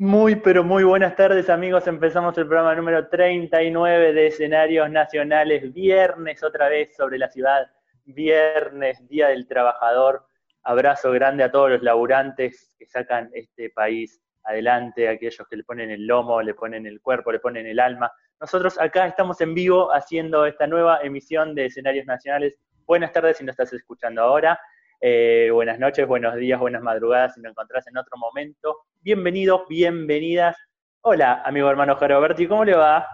Muy, 0.00 0.36
pero 0.36 0.62
muy 0.62 0.84
buenas 0.84 1.16
tardes 1.16 1.50
amigos. 1.50 1.88
Empezamos 1.88 2.38
el 2.38 2.46
programa 2.46 2.72
número 2.76 3.08
39 3.08 4.12
de 4.12 4.28
escenarios 4.28 4.88
nacionales. 4.88 5.72
Viernes 5.74 6.40
otra 6.44 6.68
vez 6.68 6.94
sobre 6.94 7.18
la 7.18 7.28
ciudad. 7.28 7.66
Viernes, 8.04 9.08
Día 9.08 9.26
del 9.26 9.48
Trabajador. 9.48 10.24
Abrazo 10.62 11.10
grande 11.10 11.42
a 11.42 11.50
todos 11.50 11.70
los 11.70 11.82
laburantes 11.82 12.76
que 12.78 12.86
sacan 12.86 13.28
este 13.32 13.70
país 13.70 14.22
adelante, 14.44 15.08
aquellos 15.08 15.44
que 15.50 15.56
le 15.56 15.64
ponen 15.64 15.90
el 15.90 16.06
lomo, 16.06 16.42
le 16.42 16.54
ponen 16.54 16.86
el 16.86 17.00
cuerpo, 17.00 17.32
le 17.32 17.40
ponen 17.40 17.66
el 17.66 17.80
alma. 17.80 18.12
Nosotros 18.40 18.80
acá 18.80 19.04
estamos 19.04 19.40
en 19.40 19.52
vivo 19.52 19.92
haciendo 19.92 20.46
esta 20.46 20.68
nueva 20.68 21.00
emisión 21.02 21.56
de 21.56 21.66
escenarios 21.66 22.06
nacionales. 22.06 22.54
Buenas 22.86 23.12
tardes 23.12 23.38
si 23.38 23.44
nos 23.44 23.54
estás 23.54 23.72
escuchando 23.72 24.22
ahora. 24.22 24.60
Eh, 25.00 25.50
buenas 25.52 25.78
noches, 25.78 26.08
buenos 26.08 26.34
días, 26.34 26.58
buenas 26.58 26.82
madrugadas 26.82 27.34
si 27.34 27.40
me 27.40 27.48
encontrás 27.48 27.86
en 27.86 27.96
otro 27.96 28.16
momento. 28.16 28.78
Bienvenidos, 29.00 29.62
bienvenidas. 29.68 30.56
Hola, 31.02 31.42
amigo 31.44 31.70
hermano 31.70 31.94
Jaroberti, 31.94 32.48
¿cómo 32.48 32.64
le 32.64 32.74
va? 32.74 33.06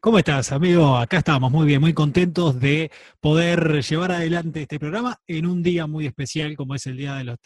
¿Cómo 0.00 0.18
estás, 0.18 0.52
amigo? 0.52 0.96
Acá 0.96 1.18
estamos 1.18 1.50
muy 1.50 1.66
bien, 1.66 1.80
muy 1.80 1.92
contentos 1.92 2.60
de 2.60 2.92
poder 3.18 3.82
llevar 3.82 4.12
adelante 4.12 4.62
este 4.62 4.78
programa 4.78 5.20
en 5.26 5.44
un 5.44 5.60
día 5.60 5.88
muy 5.88 6.06
especial 6.06 6.54
como 6.56 6.76
es 6.76 6.86
el 6.86 6.96
Día 6.96 7.16
de 7.16 7.24
los 7.24 7.36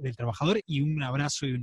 del 0.00 0.14
Trabajador 0.14 0.60
y 0.64 0.80
un 0.80 1.02
abrazo 1.02 1.44
y 1.46 1.54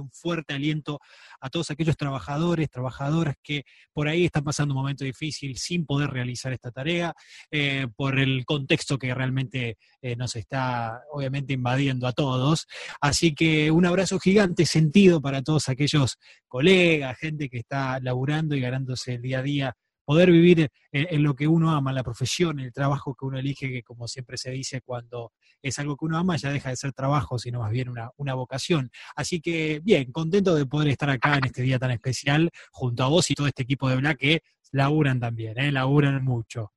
un, 0.00 0.10
fuerte 0.10 0.54
aliento 0.54 0.98
a 1.40 1.50
todos 1.50 1.70
aquellos 1.70 1.96
trabajadores, 1.96 2.68
trabajadoras 2.68 3.36
que 3.40 3.62
por 3.92 4.08
ahí 4.08 4.24
están 4.24 4.42
pasando 4.42 4.74
un 4.74 4.80
momento 4.80 5.04
difícil 5.04 5.56
sin 5.56 5.86
poder 5.86 6.10
realizar 6.10 6.52
esta 6.52 6.72
tarea, 6.72 7.14
eh, 7.52 7.86
por 7.94 8.18
el 8.18 8.44
contexto 8.44 8.98
que 8.98 9.14
realmente 9.14 9.78
eh, 10.02 10.16
nos 10.16 10.34
está 10.34 11.00
obviamente 11.12 11.52
invadiendo 11.52 12.08
a 12.08 12.12
todos. 12.12 12.66
Así 13.00 13.36
que 13.36 13.70
un 13.70 13.86
abrazo 13.86 14.18
gigante 14.18 14.66
sentido 14.66 15.20
para 15.20 15.42
todos 15.42 15.68
aquellos 15.68 16.18
colegas, 16.48 17.16
gente 17.18 17.48
que 17.48 17.58
está 17.58 18.00
laburando 18.00 18.56
y 18.56 18.60
ganándose 18.60 19.14
el 19.14 19.22
día 19.22 19.38
a 19.38 19.42
día 19.42 19.75
poder 20.06 20.30
vivir 20.30 20.70
en, 20.92 21.22
lo 21.22 21.34
que 21.34 21.48
uno 21.48 21.72
ama, 21.72 21.92
la 21.92 22.04
profesión, 22.04 22.60
el 22.60 22.72
trabajo 22.72 23.14
que 23.14 23.26
uno 23.26 23.38
elige, 23.38 23.68
que 23.68 23.82
como 23.82 24.06
siempre 24.06 24.38
se 24.38 24.52
dice, 24.52 24.80
cuando 24.80 25.32
es 25.60 25.78
algo 25.78 25.96
que 25.96 26.04
uno 26.06 26.16
ama 26.16 26.36
ya 26.36 26.50
deja 26.50 26.70
de 26.70 26.76
ser 26.76 26.92
trabajo, 26.92 27.38
sino 27.38 27.58
más 27.58 27.72
bien 27.72 27.88
una, 27.88 28.10
una 28.16 28.34
vocación. 28.34 28.90
Así 29.16 29.40
que 29.40 29.80
bien, 29.82 30.12
contento 30.12 30.54
de 30.54 30.64
poder 30.64 30.88
estar 30.88 31.10
acá 31.10 31.36
en 31.36 31.46
este 31.46 31.62
día 31.62 31.78
tan 31.78 31.90
especial 31.90 32.50
junto 32.70 33.02
a 33.02 33.08
vos 33.08 33.30
y 33.30 33.34
todo 33.34 33.48
este 33.48 33.64
equipo 33.64 33.88
de 33.88 33.96
Black 33.96 34.18
que 34.18 34.40
laburan 34.72 35.18
también, 35.18 35.58
¿eh? 35.58 35.72
laburan 35.72 36.24
mucho. 36.24 36.72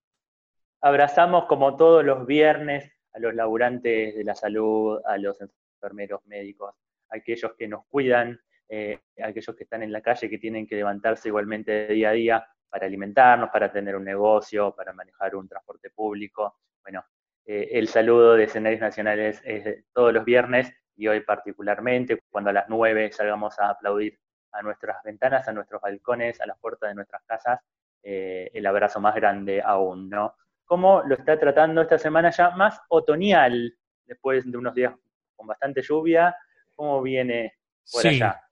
Abrazamos 0.81 1.45
como 1.45 1.77
todos 1.77 2.03
los 2.03 2.25
viernes 2.25 2.91
a 3.13 3.19
los 3.19 3.35
laburantes 3.35 4.15
de 4.15 4.23
la 4.23 4.33
salud, 4.33 4.99
a 5.05 5.17
los 5.17 5.37
enfermeros 5.41 6.21
médicos, 6.25 6.73
a 7.09 7.17
aquellos 7.17 7.53
que 7.57 7.67
nos 7.67 7.85
cuidan, 7.87 8.39
eh, 8.67 8.99
aquellos 9.21 9.55
que 9.55 9.63
están 9.63 9.83
en 9.83 9.91
la 9.91 10.01
calle, 10.01 10.29
que 10.29 10.37
tienen 10.39 10.65
que 10.65 10.75
levantarse 10.75 11.27
igualmente 11.27 11.87
día 11.87 12.09
a 12.09 12.13
día 12.13 12.47
para 12.69 12.85
alimentarnos, 12.85 13.49
para 13.49 13.71
tener 13.71 13.95
un 13.95 14.03
negocio, 14.03 14.73
para 14.75 14.93
manejar 14.93 15.35
un 15.35 15.47
transporte 15.47 15.89
público. 15.89 16.59
Bueno, 16.83 17.03
eh, 17.45 17.69
el 17.71 17.87
saludo 17.87 18.35
de 18.35 18.43
escenarios 18.43 18.81
nacionales 18.81 19.41
es 19.43 19.85
todos 19.93 20.13
los 20.13 20.23
viernes 20.23 20.73
y 20.95 21.07
hoy 21.07 21.21
particularmente, 21.21 22.19
cuando 22.29 22.49
a 22.49 22.53
las 22.53 22.69
nueve 22.69 23.11
salgamos 23.11 23.57
a 23.59 23.69
aplaudir 23.69 24.19
a 24.51 24.61
nuestras 24.61 25.01
ventanas, 25.03 25.47
a 25.47 25.53
nuestros 25.53 25.81
balcones, 25.81 26.41
a 26.41 26.45
las 26.45 26.59
puertas 26.59 26.89
de 26.89 26.95
nuestras 26.95 27.23
casas, 27.23 27.59
eh, 28.03 28.49
el 28.53 28.65
abrazo 28.65 28.99
más 28.99 29.15
grande 29.15 29.61
aún, 29.63 30.09
¿no? 30.09 30.35
¿Cómo 30.65 31.01
lo 31.03 31.15
está 31.15 31.39
tratando 31.39 31.81
esta 31.81 31.97
semana 31.97 32.29
ya 32.29 32.51
más 32.51 32.79
otoñal, 32.89 33.73
después 34.05 34.49
de 34.49 34.57
unos 34.57 34.75
días 34.75 34.93
con 35.35 35.47
bastante 35.47 35.81
lluvia? 35.81 36.35
¿Cómo 36.75 37.01
viene 37.01 37.55
por 37.91 38.05
allá? 38.05 38.48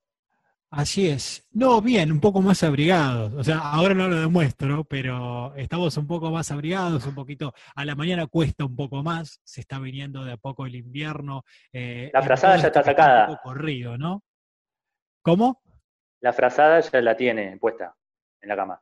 Así 0.70 1.08
es. 1.10 1.48
No, 1.52 1.82
bien, 1.82 2.12
un 2.12 2.20
poco 2.20 2.42
más 2.42 2.62
abrigados. 2.62 3.34
O 3.34 3.44
sea, 3.44 3.60
ahora 3.60 3.94
no 3.94 4.10
lo 4.10 4.20
demuestro, 4.20 4.84
pero 4.84 5.56
estamos 5.56 5.96
un 5.96 6.08
poco 6.08 6.30
más 6.30 6.52
abrigados, 6.52 7.06
un 7.06 7.16
poquito. 7.16 7.54
A 7.74 7.86
la 7.86 7.96
mañana 7.96 8.28
cuesta 8.28 8.66
un 8.66 8.76
poco 8.76 9.02
más, 9.02 9.40
se 9.46 9.62
está 9.62 9.80
viniendo 9.80 10.26
de 10.26 10.34
a 10.34 10.38
poco 10.38 10.66
el 10.66 10.76
invierno. 10.76 11.44
Eh, 11.72 12.12
la 12.14 12.22
frazada 12.22 12.58
ya 12.58 12.68
está 12.68 12.84
sacada. 12.84 13.30
Un 13.30 13.36
poco 13.36 13.42
corrido, 13.44 13.98
¿no? 13.98 14.24
¿Cómo? 15.22 15.62
La 16.20 16.34
frazada 16.34 16.82
ya 16.82 17.02
la 17.02 17.16
tiene 17.16 17.58
puesta 17.58 17.96
en 18.42 18.50
la 18.50 18.56
cama. 18.58 18.82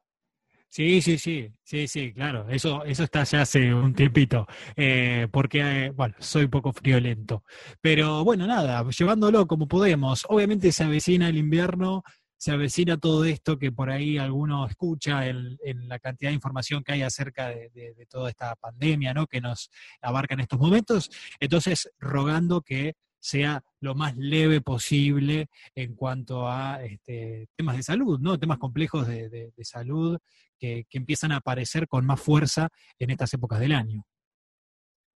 Sí, 0.76 1.02
sí, 1.02 1.18
sí, 1.18 1.50
sí, 1.64 1.88
sí, 1.88 2.12
claro, 2.12 2.50
eso, 2.50 2.84
eso 2.84 3.06
está 3.06 3.24
ya 3.24 3.44
hace 3.44 3.74
un 3.74 3.94
tiempito, 3.94 4.46
eh, 4.76 5.26
porque, 5.32 5.86
eh, 5.86 5.90
bueno, 5.92 6.16
soy 6.20 6.44
un 6.44 6.50
poco 6.50 6.74
friolento. 6.74 7.46
Pero 7.80 8.26
bueno, 8.26 8.46
nada, 8.46 8.86
llevándolo 8.90 9.48
como 9.48 9.70
podemos. 9.70 10.26
Obviamente 10.28 10.74
se 10.74 10.84
avecina 10.84 11.30
el 11.30 11.38
invierno, 11.38 12.04
se 12.36 12.52
avecina 12.52 12.98
todo 12.98 13.24
esto 13.24 13.58
que 13.58 13.72
por 13.72 13.90
ahí 13.90 14.18
alguno 14.18 14.68
escucha 14.68 15.26
en, 15.28 15.58
la 15.88 15.98
cantidad 16.00 16.32
de 16.32 16.36
información 16.36 16.84
que 16.84 16.92
hay 16.92 17.04
acerca 17.04 17.48
de, 17.48 17.96
toda 18.10 18.30
esta 18.30 18.54
pandemia, 18.58 19.14
¿no? 19.14 19.28
Que 19.28 19.40
nos 19.40 19.70
abarca 20.02 20.34
en 20.34 20.42
estos 20.42 20.60
momentos. 20.60 21.10
Entonces, 21.40 21.90
rogando 22.00 22.62
que 22.62 22.96
sea 23.26 23.64
lo 23.80 23.96
más 23.96 24.16
leve 24.18 24.62
posible 24.62 25.48
en 25.74 25.96
cuanto 25.96 26.48
a 26.48 26.84
este, 26.84 27.48
temas 27.56 27.76
de 27.78 27.84
salud, 27.84 28.20
¿no? 28.20 28.38
Temas 28.38 28.60
complejos 28.60 29.08
de, 29.08 29.52
salud 29.64 30.20
que, 30.58 30.86
empiezan 30.92 31.32
a 31.32 31.38
aparecer 31.38 31.88
con 31.88 32.06
más 32.06 32.22
fuerza 32.22 32.70
en 33.00 33.10
estas 33.10 33.34
épocas 33.34 33.60
del 33.60 33.74
año. 33.74 34.04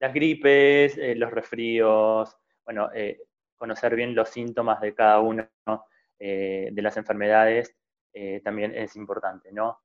Las 0.01 0.13
gripes, 0.13 0.97
eh, 0.99 1.15
los 1.15 1.31
resfríos, 1.31 2.37
bueno, 2.65 2.91
eh, 2.95 3.19
conocer 3.57 3.95
bien 3.95 4.15
los 4.15 4.29
síntomas 4.29 4.81
de 4.81 4.95
cada 4.95 5.21
una 5.21 5.51
eh, 6.19 6.69
de 6.73 6.83
las 6.83 6.97
enfermedades 6.97 7.75
también 8.43 8.75
es 8.75 8.97
importante, 8.97 9.53
¿no? 9.53 9.79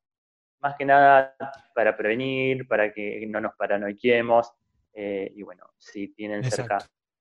Más 0.62 0.78
que 0.78 0.86
nada 0.86 1.36
para 1.76 1.98
prevenir, 1.98 2.66
para 2.66 2.94
que 2.94 3.26
no 3.28 3.42
nos 3.42 3.54
paranoiquemos, 3.56 4.54
y 4.94 5.44
bueno, 5.44 5.66
si 5.78 6.14
tienen 6.14 6.42
cerca 6.42 6.78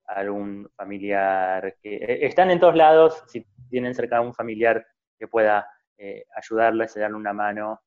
algún 0.06 0.70
familiar 0.76 1.76
que 1.82 2.18
están 2.22 2.52
en 2.52 2.60
todos 2.60 2.76
lados, 2.76 3.24
si 3.26 3.44
tienen 3.68 3.92
cerca 3.92 4.18
a 4.18 4.20
un 4.20 4.32
familiar 4.32 4.86
que 5.18 5.28
pueda 5.28 5.66
eh, 6.02 6.24
ayudarles, 6.34 6.94
darle 6.94 7.16
una 7.16 7.32
mano, 7.32 7.82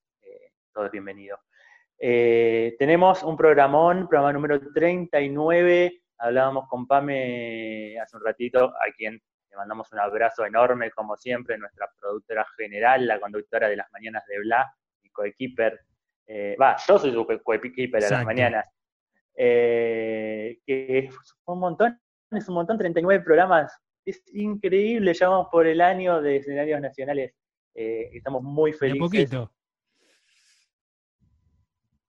eh, 0.74 0.76
todo 0.76 0.86
es 0.86 0.92
bienvenido. 0.92 1.38
tenemos 1.98 3.22
un 3.22 3.36
programón, 3.36 4.08
programa 4.08 4.32
número 4.32 4.60
39, 4.72 6.02
hablábamos 6.18 6.68
con 6.68 6.86
Pame 6.86 7.98
hace 8.00 8.16
un 8.16 8.24
ratito, 8.24 8.66
a 8.68 8.92
quien 8.96 9.14
le 9.50 9.56
mandamos 9.56 9.92
un 9.92 10.00
abrazo 10.00 10.44
enorme, 10.44 10.90
como 10.90 11.16
siempre, 11.16 11.56
nuestra 11.56 11.88
productora 12.00 12.44
general, 12.56 13.06
la 13.06 13.20
conductora 13.20 13.68
de 13.68 13.76
las 13.76 13.90
mañanas 13.92 14.24
de 14.26 14.40
Bla, 14.40 14.74
y 15.02 15.10
coequiper, 15.10 15.80
va, 16.60 16.76
yo 16.86 16.98
soy 16.98 17.12
su 17.12 17.26
coequiper 17.26 18.02
de 18.02 18.10
las 18.10 18.24
mañanas, 18.24 18.68
que 19.34 21.10
fue 21.44 21.54
un 21.54 21.60
montón 21.60 22.00
es 22.36 22.48
un 22.48 22.54
montón, 22.54 22.78
39 22.78 23.24
programas. 23.24 23.72
Es 24.04 24.22
increíble, 24.34 25.14
ya 25.14 25.28
vamos 25.28 25.48
por 25.50 25.66
el 25.66 25.80
año 25.80 26.20
de 26.20 26.36
escenarios 26.36 26.80
nacionales. 26.80 27.34
Eh, 27.74 28.10
estamos 28.12 28.42
muy 28.42 28.72
felices. 28.72 29.00
Un 29.00 29.06
poquito. 29.06 29.52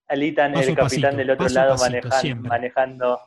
Alitan, 0.08 0.56
el 0.56 0.74
capitán 0.74 1.16
del 1.16 1.30
otro 1.30 1.48
lado, 1.48 1.76
manejando, 2.42 3.20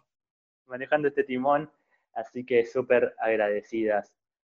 manejando, 0.68 1.08
este 1.08 1.24
timón. 1.24 1.72
Así 2.14 2.46
que 2.46 2.66
súper 2.66 3.16
agradecidas 3.20 4.14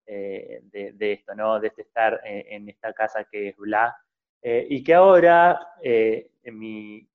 eh, 0.05 0.61
de, 0.63 1.11
esto, 1.13 1.35
¿no? 1.35 1.59
De 1.59 1.67
este 1.67 1.83
estar 1.83 2.21
eh, 2.25 2.47
en, 2.49 2.69
esta 2.69 2.93
casa 2.93 3.25
que 3.25 3.49
es 3.49 3.57
Bla. 3.57 3.95
y 4.41 4.83
que 4.83 4.93
ahora 4.93 5.59
mi 6.45 7.07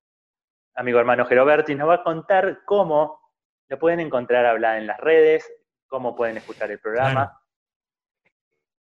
amigo 0.75 0.99
hermano 0.99 1.25
Geroberti 1.25 1.75
nos 1.75 1.89
va 1.89 1.95
a 1.95 2.03
contar 2.03 2.61
cómo 2.65 3.19
lo 3.67 3.79
pueden 3.79 3.99
encontrar 3.99 4.45
hablar 4.45 4.77
en 4.77 4.87
las 4.87 4.99
redes, 4.99 5.45
cómo 5.87 6.15
pueden 6.15 6.37
escuchar 6.37 6.71
el 6.71 6.79
programa. 6.79 7.41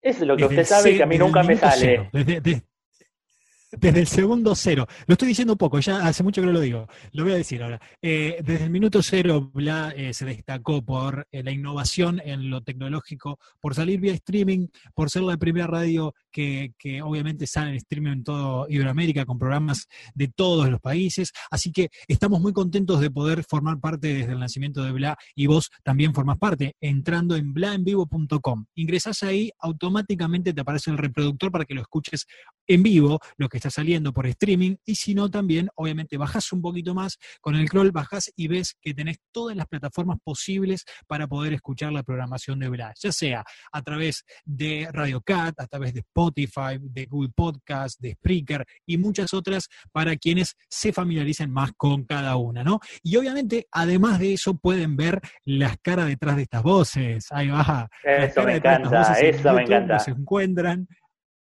Eso 0.02 0.20
es 0.22 0.26
lo 0.26 0.36
que 0.36 0.44
usted 0.44 0.64
sabe 0.64 0.96
que 0.96 1.02
a 1.02 1.06
mí 1.06 1.16
nunca 1.16 1.42
me 1.42 1.56
sale. 1.56 2.10
desde, 2.12 2.62
el 3.80 4.06
segundo 4.06 4.54
cero. 4.54 4.86
Lo 5.06 5.14
estoy 5.14 5.28
diciendo 5.28 5.56
poco, 5.56 5.78
ya 5.78 6.06
hace 6.06 6.22
mucho 6.22 6.40
que 6.40 6.46
no 6.46 6.52
lo 6.52 6.60
digo. 6.60 6.86
Lo 7.12 7.24
voy 7.24 7.32
a 7.32 7.36
decir 7.36 7.62
ahora. 7.62 7.80
Eh, 8.02 8.38
desde 8.44 8.64
el 8.64 8.70
minuto 8.70 9.02
cero, 9.02 9.50
Bla 9.52 9.92
eh, 9.96 10.14
se 10.14 10.24
destacó 10.24 10.82
por 10.82 11.26
eh, 11.32 11.42
la 11.42 11.50
innovación 11.50 12.20
en 12.24 12.50
lo 12.50 12.62
tecnológico, 12.62 13.38
por 13.60 13.74
salir 13.74 14.00
vía 14.00 14.14
streaming, 14.14 14.68
por 14.94 15.10
ser 15.10 15.22
la 15.22 15.36
primera 15.36 15.66
radio 15.66 16.14
que, 16.34 17.02
obviamente 17.02 17.46
salen 17.46 17.70
en 17.70 17.76
streaming 17.76 18.12
en 18.12 18.24
todo 18.24 18.66
Iberoamérica 18.68 19.24
con 19.24 19.38
programas 19.38 19.86
de 20.14 20.28
todos 20.28 20.68
los 20.68 20.80
países. 20.80 21.32
Así 21.50 21.70
que 21.70 21.90
estamos 22.08 22.40
muy 22.40 22.52
contentos 22.52 23.00
de 23.00 23.10
poder 23.10 23.44
formar 23.44 23.78
parte 23.78 24.08
desde 24.12 24.32
el 24.32 24.40
nacimiento 24.40 24.82
de 24.82 24.92
Bla 24.92 25.16
y 25.34 25.46
vos 25.46 25.70
también 25.82 26.12
formás 26.12 26.38
parte 26.38 26.74
entrando 26.80 27.36
en 27.36 27.54
blaenvivo.com. 27.54 28.66
Ingresás 28.74 29.22
ahí, 29.22 29.50
automáticamente 29.60 30.52
te 30.52 30.60
aparece 30.60 30.90
el 30.90 30.98
reproductor 30.98 31.52
para 31.52 31.64
que 31.64 31.74
lo 31.74 31.82
escuches 31.82 32.26
en 32.66 32.82
vivo, 32.82 33.20
lo 33.36 33.48
que 33.48 33.58
está 33.58 33.70
saliendo 33.70 34.12
por 34.12 34.26
streaming, 34.26 34.76
y 34.84 34.96
si 34.96 35.14
no, 35.14 35.30
también, 35.30 35.68
obviamente, 35.76 36.16
bajás 36.16 36.52
un 36.52 36.62
poquito 36.62 36.94
más, 36.94 37.18
con 37.40 37.54
el 37.54 37.66
scroll 37.68 37.92
bajás 37.92 38.32
y 38.36 38.48
ves 38.48 38.76
que 38.80 38.94
tenés 38.94 39.18
todas 39.30 39.56
las 39.56 39.66
plataformas 39.66 40.18
posibles 40.24 40.84
para 41.06 41.28
poder 41.28 41.52
escuchar 41.52 41.92
la 41.92 42.02
programación 42.02 42.58
de 42.58 42.68
Bla, 42.68 42.92
ya 43.00 43.12
sea 43.12 43.44
a 43.70 43.82
través 43.82 44.24
de 44.44 44.88
Radio 44.92 45.20
Cat, 45.20 45.60
a 45.60 45.66
través 45.66 45.92
de 45.94 46.00
Spotify, 46.00 46.23
de 46.32 47.06
Google 47.06 47.32
Podcast, 47.34 48.00
de 48.00 48.12
Spreaker 48.12 48.64
y 48.86 48.98
muchas 48.98 49.34
otras 49.34 49.68
para 49.92 50.16
quienes 50.16 50.56
se 50.68 50.92
familiaricen 50.92 51.50
más 51.50 51.72
con 51.76 52.04
cada 52.04 52.36
una, 52.36 52.62
¿no? 52.62 52.80
Y 53.02 53.16
obviamente, 53.16 53.66
además 53.72 54.18
de 54.18 54.34
eso, 54.34 54.54
pueden 54.56 54.96
ver 54.96 55.20
las 55.44 55.76
caras 55.82 56.06
detrás 56.06 56.36
de 56.36 56.42
estas 56.42 56.62
voces. 56.62 57.26
Ahí 57.30 57.48
va. 57.48 57.88
Eso 58.02 58.42
me 58.44 58.56
encanta, 58.56 59.12
eso 59.14 59.52
me 59.52 59.62
encanta. 59.62 59.98
Se 59.98 60.10
encuentran 60.10 60.86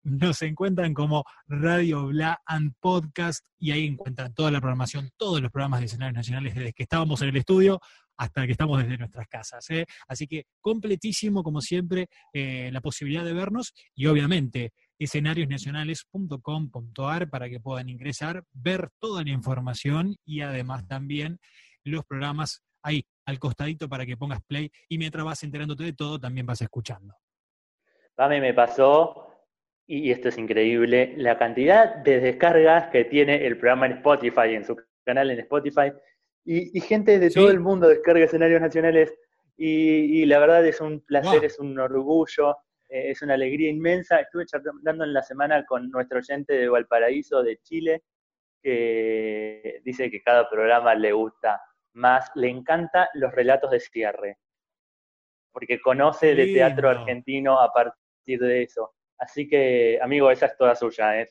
nos 0.02 0.40
encuentran 0.42 0.94
como 0.94 1.24
Radio 1.46 2.06
Bla 2.06 2.40
and 2.46 2.72
Podcast 2.80 3.44
y 3.58 3.72
ahí 3.72 3.86
encuentran 3.86 4.32
toda 4.32 4.50
la 4.50 4.60
programación, 4.60 5.10
todos 5.16 5.42
los 5.42 5.50
programas 5.50 5.80
de 5.80 5.86
escenarios 5.86 6.16
nacionales 6.16 6.54
desde 6.54 6.72
que 6.72 6.84
estábamos 6.84 7.20
en 7.22 7.28
el 7.28 7.36
estudio 7.36 7.80
hasta 8.20 8.44
que 8.44 8.52
estamos 8.52 8.82
desde 8.82 8.98
nuestras 8.98 9.26
casas. 9.28 9.70
¿eh? 9.70 9.86
Así 10.06 10.26
que 10.26 10.44
completísimo, 10.60 11.42
como 11.42 11.62
siempre, 11.62 12.08
eh, 12.34 12.68
la 12.70 12.82
posibilidad 12.82 13.24
de 13.24 13.32
vernos 13.32 13.72
y 13.94 14.08
obviamente 14.08 14.74
escenariosnacionales.com.ar 14.98 17.30
para 17.30 17.48
que 17.48 17.60
puedan 17.60 17.88
ingresar, 17.88 18.44
ver 18.52 18.90
toda 18.98 19.24
la 19.24 19.30
información 19.30 20.16
y 20.26 20.42
además 20.42 20.86
también 20.86 21.38
los 21.82 22.04
programas 22.04 22.62
ahí 22.82 23.06
al 23.24 23.38
costadito 23.38 23.88
para 23.88 24.04
que 24.04 24.18
pongas 24.18 24.42
play 24.46 24.70
y 24.86 24.98
mientras 24.98 25.24
vas 25.24 25.42
enterándote 25.42 25.84
de 25.84 25.94
todo 25.94 26.20
también 26.20 26.44
vas 26.44 26.60
escuchando. 26.60 27.14
Pame 28.14 28.42
me 28.42 28.52
pasó 28.52 29.28
y 29.86 30.10
esto 30.10 30.28
es 30.28 30.36
increíble, 30.36 31.14
la 31.16 31.38
cantidad 31.38 31.96
de 31.96 32.20
descargas 32.20 32.90
que 32.90 33.06
tiene 33.06 33.46
el 33.46 33.56
programa 33.56 33.86
en 33.86 33.92
Spotify, 33.92 34.54
en 34.54 34.66
su 34.66 34.76
canal 35.04 35.30
en 35.30 35.38
Spotify, 35.40 35.92
y, 36.44 36.80
gente 36.80 37.18
de 37.18 37.30
todo 37.30 37.50
el 37.50 37.60
mundo 37.60 37.88
descarga 37.88 38.24
escenarios 38.24 38.60
nacionales, 38.60 39.12
y, 39.56 40.24
la 40.24 40.38
verdad 40.38 40.66
es 40.66 40.80
un 40.80 41.00
placer, 41.00 41.44
es 41.44 41.58
un 41.58 41.78
orgullo, 41.78 42.56
eh, 42.88 43.10
es 43.10 43.20
una 43.20 43.34
alegría 43.34 43.68
inmensa. 43.68 44.20
Estuve 44.20 44.46
charlando 44.46 45.04
en 45.04 45.12
la 45.12 45.22
semana 45.22 45.64
con 45.66 45.90
nuestro 45.90 46.18
oyente 46.18 46.54
de 46.54 46.68
Valparaíso, 46.68 47.42
de 47.42 47.58
Chile, 47.58 48.02
que 48.62 49.80
dice 49.84 50.10
que 50.10 50.22
cada 50.22 50.48
programa 50.48 50.94
le 50.94 51.12
gusta 51.12 51.60
más, 51.94 52.30
le 52.34 52.48
encanta 52.48 53.10
los 53.14 53.32
relatos 53.32 53.70
de 53.70 53.80
cierre, 53.80 54.38
porque 55.52 55.80
conoce 55.80 56.34
de 56.34 56.46
teatro 56.46 56.88
argentino 56.88 57.60
a 57.60 57.70
partir 57.72 58.40
de 58.40 58.62
eso. 58.62 58.94
Así 59.18 59.46
que, 59.46 59.98
amigo, 60.00 60.30
esa 60.30 60.46
es 60.46 60.56
toda 60.56 60.74
suya, 60.74 61.20
¿eh? 61.20 61.28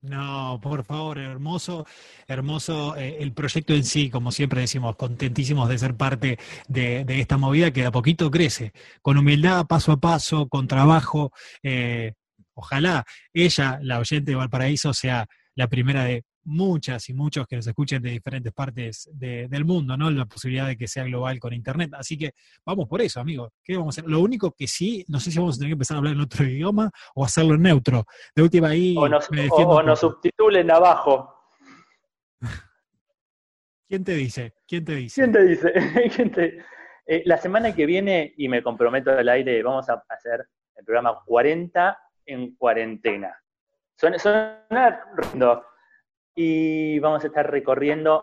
No, 0.00 0.60
por 0.62 0.84
favor, 0.84 1.18
hermoso, 1.18 1.84
hermoso 2.28 2.96
eh, 2.96 3.16
el 3.20 3.32
proyecto 3.32 3.74
en 3.74 3.82
sí, 3.84 4.10
como 4.10 4.30
siempre 4.30 4.60
decimos, 4.60 4.94
contentísimos 4.94 5.68
de 5.68 5.76
ser 5.76 5.96
parte 5.96 6.38
de, 6.68 7.04
esta 7.08 7.36
movida 7.36 7.72
que 7.72 7.80
de 7.80 7.88
a 7.88 7.90
poquito 7.90 8.30
crece, 8.30 8.72
con 9.02 9.18
humildad, 9.18 9.66
paso 9.66 9.90
a 9.90 9.96
paso, 9.96 10.48
con 10.48 10.68
trabajo. 10.68 11.32
Eh, 11.64 12.12
ojalá 12.54 13.04
ella, 13.32 13.80
la 13.82 13.98
oyente 13.98 14.30
de 14.30 14.36
Valparaíso, 14.36 14.94
sea 14.94 15.26
la 15.56 15.66
primera 15.66 16.04
de 16.04 16.24
muchas 16.48 17.08
y 17.08 17.14
muchos 17.14 17.46
que 17.46 17.56
nos 17.56 17.66
escuchen 17.66 18.02
de 18.02 18.10
diferentes 18.10 18.52
partes 18.52 19.08
del 19.12 19.64
mundo, 19.64 19.96
¿no? 19.96 20.10
La 20.10 20.24
posibilidad 20.24 20.66
de 20.66 20.76
que 20.76 20.88
sea 20.88 21.04
global 21.04 21.38
con 21.38 21.52
Internet. 21.52 21.92
Así 21.94 22.16
que 22.16 22.32
vamos 22.64 22.88
por 22.88 23.00
eso, 23.02 23.20
amigo. 23.20 23.52
¿Qué 23.62 23.76
vamos 23.76 23.96
a 23.96 24.00
hacer? 24.00 24.10
Lo 24.10 24.20
único 24.20 24.52
que 24.52 24.66
sí, 24.66 25.04
no 25.08 25.20
sé 25.20 25.30
si 25.30 25.38
vamos 25.38 25.56
a 25.56 25.58
tener 25.58 25.70
que 25.70 25.74
empezar 25.74 25.96
a 25.96 25.98
hablar 25.98 26.14
en 26.14 26.20
otro 26.20 26.44
idioma 26.48 26.90
o 27.14 27.24
hacerlo 27.24 27.54
en 27.54 27.62
neutro. 27.62 28.04
De 28.34 28.42
última 28.42 28.68
ahí. 28.68 28.96
O 28.96 29.08
nos, 29.08 29.28
nos 29.30 30.00
subtitulen 30.00 30.70
abajo. 30.70 31.34
¿Quién 33.88 34.04
te 34.04 34.14
dice? 34.14 34.54
¿Quién 34.66 34.84
te 34.84 34.94
dice? 34.94 35.14
¿Quién 35.14 35.32
te 35.32 35.42
dice? 35.44 36.64
Eh, 37.10 37.22
la 37.24 37.38
semana 37.38 37.74
que 37.74 37.86
viene, 37.86 38.34
y 38.36 38.50
me 38.50 38.62
comprometo 38.62 39.10
al 39.10 39.30
aire, 39.30 39.62
vamos 39.62 39.88
a 39.88 40.04
hacer 40.10 40.46
el 40.76 40.84
programa 40.84 41.18
40 41.24 41.98
en 42.26 42.54
cuarentena. 42.54 43.34
Suena, 43.96 44.18
suena 44.18 45.00
y 46.40 47.00
vamos 47.00 47.24
a 47.24 47.26
estar 47.26 47.50
recorriendo 47.50 48.22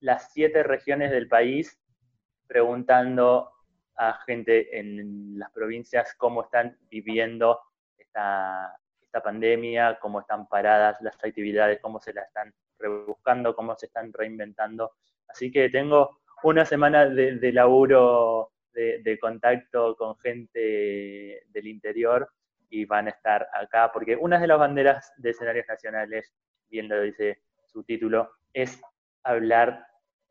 las 0.00 0.32
siete 0.32 0.64
regiones 0.64 1.12
del 1.12 1.28
país, 1.28 1.80
preguntando 2.48 3.52
a 3.94 4.14
gente 4.26 4.80
en 4.80 5.38
las 5.38 5.48
provincias 5.52 6.12
cómo 6.18 6.42
están 6.42 6.76
viviendo 6.90 7.60
esta, 7.96 8.76
esta 9.00 9.22
pandemia, 9.22 9.96
cómo 10.00 10.22
están 10.22 10.48
paradas 10.48 11.00
las 11.02 11.14
actividades, 11.22 11.78
cómo 11.80 12.00
se 12.00 12.12
la 12.12 12.22
están 12.22 12.52
rebuscando, 12.80 13.54
cómo 13.54 13.76
se 13.76 13.86
están 13.86 14.12
reinventando. 14.12 14.94
Así 15.28 15.52
que 15.52 15.70
tengo 15.70 16.18
una 16.42 16.64
semana 16.64 17.06
de, 17.06 17.52
laburo, 17.52 18.50
de, 18.72 19.02
de, 19.04 19.20
contacto 19.20 19.94
con 19.94 20.18
gente 20.18 21.44
del 21.46 21.68
interior 21.68 22.28
y 22.68 22.86
van 22.86 23.06
a 23.06 23.10
estar 23.10 23.46
acá, 23.54 23.92
porque 23.92 24.16
una 24.16 24.40
de 24.40 24.48
las 24.48 24.58
banderas 24.58 25.12
de 25.16 25.30
escenarios 25.30 25.66
nacionales, 25.68 26.34
viendo 26.68 27.00
dice 27.00 27.40
su 27.72 27.82
título, 27.84 28.30
es 28.52 28.80
hablar 29.24 29.86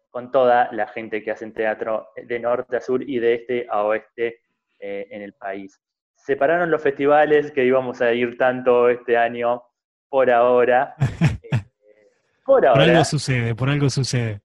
con 0.10 0.32
toda 0.32 0.72
la 0.74 0.88
gente 0.88 1.24
que 1.24 1.32
hace 1.32 1.50
teatro 1.52 2.10
de 2.16 2.40
norte 2.40 2.78
a 2.78 2.82
sur 2.82 3.02
y 3.02 3.20
de 3.20 3.36
este 3.36 3.68
a 3.70 3.84
oeste 3.84 4.42
eh, 4.80 5.08
en 5.10 5.22
el 5.22 5.34
país. 5.34 5.82
Separaron 6.16 6.70
los 6.70 6.82
festivales 6.82 7.52
que 7.52 7.66
íbamos 7.66 8.02
a 8.02 8.14
ir 8.14 8.38
tanto 8.38 8.90
este 8.90 9.18
año 9.18 9.64
por 10.10 10.30
ahora. 10.30 10.96
Eh, 11.54 12.44
por 12.46 12.66
ahora. 12.66 12.82
Por 12.82 12.90
algo 12.90 13.06
sucede, 13.06 13.56
por 13.56 13.70
algo 13.70 13.90
sucede. 13.90 14.42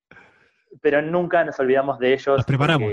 Pero 0.80 1.00
nunca 1.02 1.44
nos 1.44 1.58
olvidamos 1.58 1.98
de 1.98 2.12
ellos. 2.12 2.36
Nos 2.36 2.44
preparamos. 2.44 2.90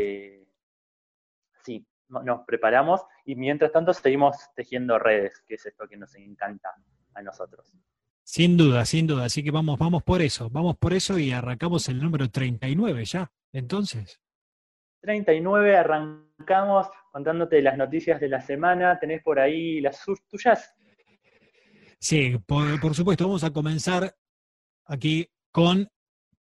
sí, 1.63 1.85
nos 2.07 2.45
preparamos 2.45 3.01
y 3.25 3.35
mientras 3.35 3.71
tanto 3.71 3.93
seguimos 3.93 4.37
tejiendo 4.55 4.97
redes, 4.99 5.43
que 5.47 5.55
es 5.55 5.65
esto 5.65 5.87
que 5.87 5.97
nos 5.97 6.15
encanta 6.15 6.73
a 7.13 7.21
nosotros. 7.21 7.73
Sin 8.23 8.57
duda, 8.57 8.85
sin 8.85 9.05
duda. 9.05 9.25
Así 9.25 9.43
que 9.43 9.51
vamos, 9.51 9.77
vamos 9.77 10.03
por 10.03 10.21
eso, 10.21 10.49
vamos 10.49 10.77
por 10.77 10.93
eso 10.93 11.19
y 11.19 11.31
arrancamos 11.31 11.87
el 11.89 12.01
número 12.01 12.29
39 12.29 13.05
ya, 13.05 13.31
entonces. 13.51 14.19
39, 15.01 15.75
arrancamos 15.75 16.87
contándote 17.11 17.61
las 17.61 17.77
noticias 17.77 18.19
de 18.21 18.29
la 18.29 18.41
semana. 18.41 18.97
¿Tenés 18.99 19.21
por 19.21 19.39
ahí 19.39 19.81
las 19.81 20.03
tuyas? 20.29 20.73
Sí, 21.99 22.37
por, 22.45 22.95
supuesto. 22.95 23.25
Vamos 23.25 23.43
a 23.43 23.51
comenzar 23.51 24.15
aquí 24.85 25.29
con 25.51 25.89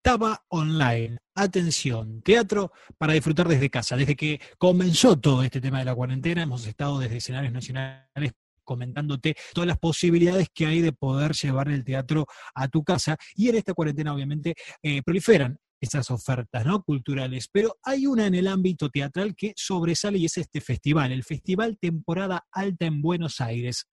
Taba 0.01 0.45
Online. 0.49 1.19
Atención, 1.35 2.23
teatro 2.23 2.73
para 2.97 3.12
disfrutar 3.12 3.49
desde 3.49 3.71
casa. 3.71 3.97
Desde 3.97 4.17
que 4.17 4.41
comenzó 4.59 5.19
todo 5.19 5.43
este 5.43 5.61
tema 5.61 5.81
de 5.81 5.85
la 5.85 5.95
cuarentena, 5.95 6.43
hemos 6.43 6.67
estado 6.67 6.99
desde 7.01 7.17
escenarios 7.17 7.53
nacionales 7.53 8.33
comentándote 8.64 9.35
todas 9.52 9.69
las 9.69 9.78
posibilidades 9.78 10.49
que 10.52 10.66
hay 10.66 10.81
de 10.81 10.92
poder 10.92 11.33
llevar 11.33 11.69
el 11.69 11.85
teatro 11.85 12.26
a 12.54 12.69
tu 12.69 12.85
casa. 12.85 13.16
Y 13.35 13.49
en 13.49 13.57
esta 13.57 13.75
cuarentena, 13.75 14.14
obviamente, 14.14 14.54
eh, 14.83 15.02
proliferan 15.02 15.59
esas 15.83 16.11
ofertas 16.11 16.64
¿no? 16.64 16.83
culturales, 16.83 17.49
pero 17.52 17.76
hay 17.83 18.07
una 18.07 18.26
en 18.26 18.37
el 18.37 18.47
ámbito 18.47 18.88
teatral 18.88 19.35
que 19.35 19.52
sobresale 19.57 20.19
y 20.19 20.26
es 20.26 20.38
este 20.38 20.61
festival, 20.61 21.11
el 21.11 21.25
Festival 21.25 21.76
Temporada 21.78 22.47
Alta 22.52 22.87
en 22.87 23.02
Buenos 23.02 23.40
Aires. 23.40 23.87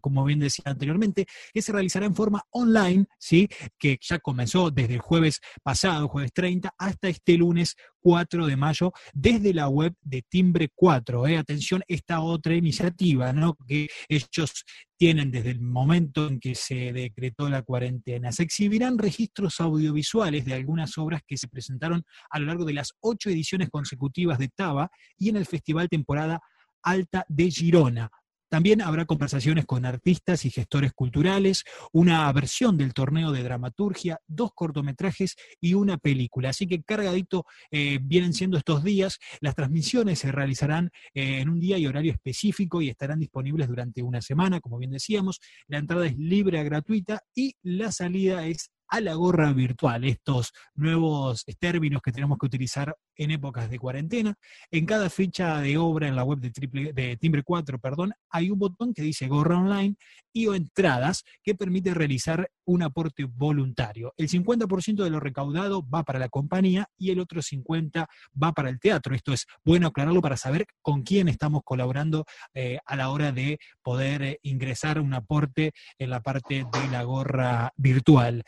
Como 0.00 0.24
bien 0.24 0.40
decía 0.40 0.64
anteriormente, 0.66 1.26
que 1.52 1.62
se 1.62 1.72
realizará 1.72 2.06
en 2.06 2.14
forma 2.14 2.42
online, 2.50 3.06
¿sí? 3.18 3.48
que 3.78 3.98
ya 4.00 4.18
comenzó 4.18 4.70
desde 4.70 4.94
el 4.94 5.00
jueves 5.00 5.40
pasado, 5.62 6.08
jueves 6.08 6.32
30, 6.32 6.74
hasta 6.76 7.08
este 7.08 7.38
lunes 7.38 7.76
4 8.00 8.46
de 8.46 8.56
mayo, 8.56 8.92
desde 9.12 9.54
la 9.54 9.68
web 9.68 9.94
de 10.02 10.22
Timbre 10.28 10.70
4. 10.74 11.28
¿eh? 11.28 11.38
Atención, 11.38 11.82
esta 11.86 12.20
otra 12.20 12.54
iniciativa 12.54 13.32
¿no? 13.32 13.56
que 13.66 13.88
ellos 14.08 14.64
tienen 14.96 15.30
desde 15.30 15.50
el 15.50 15.60
momento 15.60 16.26
en 16.26 16.40
que 16.40 16.56
se 16.56 16.92
decretó 16.92 17.48
la 17.48 17.62
cuarentena. 17.62 18.32
Se 18.32 18.42
exhibirán 18.42 18.98
registros 18.98 19.60
audiovisuales 19.60 20.44
de 20.44 20.54
algunas 20.54 20.98
obras 20.98 21.22
que 21.26 21.36
se 21.36 21.46
presentaron 21.46 22.02
a 22.28 22.40
lo 22.40 22.46
largo 22.46 22.64
de 22.64 22.74
las 22.74 22.92
ocho 23.00 23.30
ediciones 23.30 23.70
consecutivas 23.70 24.38
de 24.38 24.48
TABA 24.48 24.90
y 25.16 25.28
en 25.28 25.36
el 25.36 25.46
Festival 25.46 25.88
Temporada 25.88 26.40
Alta 26.82 27.24
de 27.28 27.50
Girona 27.50 28.10
También 28.48 28.82
habrá 28.82 29.04
conversaciones 29.04 29.66
con 29.66 29.84
artistas 29.84 30.44
y 30.44 30.50
gestores 30.50 30.92
culturales, 30.92 31.64
una 31.92 32.32
versión 32.32 32.76
del 32.76 32.94
torneo 32.94 33.32
de 33.32 33.42
dramaturgia, 33.42 34.20
dos 34.26 34.50
cortometrajes 34.54 35.36
y 35.60 35.74
una 35.74 35.98
película. 35.98 36.50
Así 36.50 36.66
que 36.66 36.82
cargadito 36.82 37.46
eh, 37.70 37.98
vienen 38.02 38.32
siendo 38.32 38.56
estos 38.56 38.84
días. 38.84 39.18
Las 39.40 39.54
transmisiones 39.54 40.18
se 40.18 40.32
realizarán 40.32 40.90
eh, 41.14 41.40
en 41.40 41.48
un 41.48 41.60
día 41.60 41.78
y 41.78 41.86
horario 41.86 42.12
específico 42.12 42.82
y 42.82 42.88
estarán 42.88 43.20
disponibles 43.20 43.68
durante 43.68 44.02
una 44.02 44.20
semana, 44.20 44.60
como 44.60 44.78
bien 44.78 44.90
decíamos. 44.90 45.40
La 45.66 45.78
entrada 45.78 46.06
es 46.06 46.16
libre, 46.16 46.62
gratuita 46.62 47.22
y 47.34 47.54
la 47.62 47.92
salida 47.92 48.46
es 48.46 48.70
a 48.88 49.00
la 49.00 49.14
gorra 49.14 49.52
virtual, 49.52 50.04
estos 50.04 50.52
nuevos 50.74 51.44
términos 51.58 52.02
que 52.02 52.12
tenemos 52.12 52.38
que 52.38 52.46
utilizar 52.46 52.96
en 53.16 53.30
épocas 53.30 53.70
de 53.70 53.78
cuarentena. 53.78 54.34
En 54.70 54.86
cada 54.86 55.10
ficha 55.10 55.60
de 55.60 55.78
obra 55.78 56.08
en 56.08 56.16
la 56.16 56.24
web 56.24 56.38
de, 56.38 56.50
triple, 56.50 56.92
de 56.92 57.16
Timbre 57.16 57.42
4 57.42 57.78
perdón, 57.78 58.12
hay 58.30 58.50
un 58.50 58.58
botón 58.58 58.92
que 58.92 59.02
dice 59.02 59.28
gorra 59.28 59.58
online 59.58 59.96
y 60.32 60.46
o 60.46 60.54
entradas 60.54 61.24
que 61.42 61.54
permite 61.54 61.94
realizar 61.94 62.50
un 62.64 62.82
aporte 62.82 63.24
voluntario. 63.24 64.12
El 64.16 64.28
50% 64.28 65.04
de 65.04 65.10
lo 65.10 65.20
recaudado 65.20 65.86
va 65.86 66.02
para 66.02 66.18
la 66.18 66.28
compañía 66.28 66.88
y 66.96 67.10
el 67.10 67.20
otro 67.20 67.40
50% 67.40 68.06
va 68.42 68.52
para 68.52 68.68
el 68.68 68.80
teatro. 68.80 69.14
Esto 69.14 69.32
es 69.32 69.46
bueno 69.64 69.88
aclararlo 69.88 70.20
para 70.20 70.36
saber 70.36 70.66
con 70.82 71.02
quién 71.02 71.28
estamos 71.28 71.62
colaborando 71.64 72.24
eh, 72.54 72.78
a 72.84 72.96
la 72.96 73.10
hora 73.10 73.32
de 73.32 73.58
poder 73.82 74.22
eh, 74.22 74.38
ingresar 74.42 75.00
un 75.00 75.14
aporte 75.14 75.72
en 75.98 76.10
la 76.10 76.20
parte 76.20 76.66
de 76.70 76.88
la 76.90 77.02
gorra 77.02 77.72
virtual. 77.76 78.42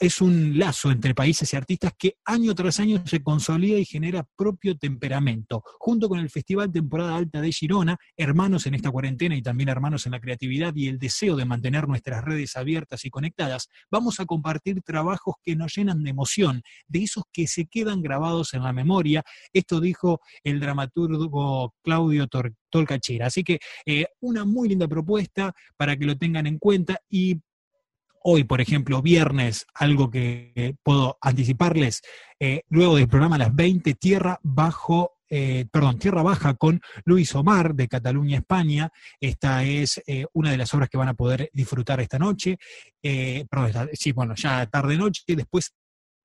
Es 0.00 0.20
un 0.20 0.58
lazo 0.58 0.90
entre 0.90 1.14
países 1.14 1.52
y 1.52 1.56
artistas 1.56 1.92
que 1.96 2.16
año 2.24 2.56
tras 2.56 2.80
año 2.80 3.04
se 3.06 3.22
consolida 3.22 3.78
y 3.78 3.84
genera 3.84 4.26
propio 4.36 4.76
temperamento. 4.76 5.62
Junto 5.78 6.08
con 6.08 6.18
el 6.18 6.28
Festival 6.28 6.72
Temporada 6.72 7.14
Alta 7.14 7.40
de 7.40 7.52
Girona, 7.52 7.96
hermanos 8.16 8.66
en 8.66 8.74
esta 8.74 8.90
cuarentena 8.90 9.36
y 9.36 9.42
también 9.42 9.68
hermanos 9.68 10.06
en 10.06 10.12
la 10.12 10.20
creatividad 10.20 10.74
y 10.74 10.88
el 10.88 10.98
deseo 10.98 11.36
de 11.36 11.44
mantener 11.44 11.86
nuestras 11.86 12.24
redes 12.24 12.56
abiertas 12.56 13.04
y 13.04 13.10
conectadas, 13.10 13.68
vamos 13.92 14.18
a 14.18 14.26
compartir 14.26 14.82
trabajos 14.82 15.36
que 15.40 15.54
nos 15.54 15.72
llenan 15.76 16.02
de 16.02 16.10
emoción, 16.10 16.62
de 16.88 17.04
esos 17.04 17.22
que 17.32 17.46
se 17.46 17.66
quedan 17.66 18.02
grabados 18.02 18.54
en 18.54 18.64
la 18.64 18.72
memoria. 18.72 19.22
Esto 19.52 19.78
dijo 19.78 20.20
el 20.42 20.58
dramaturgo 20.58 21.76
Claudio 21.84 22.26
Tolcachira. 22.70 23.26
Así 23.26 23.44
que 23.44 23.60
eh, 23.86 24.06
una 24.18 24.44
muy 24.44 24.68
linda 24.68 24.88
propuesta 24.88 25.54
para 25.76 25.96
que 25.96 26.06
lo 26.06 26.18
tengan 26.18 26.48
en 26.48 26.58
cuenta 26.58 26.98
y 27.08 27.40
hoy, 28.22 28.44
por 28.44 28.60
ejemplo, 28.60 29.02
viernes, 29.02 29.66
algo 29.74 30.10
que 30.10 30.76
puedo 30.82 31.18
anticiparles, 31.20 32.02
eh, 32.38 32.62
luego 32.68 32.96
del 32.96 33.08
programa 33.08 33.36
a 33.36 33.40
las 33.40 33.54
20, 33.54 33.94
Tierra 33.94 34.38
Bajo. 34.42 35.16
Eh, 35.32 35.66
perdón, 35.70 35.98
Tierra 35.98 36.22
Baja 36.22 36.54
con 36.54 36.80
Luis 37.04 37.32
Omar 37.36 37.74
de 37.74 37.86
Cataluña, 37.86 38.38
España. 38.38 38.90
Esta 39.20 39.62
es 39.62 40.02
eh, 40.06 40.26
una 40.32 40.50
de 40.50 40.56
las 40.56 40.74
obras 40.74 40.88
que 40.88 40.98
van 40.98 41.08
a 41.08 41.14
poder 41.14 41.50
disfrutar 41.52 42.00
esta 42.00 42.18
noche. 42.18 42.58
sí, 43.92 44.12
bueno, 44.12 44.34
ya 44.34 44.66
tarde-noche. 44.66 45.22
Después 45.28 45.72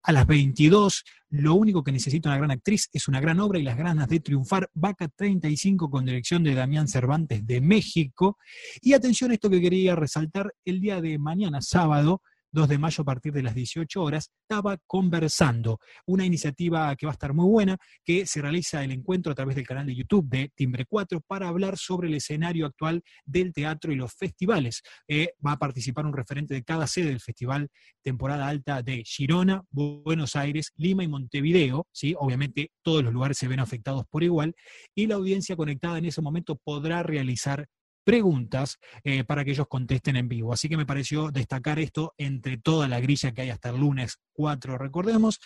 a 0.05 0.11
las 0.11 0.27
22. 0.27 1.03
Lo 1.29 1.55
único 1.55 1.83
que 1.83 1.91
necesita 1.91 2.29
una 2.29 2.37
gran 2.37 2.51
actriz 2.51 2.89
es 2.93 3.07
una 3.07 3.19
gran 3.19 3.39
obra 3.39 3.59
y 3.59 3.63
las 3.63 3.77
ganas 3.77 4.07
de 4.07 4.19
triunfar. 4.19 4.69
Vaca 4.73 5.07
35 5.07 5.89
con 5.89 6.05
dirección 6.05 6.43
de 6.43 6.53
Damián 6.53 6.87
Cervantes 6.87 7.45
de 7.45 7.59
México. 7.59 8.37
Y 8.81 8.93
atención, 8.93 9.31
esto 9.31 9.49
que 9.49 9.61
quería 9.61 9.95
resaltar, 9.95 10.53
el 10.63 10.79
día 10.79 11.01
de 11.01 11.17
mañana, 11.17 11.61
sábado, 11.61 12.21
2 12.55 12.69
de 12.69 12.77
mayo 12.77 13.01
a 13.01 13.05
partir 13.05 13.33
de 13.33 13.43
las 13.43 13.53
18 13.53 14.01
horas, 14.01 14.31
estaba 14.41 14.77
conversando, 14.87 15.79
una 16.07 16.25
iniciativa 16.25 16.95
que 16.95 17.05
va 17.05 17.11
a 17.11 17.13
estar 17.13 17.33
muy 17.33 17.47
buena, 17.47 17.77
que 18.03 18.25
se 18.25 18.41
realiza 18.41 18.83
el 18.83 18.91
encuentro 18.91 19.31
a 19.31 19.35
través 19.35 19.57
del 19.57 19.67
canal 19.67 19.85
de 19.85 19.95
YouTube 19.95 20.27
de 20.29 20.51
Timbre 20.55 20.85
4 20.87 21.21
para 21.27 21.49
hablar 21.49 21.77
sobre 21.77 22.07
el 22.07 22.15
escenario 22.15 22.65
actual 22.65 23.03
del 23.25 23.51
teatro 23.51 23.91
y 23.91 23.95
los 23.95 24.13
festivales. 24.13 24.81
Eh, 25.07 25.33
va 25.45 25.51
a 25.51 25.59
participar 25.59 26.05
un 26.05 26.13
referente 26.13 26.53
de 26.53 26.63
cada 26.63 26.87
sede 26.87 27.07
del 27.07 27.19
festival 27.19 27.67
temporada 28.01 28.47
alta 28.47 28.81
de 28.81 29.03
Girona, 29.03 29.61
Buenos 29.69 30.37
Aires, 30.37 30.71
Lima 30.77 31.03
y 31.03 31.09
Montevideo, 31.09 31.87
¿sí? 31.91 32.15
obviamente 32.17 32.71
todos 32.81 33.03
los 33.03 33.13
lugares 33.13 33.37
se 33.37 33.49
ven 33.49 33.59
afectados 33.59 34.05
por 34.09 34.23
igual, 34.23 34.55
y 34.95 35.07
la 35.07 35.15
audiencia 35.15 35.57
conectada 35.57 35.97
en 35.97 36.05
ese 36.05 36.21
momento 36.21 36.55
podrá 36.55 37.03
realizar 37.03 37.67
preguntas 38.05 38.77
eh, 39.03 39.25
para 39.25 39.43
que 39.43 39.51
ellos 39.51 39.67
contesten 39.67 40.15
en 40.15 40.29
vivo. 40.29 40.53
Así 40.53 40.69
que 40.69 40.77
me 40.77 40.85
pareció 40.85 41.31
destacar 41.31 41.79
esto 41.79 42.13
entre 42.17 42.57
toda 42.57 42.87
la 42.87 43.01
grilla 43.01 43.33
que 43.33 43.41
hay 43.41 43.49
hasta 43.49 43.69
el 43.69 43.77
lunes 43.77 44.21
4, 44.33 44.77
recordemos. 44.77 45.39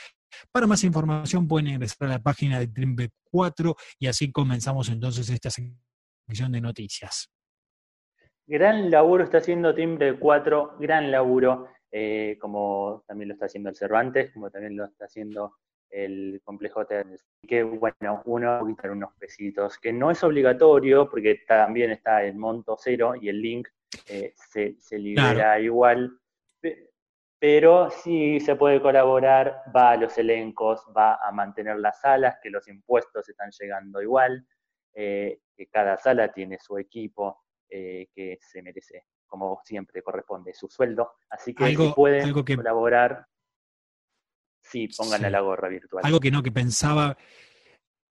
Para 0.52 0.68
más 0.68 0.84
información 0.84 1.48
pueden 1.48 1.70
ingresar 1.70 2.08
a 2.08 2.12
la 2.12 2.20
página 2.20 2.60
de 2.60 2.68
Trimbe 2.68 3.10
4 3.32 3.76
y 4.00 4.08
así 4.08 4.32
comenzamos 4.32 4.90
entonces 4.90 5.30
esta 5.30 5.50
sección 5.50 6.52
de 6.52 6.62
noticias. 6.62 7.32
Gran 8.46 8.90
laburo 8.90 9.24
está 9.24 9.38
haciendo 9.38 9.74
Timbre 9.74 10.18
4, 10.20 10.78
gran 10.80 11.12
laburo, 11.12 11.68
eh, 11.92 12.38
como 12.42 13.04
también 13.08 13.30
lo 13.30 13.34
está 13.34 13.46
haciendo 13.46 13.70
el 13.70 13.76
Cervantes, 13.76 14.32
como 14.32 14.50
también 14.50 14.76
lo 14.76 14.86
está 14.86 15.06
haciendo 15.06 15.54
el 15.90 16.42
complejo 16.44 16.86
tenis. 16.86 17.26
Que 17.48 17.64
bueno, 17.64 18.22
uno 18.26 18.66
quitar 18.68 18.92
unos 18.92 19.14
pesitos, 19.14 19.78
que 19.78 19.92
no 19.92 20.12
es 20.12 20.24
obligatorio 20.24 21.10
porque 21.10 21.42
también 21.48 21.92
está 21.92 22.24
el 22.24 22.36
monto 22.36 22.78
cero 22.80 23.14
y 23.20 23.30
el 23.30 23.42
link 23.42 23.68
eh, 24.08 24.34
se, 24.36 25.00
libera 25.00 25.60
igual, 25.60 26.20
pero 27.40 27.90
si 27.90 28.40
se 28.40 28.56
puede 28.56 28.82
colaborar, 28.82 29.64
va 29.76 29.92
a 29.92 29.98
los 29.98 30.18
elencos, 30.18 30.86
va 30.96 31.18
a 31.24 31.32
mantener 31.32 31.78
las 31.78 32.02
salas, 32.02 32.38
que 32.44 32.50
los 32.50 32.68
impuestos 32.68 33.28
están 33.30 33.50
llegando 33.58 34.02
igual, 34.02 34.46
eh, 34.94 35.40
que 35.56 35.68
cada 35.68 35.98
sala 35.98 36.32
tiene 36.32 36.60
su 36.60 36.78
equipo 36.78 37.44
eh, 37.70 38.08
que 38.14 38.40
se 38.42 38.62
merece, 38.62 39.06
como 39.26 39.62
siempre 39.64 40.04
corresponde, 40.04 40.54
su 40.54 40.68
sueldo. 40.68 41.14
Así 41.30 41.54
que 41.54 41.76
si 41.76 41.90
pueden 41.94 42.34
colaborar, 42.34 43.26
Sí, 44.72 44.88
pónganle 44.96 45.30
la 45.30 45.42
gorra 45.42 45.70
virtual. 45.70 46.06
Algo 46.06 46.20
que 46.20 46.32
no, 46.32 46.44
que 46.44 46.52
pensaba, 46.52 47.18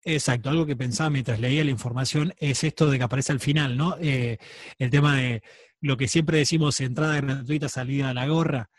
exacto, 0.03 0.49
algo 0.49 0.65
que 0.65 0.75
pensaba 0.75 1.09
mientras 1.09 1.39
leía 1.39 1.63
la 1.63 1.71
información 1.71 2.33
es 2.37 2.63
esto 2.63 2.89
de 2.89 2.97
que 2.97 3.03
aparece 3.03 3.31
al 3.31 3.39
final, 3.39 3.77
¿no? 3.77 3.95
Eh, 3.99 4.37
el 4.79 4.89
tema 4.89 5.15
de 5.15 5.43
lo 5.81 5.97
que 5.97 6.07
siempre 6.07 6.39
decimos, 6.39 6.79
entrada 6.81 7.21
gratuita, 7.21 7.69
salida 7.69 8.09
a 8.09 8.13
la 8.13 8.27
gorra. 8.27 8.69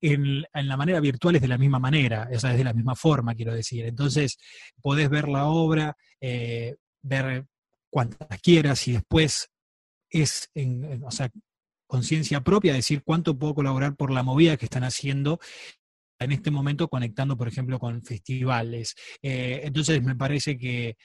En, 0.00 0.44
la 0.52 0.76
manera 0.76 1.00
virtual 1.00 1.36
es 1.36 1.42
de 1.42 1.48
la 1.48 1.56
misma 1.56 1.78
manera, 1.78 2.28
o 2.30 2.38
sea, 2.38 2.52
es 2.52 2.58
de 2.58 2.64
la 2.64 2.74
misma 2.74 2.94
forma, 2.94 3.34
quiero 3.34 3.54
decir. 3.54 3.86
Entonces, 3.86 4.36
podés 4.82 5.08
ver 5.08 5.28
la 5.28 5.46
obra, 5.46 5.96
eh, 6.20 6.76
ver 7.02 7.46
cuantas 7.88 8.38
quieras 8.42 8.86
y 8.86 8.92
después 8.92 9.50
es, 10.10 10.50
en, 10.54 11.02
o 11.04 11.10
sea, 11.10 11.30
conciencia 11.86 12.42
propia, 12.42 12.74
decir 12.74 13.02
cuánto 13.02 13.38
puedo 13.38 13.54
colaborar 13.54 13.96
por 13.96 14.10
la 14.10 14.22
movida 14.22 14.56
que 14.56 14.66
están 14.66 14.84
haciendo 14.84 15.38
en 16.18 16.32
este 16.32 16.50
momento 16.50 16.88
conectando, 16.88 17.36
por 17.36 17.48
ejemplo, 17.48 17.78
con 17.78 18.02
festivales. 18.02 18.94
Eh, 19.22 19.62
entonces 19.64 20.02
me 20.02 20.16
parece 20.16 20.56
que, 20.56 20.96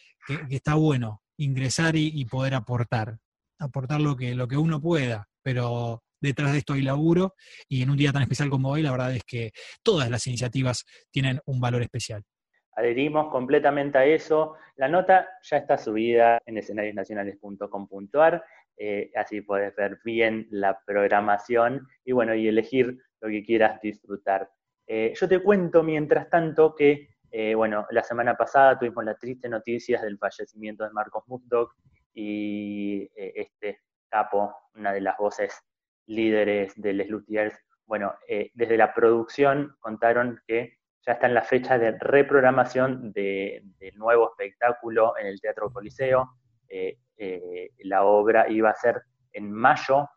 está 0.49 0.75
bueno 0.75 1.21
ingresar 1.37 1.95
y, 1.95 2.23
poder 2.25 2.53
aportar, 2.53 3.17
aportar 3.57 4.01
lo 4.01 4.15
que, 4.15 4.35
lo 4.35 4.47
que 4.47 4.57
uno 4.57 4.79
pueda, 4.79 5.25
pero 5.41 6.03
detrás 6.21 6.51
de 6.51 6.59
esto 6.59 6.73
hay 6.73 6.81
laburo 6.81 7.33
y 7.67 7.81
en 7.81 7.89
un 7.89 7.97
día 7.97 8.11
tan 8.11 8.21
especial 8.21 8.49
como 8.49 8.69
hoy, 8.69 8.81
la 8.81 8.91
verdad 8.91 9.15
es 9.15 9.23
que 9.23 9.51
todas 9.81 10.09
las 10.09 10.27
iniciativas 10.27 10.85
tienen 11.11 11.39
un 11.45 11.59
valor 11.59 11.81
especial. 11.81 12.23
Adherimos 12.73 13.31
completamente 13.31 13.97
a 13.97 14.05
eso. 14.05 14.55
La 14.75 14.87
nota 14.87 15.27
ya 15.41 15.57
está 15.57 15.77
subida 15.77 16.39
en 16.45 16.57
escenariosnacionales.com.ar, 16.57 18.43
eh, 18.77 19.11
así 19.15 19.41
puedes 19.41 19.75
ver 19.75 19.99
bien 20.05 20.47
la 20.51 20.79
programación 20.85 21.85
y 22.05 22.13
bueno, 22.13 22.33
y 22.35 22.47
elegir 22.47 22.97
lo 23.19 23.29
que 23.29 23.43
quieras 23.43 23.81
disfrutar. 23.81 24.49
Eh, 24.91 25.13
yo 25.15 25.29
te 25.29 25.39
cuento, 25.43 25.83
mientras 25.83 26.31
tanto, 26.31 26.73
que, 26.73 27.09
eh, 27.29 27.53
bueno, 27.53 27.85
la 27.91 28.03
semana 28.03 28.35
pasada 28.35 28.79
tuvimos 28.79 29.05
la 29.05 29.13
triste 29.13 29.47
noticia 29.47 30.01
del 30.01 30.17
fallecimiento 30.17 30.83
de 30.83 30.89
Marcos 30.89 31.23
Murdoch 31.27 31.75
y 32.11 33.03
eh, 33.15 33.33
este 33.35 33.81
capo, 34.09 34.51
una 34.73 34.91
de 34.91 35.01
las 35.01 35.15
voces 35.15 35.53
líderes 36.07 36.73
de 36.75 36.93
Les 36.93 37.07
Luthiers, 37.07 37.53
bueno, 37.85 38.15
desde 38.53 38.77
la 38.77 38.93
producción 38.93 39.75
contaron 39.79 40.39
que 40.47 40.77
ya 41.05 41.13
está 41.13 41.27
en 41.27 41.33
la 41.35 41.43
fecha 41.43 41.77
de 41.77 41.91
reprogramación 41.99 43.11
del 43.13 43.63
nuevo 43.95 44.29
espectáculo 44.29 45.15
en 45.17 45.27
el 45.27 45.41
Teatro 45.41 45.71
Coliseo. 45.71 46.29
la 47.79 48.03
obra 48.03 48.47
iba 48.49 48.69
a 48.69 48.75
ser 48.75 49.01
en 49.33 49.51
mayo, 49.51 50.07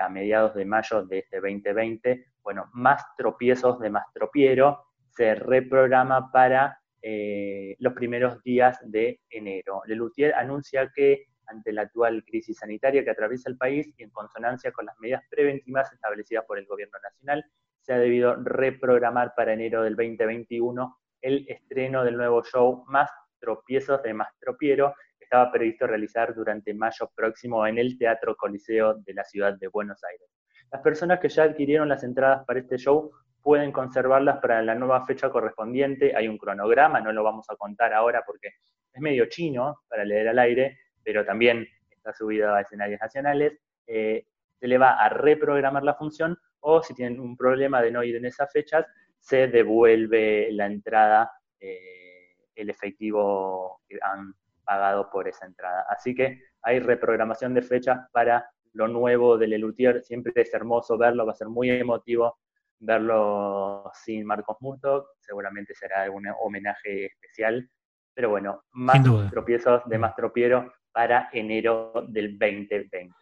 a 0.00 0.08
mediados 0.08 0.54
de 0.54 0.64
mayo 0.64 1.04
de 1.04 1.18
este 1.18 1.36
2020, 1.36 2.26
bueno, 2.42 2.70
más 2.72 3.02
tropiezos 3.16 3.78
de 3.80 3.90
Mastropiero 3.90 4.86
se 5.10 5.34
reprograma 5.34 6.30
para 6.30 6.78
eh, 7.02 7.76
los 7.78 7.92
primeros 7.92 8.42
días 8.42 8.78
de 8.82 9.20
enero. 9.30 9.82
Lelutier 9.86 10.34
anuncia 10.34 10.90
que 10.94 11.26
ante 11.46 11.72
la 11.72 11.82
actual 11.82 12.24
crisis 12.24 12.58
sanitaria 12.58 13.04
que 13.04 13.10
atraviesa 13.10 13.48
el 13.48 13.56
país 13.56 13.92
y 13.96 14.02
en 14.02 14.10
consonancia 14.10 14.72
con 14.72 14.86
las 14.86 14.98
medidas 14.98 15.22
preventivas 15.30 15.92
establecidas 15.92 16.44
por 16.46 16.58
el 16.58 16.66
gobierno 16.66 16.98
nacional, 17.02 17.44
se 17.80 17.92
ha 17.92 17.98
debido 17.98 18.34
reprogramar 18.42 19.32
para 19.36 19.52
enero 19.52 19.82
del 19.82 19.94
2021 19.94 20.98
el 21.22 21.46
estreno 21.48 22.02
del 22.04 22.16
nuevo 22.16 22.42
show 22.42 22.84
Más 22.88 23.10
tropiezos 23.38 24.02
de 24.02 24.14
Mastropiero, 24.14 24.94
estaba 25.26 25.50
previsto 25.50 25.88
realizar 25.88 26.32
durante 26.34 26.72
mayo 26.72 27.10
próximo 27.14 27.66
en 27.66 27.78
el 27.78 27.98
Teatro 27.98 28.36
Coliseo 28.36 28.94
de 28.94 29.12
la 29.12 29.24
ciudad 29.24 29.54
de 29.58 29.66
Buenos 29.66 30.02
Aires. 30.04 30.28
Las 30.70 30.80
personas 30.82 31.18
que 31.18 31.28
ya 31.28 31.42
adquirieron 31.42 31.88
las 31.88 32.04
entradas 32.04 32.44
para 32.46 32.60
este 32.60 32.78
show 32.78 33.10
pueden 33.42 33.72
conservarlas 33.72 34.38
para 34.38 34.62
la 34.62 34.76
nueva 34.76 35.04
fecha 35.04 35.28
correspondiente. 35.28 36.14
Hay 36.16 36.28
un 36.28 36.38
cronograma, 36.38 37.00
no 37.00 37.12
lo 37.12 37.24
vamos 37.24 37.46
a 37.50 37.56
contar 37.56 37.92
ahora 37.92 38.22
porque 38.24 38.52
es 38.92 39.00
medio 39.00 39.26
chino 39.26 39.80
para 39.88 40.04
leer 40.04 40.28
al 40.28 40.38
aire, 40.38 40.78
pero 41.02 41.24
también 41.24 41.66
está 41.90 42.12
subido 42.12 42.54
a 42.54 42.60
escenarios 42.60 43.00
nacionales. 43.00 43.58
Eh, 43.88 44.26
se 44.60 44.68
le 44.68 44.78
va 44.78 44.92
a 44.92 45.08
reprogramar 45.08 45.82
la 45.82 45.94
función 45.94 46.38
o 46.60 46.82
si 46.84 46.94
tienen 46.94 47.18
un 47.18 47.36
problema 47.36 47.82
de 47.82 47.90
no 47.90 48.04
ir 48.04 48.14
en 48.14 48.26
esas 48.26 48.50
fechas, 48.52 48.86
se 49.18 49.48
devuelve 49.48 50.52
la 50.52 50.66
entrada, 50.66 51.32
eh, 51.58 52.36
el 52.54 52.70
efectivo 52.70 53.80
que 53.88 53.98
han 54.00 54.34
pagado 54.66 55.08
por 55.10 55.28
esa 55.28 55.46
entrada. 55.46 55.86
Así 55.88 56.14
que 56.14 56.42
hay 56.62 56.80
reprogramación 56.80 57.54
de 57.54 57.62
fechas 57.62 58.00
para 58.12 58.50
lo 58.72 58.88
nuevo 58.88 59.38
del 59.38 59.50
Lelutier. 59.50 60.02
Siempre 60.02 60.32
es 60.34 60.52
hermoso 60.52 60.98
verlo, 60.98 61.24
va 61.24 61.32
a 61.32 61.36
ser 61.36 61.48
muy 61.48 61.70
emotivo 61.70 62.36
verlo 62.78 63.90
sin 63.94 64.26
Marcos 64.26 64.56
Musto. 64.60 65.08
Seguramente 65.20 65.74
será 65.74 66.02
algún 66.02 66.26
homenaje 66.42 67.06
especial. 67.06 67.68
Pero 68.14 68.30
bueno, 68.30 68.62
más 68.72 69.02
tropiezos 69.30 69.82
de 69.86 69.98
más 69.98 70.14
tropiero 70.14 70.72
para 70.92 71.28
enero 71.32 71.92
del 72.08 72.38
2020. 72.38 73.12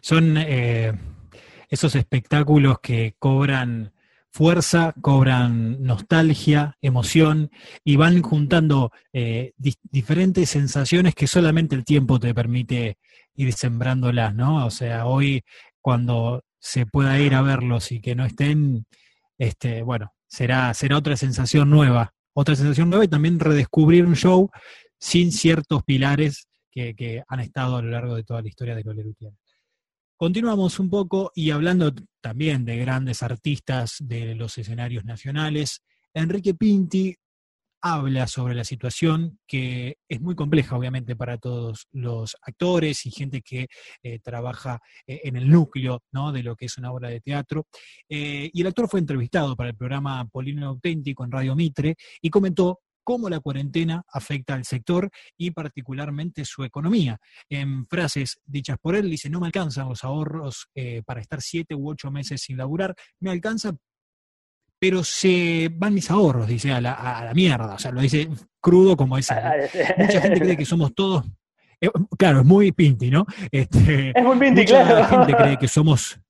Son 0.00 0.36
eh, 0.38 0.92
esos 1.68 1.94
espectáculos 1.96 2.78
que 2.80 3.16
cobran 3.18 3.92
fuerza, 4.32 4.94
cobran 5.00 5.82
nostalgia, 5.82 6.76
emoción 6.80 7.50
y 7.84 7.96
van 7.96 8.22
juntando 8.22 8.90
eh, 9.12 9.52
diferentes 9.56 10.50
sensaciones 10.50 11.14
que 11.14 11.26
solamente 11.26 11.74
el 11.74 11.84
tiempo 11.84 12.20
te 12.20 12.34
permite 12.34 12.98
ir 13.34 13.52
sembrándolas, 13.52 14.34
¿no? 14.34 14.66
O 14.66 14.70
sea, 14.70 15.06
hoy 15.06 15.42
cuando 15.80 16.44
se 16.58 16.86
pueda 16.86 17.18
ir 17.18 17.34
a 17.34 17.42
verlos 17.42 17.90
y 17.92 18.00
que 18.00 18.14
no 18.14 18.24
estén, 18.24 18.86
este, 19.38 19.82
bueno, 19.82 20.12
será, 20.28 20.72
será 20.74 20.98
otra 20.98 21.16
sensación 21.16 21.70
nueva, 21.70 22.12
otra 22.34 22.54
sensación 22.54 22.90
nueva 22.90 23.04
y 23.04 23.08
también 23.08 23.40
redescubrir 23.40 24.06
un 24.06 24.16
show 24.16 24.50
sin 24.98 25.32
ciertos 25.32 25.82
pilares 25.82 26.46
que, 26.70 26.94
que 26.94 27.22
han 27.26 27.40
estado 27.40 27.76
a 27.76 27.82
lo 27.82 27.90
largo 27.90 28.14
de 28.14 28.24
toda 28.24 28.42
la 28.42 28.48
historia 28.48 28.74
de 28.74 28.84
Lolerutiana. 28.84 29.36
Continuamos 30.20 30.78
un 30.78 30.90
poco 30.90 31.32
y 31.34 31.50
hablando 31.50 31.94
también 32.20 32.66
de 32.66 32.76
grandes 32.76 33.22
artistas 33.22 33.96
de 34.00 34.34
los 34.34 34.58
escenarios 34.58 35.02
nacionales, 35.06 35.80
Enrique 36.12 36.52
Pinti 36.52 37.16
habla 37.80 38.26
sobre 38.26 38.54
la 38.54 38.64
situación 38.64 39.38
que 39.46 39.96
es 40.06 40.20
muy 40.20 40.34
compleja, 40.34 40.76
obviamente, 40.76 41.16
para 41.16 41.38
todos 41.38 41.88
los 41.92 42.36
actores 42.42 43.06
y 43.06 43.10
gente 43.10 43.40
que 43.40 43.68
eh, 44.02 44.18
trabaja 44.18 44.80
eh, 45.06 45.22
en 45.24 45.36
el 45.36 45.48
núcleo 45.48 46.02
¿no? 46.12 46.32
de 46.32 46.42
lo 46.42 46.54
que 46.54 46.66
es 46.66 46.76
una 46.76 46.92
obra 46.92 47.08
de 47.08 47.22
teatro. 47.22 47.66
Eh, 48.06 48.50
y 48.52 48.60
el 48.60 48.66
actor 48.66 48.90
fue 48.90 49.00
entrevistado 49.00 49.56
para 49.56 49.70
el 49.70 49.76
programa 49.76 50.28
Polino 50.28 50.68
Auténtico 50.68 51.24
en 51.24 51.32
Radio 51.32 51.56
Mitre 51.56 51.96
y 52.20 52.28
comentó 52.28 52.80
cómo 53.04 53.28
la 53.28 53.40
cuarentena 53.40 54.02
afecta 54.12 54.54
al 54.54 54.64
sector 54.64 55.10
y 55.36 55.50
particularmente 55.50 56.44
su 56.44 56.64
economía. 56.64 57.18
En 57.48 57.86
frases 57.86 58.40
dichas 58.44 58.78
por 58.80 58.96
él, 58.96 59.10
dice, 59.10 59.30
no 59.30 59.40
me 59.40 59.46
alcanzan 59.46 59.88
los 59.88 60.04
ahorros 60.04 60.68
eh, 60.74 61.02
para 61.04 61.20
estar 61.20 61.40
siete 61.42 61.74
u 61.74 61.88
ocho 61.88 62.10
meses 62.10 62.42
sin 62.42 62.56
laburar, 62.56 62.94
me 63.20 63.30
alcanza, 63.30 63.72
pero 64.78 65.04
se 65.04 65.70
van 65.72 65.94
mis 65.94 66.10
ahorros, 66.10 66.46
dice, 66.46 66.72
a 66.72 66.80
la, 66.80 67.32
mierda, 67.34 67.74
o 67.74 67.78
sea, 67.78 67.92
lo 67.92 68.00
dice 68.00 68.28
crudo 68.60 68.96
como 68.96 69.18
esa. 69.18 69.54
Mucha 69.98 70.20
gente 70.20 70.40
cree 70.40 70.56
que 70.56 70.64
somos 70.64 70.94
todos... 70.94 71.24
Eh, 71.80 71.90
claro, 72.18 72.40
es 72.40 72.46
muy 72.46 72.72
pinti, 72.72 73.10
¿no? 73.10 73.24
Este, 73.50 74.12
es 74.14 74.24
muy 74.24 74.38
pinti, 74.38 74.62
mucha 74.62 74.84
claro. 74.84 75.06
gente 75.06 75.34
cree 75.34 75.58
que 75.58 75.68
somos 75.68 76.20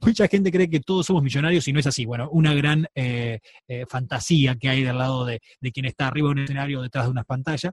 mucha 0.00 0.28
gente 0.28 0.50
cree 0.50 0.68
que 0.68 0.80
todos 0.80 1.06
somos 1.06 1.22
millonarios 1.22 1.66
y 1.68 1.72
no 1.72 1.80
es 1.80 1.86
así. 1.86 2.04
Bueno, 2.04 2.28
una 2.30 2.54
gran 2.54 2.86
eh, 2.94 3.40
eh, 3.68 3.84
fantasía 3.88 4.56
que 4.56 4.68
hay 4.68 4.82
del 4.82 4.98
lado 4.98 5.24
de, 5.24 5.40
de, 5.60 5.72
quien 5.72 5.86
está 5.86 6.08
arriba 6.08 6.28
de 6.28 6.32
un 6.32 6.38
escenario 6.40 6.82
detrás 6.82 7.06
de 7.06 7.10
una 7.10 7.24
pantalla 7.24 7.72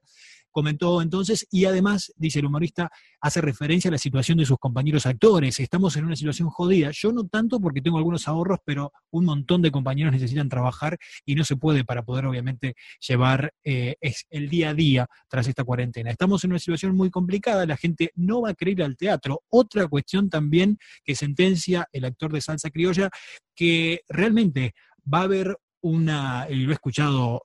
comentó 0.52 1.02
entonces, 1.02 1.48
y 1.52 1.66
además, 1.66 2.14
dice 2.16 2.40
el 2.40 2.46
humorista, 2.46 2.90
hace 3.22 3.42
referencia 3.42 3.90
a 3.90 3.92
la 3.92 3.98
situación 3.98 4.38
de 4.38 4.46
sus 4.46 4.58
compañeros 4.58 5.06
actores. 5.06 5.60
Estamos 5.60 5.96
en 5.98 6.06
una 6.06 6.16
situación 6.16 6.50
jodida. 6.50 6.92
Yo 6.94 7.12
no 7.12 7.28
tanto 7.28 7.60
porque 7.60 7.82
tengo 7.82 7.98
algunos 7.98 8.28
ahorros, 8.28 8.60
pero 8.66 8.92
un 9.12 9.26
montón 9.26 9.62
de 9.62 9.72
compañeros 9.72 10.14
necesitan 10.14 10.50
trabajar 10.50 10.98
y 11.26 11.36
no 11.36 11.44
se 11.44 11.56
puede 11.56 11.84
para 11.84 12.04
poder, 12.04 12.26
obviamente, 12.26 12.76
llevar 13.08 13.54
eh, 13.64 13.96
el 14.30 14.50
día 14.50 14.70
a 14.70 14.74
día 14.74 15.08
tras 15.28 15.48
esta 15.48 15.64
cuarentena. 15.64 16.12
Estamos 16.12 16.44
en 16.44 16.52
una 16.52 16.60
situación 16.60 16.96
muy 16.96 17.10
complicada, 17.10 17.66
la 17.66 17.78
gente 17.78 18.12
no 18.16 18.42
va 18.42 18.50
a 18.50 18.54
querer 18.54 18.84
al 18.84 18.98
teatro. 18.98 19.44
Otra 19.50 19.88
cuestión 19.88 20.30
también 20.30 20.78
que 21.04 21.16
sentencia 21.16 21.88
el 21.92 22.06
actor 22.06 22.32
de 22.32 22.42
salsa 22.42 22.70
criolla, 22.70 23.10
que 23.56 24.02
realmente 24.08 24.74
va 25.12 25.20
a 25.20 25.24
haber 25.24 25.58
una, 25.82 26.48
y 26.50 26.56
lo 26.56 26.72
he 26.72 26.74
escuchado 26.74 27.44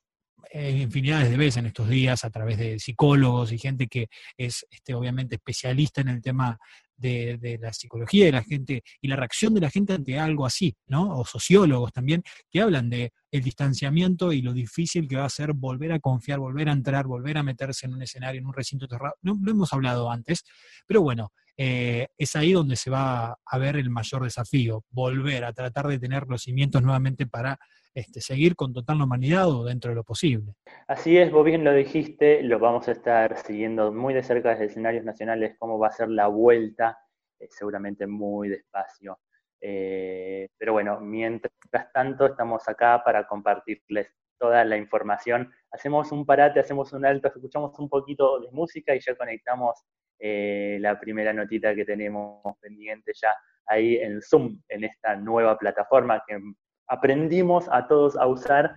infinidades 0.52 1.30
de 1.30 1.36
veces 1.36 1.58
en 1.58 1.66
estos 1.66 1.88
días 1.88 2.24
a 2.24 2.30
través 2.30 2.58
de 2.58 2.78
psicólogos 2.78 3.52
y 3.52 3.58
gente 3.58 3.86
que 3.86 4.08
es 4.36 4.66
este, 4.70 4.94
obviamente 4.94 5.36
especialista 5.36 6.00
en 6.00 6.08
el 6.08 6.22
tema 6.22 6.58
de, 6.96 7.58
la 7.60 7.72
psicología 7.72 8.26
de 8.26 8.32
la 8.32 8.42
gente 8.42 8.82
y 9.00 9.08
la 9.08 9.16
reacción 9.16 9.54
de 9.54 9.60
la 9.60 9.70
gente 9.70 9.94
ante 9.94 10.18
algo 10.18 10.46
así, 10.46 10.76
¿no? 10.86 11.18
O 11.18 11.24
sociólogos 11.24 11.92
también, 11.92 12.22
que 12.50 12.60
hablan 12.60 12.88
de 12.90 13.12
el 13.30 13.42
distanciamiento 13.42 14.32
y 14.32 14.42
lo 14.42 14.52
difícil 14.52 15.08
que 15.08 15.16
va 15.16 15.24
a 15.24 15.30
ser 15.30 15.52
volver 15.52 15.92
a 15.92 16.00
confiar, 16.00 16.38
volver 16.38 16.68
a 16.68 16.72
entrar, 16.72 17.06
volver 17.06 17.38
a 17.38 17.42
meterse 17.42 17.86
en 17.86 17.94
un 17.94 18.02
escenario, 18.02 18.40
en 18.40 18.46
un 18.46 18.54
recinto 18.54 18.86
cerrado. 18.86 19.14
No 19.22 19.38
lo 19.40 19.50
hemos 19.50 19.72
hablado 19.72 20.10
antes, 20.10 20.44
pero 20.86 21.02
bueno, 21.02 21.32
eh, 21.56 22.08
es 22.16 22.34
ahí 22.36 22.52
donde 22.52 22.76
se 22.76 22.90
va 22.90 23.38
a 23.44 23.58
ver 23.58 23.76
el 23.76 23.90
mayor 23.90 24.24
desafío, 24.24 24.84
volver 24.90 25.44
a 25.44 25.52
tratar 25.52 25.88
de 25.88 25.98
tener 25.98 26.24
los 26.28 26.42
cimientos 26.42 26.82
nuevamente 26.82 27.26
para 27.26 27.58
este, 27.94 28.20
seguir 28.20 28.56
con 28.56 28.72
total 28.72 28.98
normalidad 28.98 29.48
o 29.48 29.64
dentro 29.64 29.90
de 29.90 29.94
lo 29.94 30.04
posible. 30.04 30.54
Así 30.88 31.16
es, 31.16 31.30
vos 31.30 31.44
bien 31.44 31.64
lo 31.64 31.72
dijiste, 31.72 32.42
lo 32.42 32.58
vamos 32.58 32.88
a 32.88 32.92
estar 32.92 33.38
siguiendo 33.38 33.92
muy 33.92 34.12
de 34.14 34.22
cerca 34.22 34.50
desde 34.50 34.66
escenarios 34.66 35.04
nacionales, 35.04 35.56
cómo 35.58 35.78
va 35.78 35.88
a 35.88 35.92
ser 35.92 36.08
la 36.08 36.26
vuelta, 36.26 36.98
eh, 37.38 37.46
seguramente 37.50 38.06
muy 38.06 38.48
despacio. 38.48 39.18
Eh, 39.60 40.48
pero 40.58 40.72
bueno, 40.72 41.00
mientras 41.00 41.52
tanto 41.92 42.26
estamos 42.26 42.68
acá 42.68 43.02
para 43.04 43.26
compartirles 43.26 44.08
toda 44.38 44.64
la 44.64 44.76
información. 44.76 45.50
Hacemos 45.70 46.12
un 46.12 46.26
parate, 46.26 46.60
hacemos 46.60 46.92
un 46.92 47.06
alto, 47.06 47.28
escuchamos 47.28 47.78
un 47.78 47.88
poquito 47.88 48.40
de 48.40 48.50
música 48.50 48.94
y 48.94 49.00
ya 49.00 49.14
conectamos 49.16 49.84
eh, 50.18 50.78
la 50.80 50.98
primera 50.98 51.32
notita 51.32 51.74
que 51.74 51.84
tenemos 51.84 52.42
pendiente 52.60 53.12
ya 53.14 53.34
ahí 53.66 53.96
en 53.96 54.20
Zoom, 54.20 54.60
en 54.68 54.84
esta 54.84 55.16
nueva 55.16 55.56
plataforma 55.56 56.22
que 56.26 56.38
aprendimos 56.86 57.68
a 57.70 57.86
todos 57.86 58.16
a 58.16 58.26
usar 58.26 58.74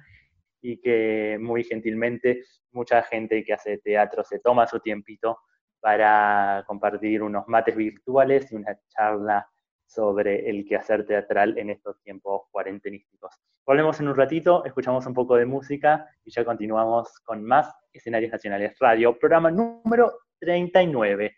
y 0.62 0.80
que 0.80 1.38
muy 1.40 1.64
gentilmente 1.64 2.44
mucha 2.72 3.04
gente 3.04 3.44
que 3.44 3.54
hace 3.54 3.78
teatro 3.78 4.24
se 4.24 4.40
toma 4.40 4.68
su 4.68 4.80
tiempito 4.80 5.40
para 5.80 6.64
compartir 6.68 7.24
unos 7.24 7.48
mates 7.48 7.76
virtuales 7.76 8.52
y 8.52 8.56
una 8.56 8.78
charla 8.88 9.48
sobre 9.86 10.50
el 10.50 10.66
quehacer 10.66 11.06
teatral 11.06 11.58
en 11.58 11.70
estos 11.70 12.02
tiempos 12.02 12.44
cuarentenísticos. 12.52 13.34
Volvemos 13.66 14.00
en 14.00 14.10
un 14.10 14.16
ratito, 14.16 14.66
escuchamos 14.66 15.06
un 15.06 15.14
poco 15.14 15.36
de 15.36 15.46
música 15.46 16.08
y 16.26 16.32
ya 16.32 16.44
continuamos 16.44 17.20
con 17.24 17.44
más 17.44 17.74
escenarios 17.94 18.32
nacionales 18.32 18.78
radio, 18.80 19.18
programa 19.18 19.50
número 19.50 20.20
39. 20.40 21.38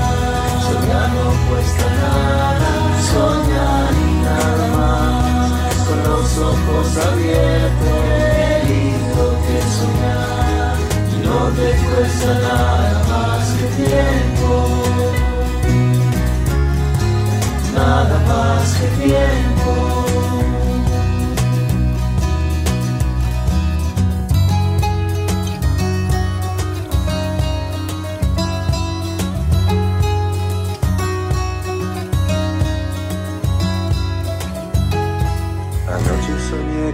soñar 0.81 1.09
no 1.09 1.27
cuesta 1.49 1.85
nada, 2.01 2.71
soñar 3.13 3.93
y 3.93 4.13
nada 4.23 4.65
más, 4.77 5.75
con 5.87 5.99
los 6.03 6.37
ojos 6.37 6.87
abiertos. 7.07 7.99
Qué 8.03 8.63
lindo 8.67 9.23
que 9.45 9.57
soñar 9.77 10.75
y 11.11 11.17
no 11.25 11.37
te 11.57 11.69
cuesta 11.87 12.31
nada 12.33 13.03
más 13.09 13.43
que 13.57 13.67
tiempo. 13.83 14.51
Nada 17.75 18.17
más 18.27 18.73
que 18.75 18.87
tiempo. 19.03 19.50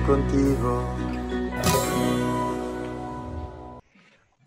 Contigo. 0.06 1.07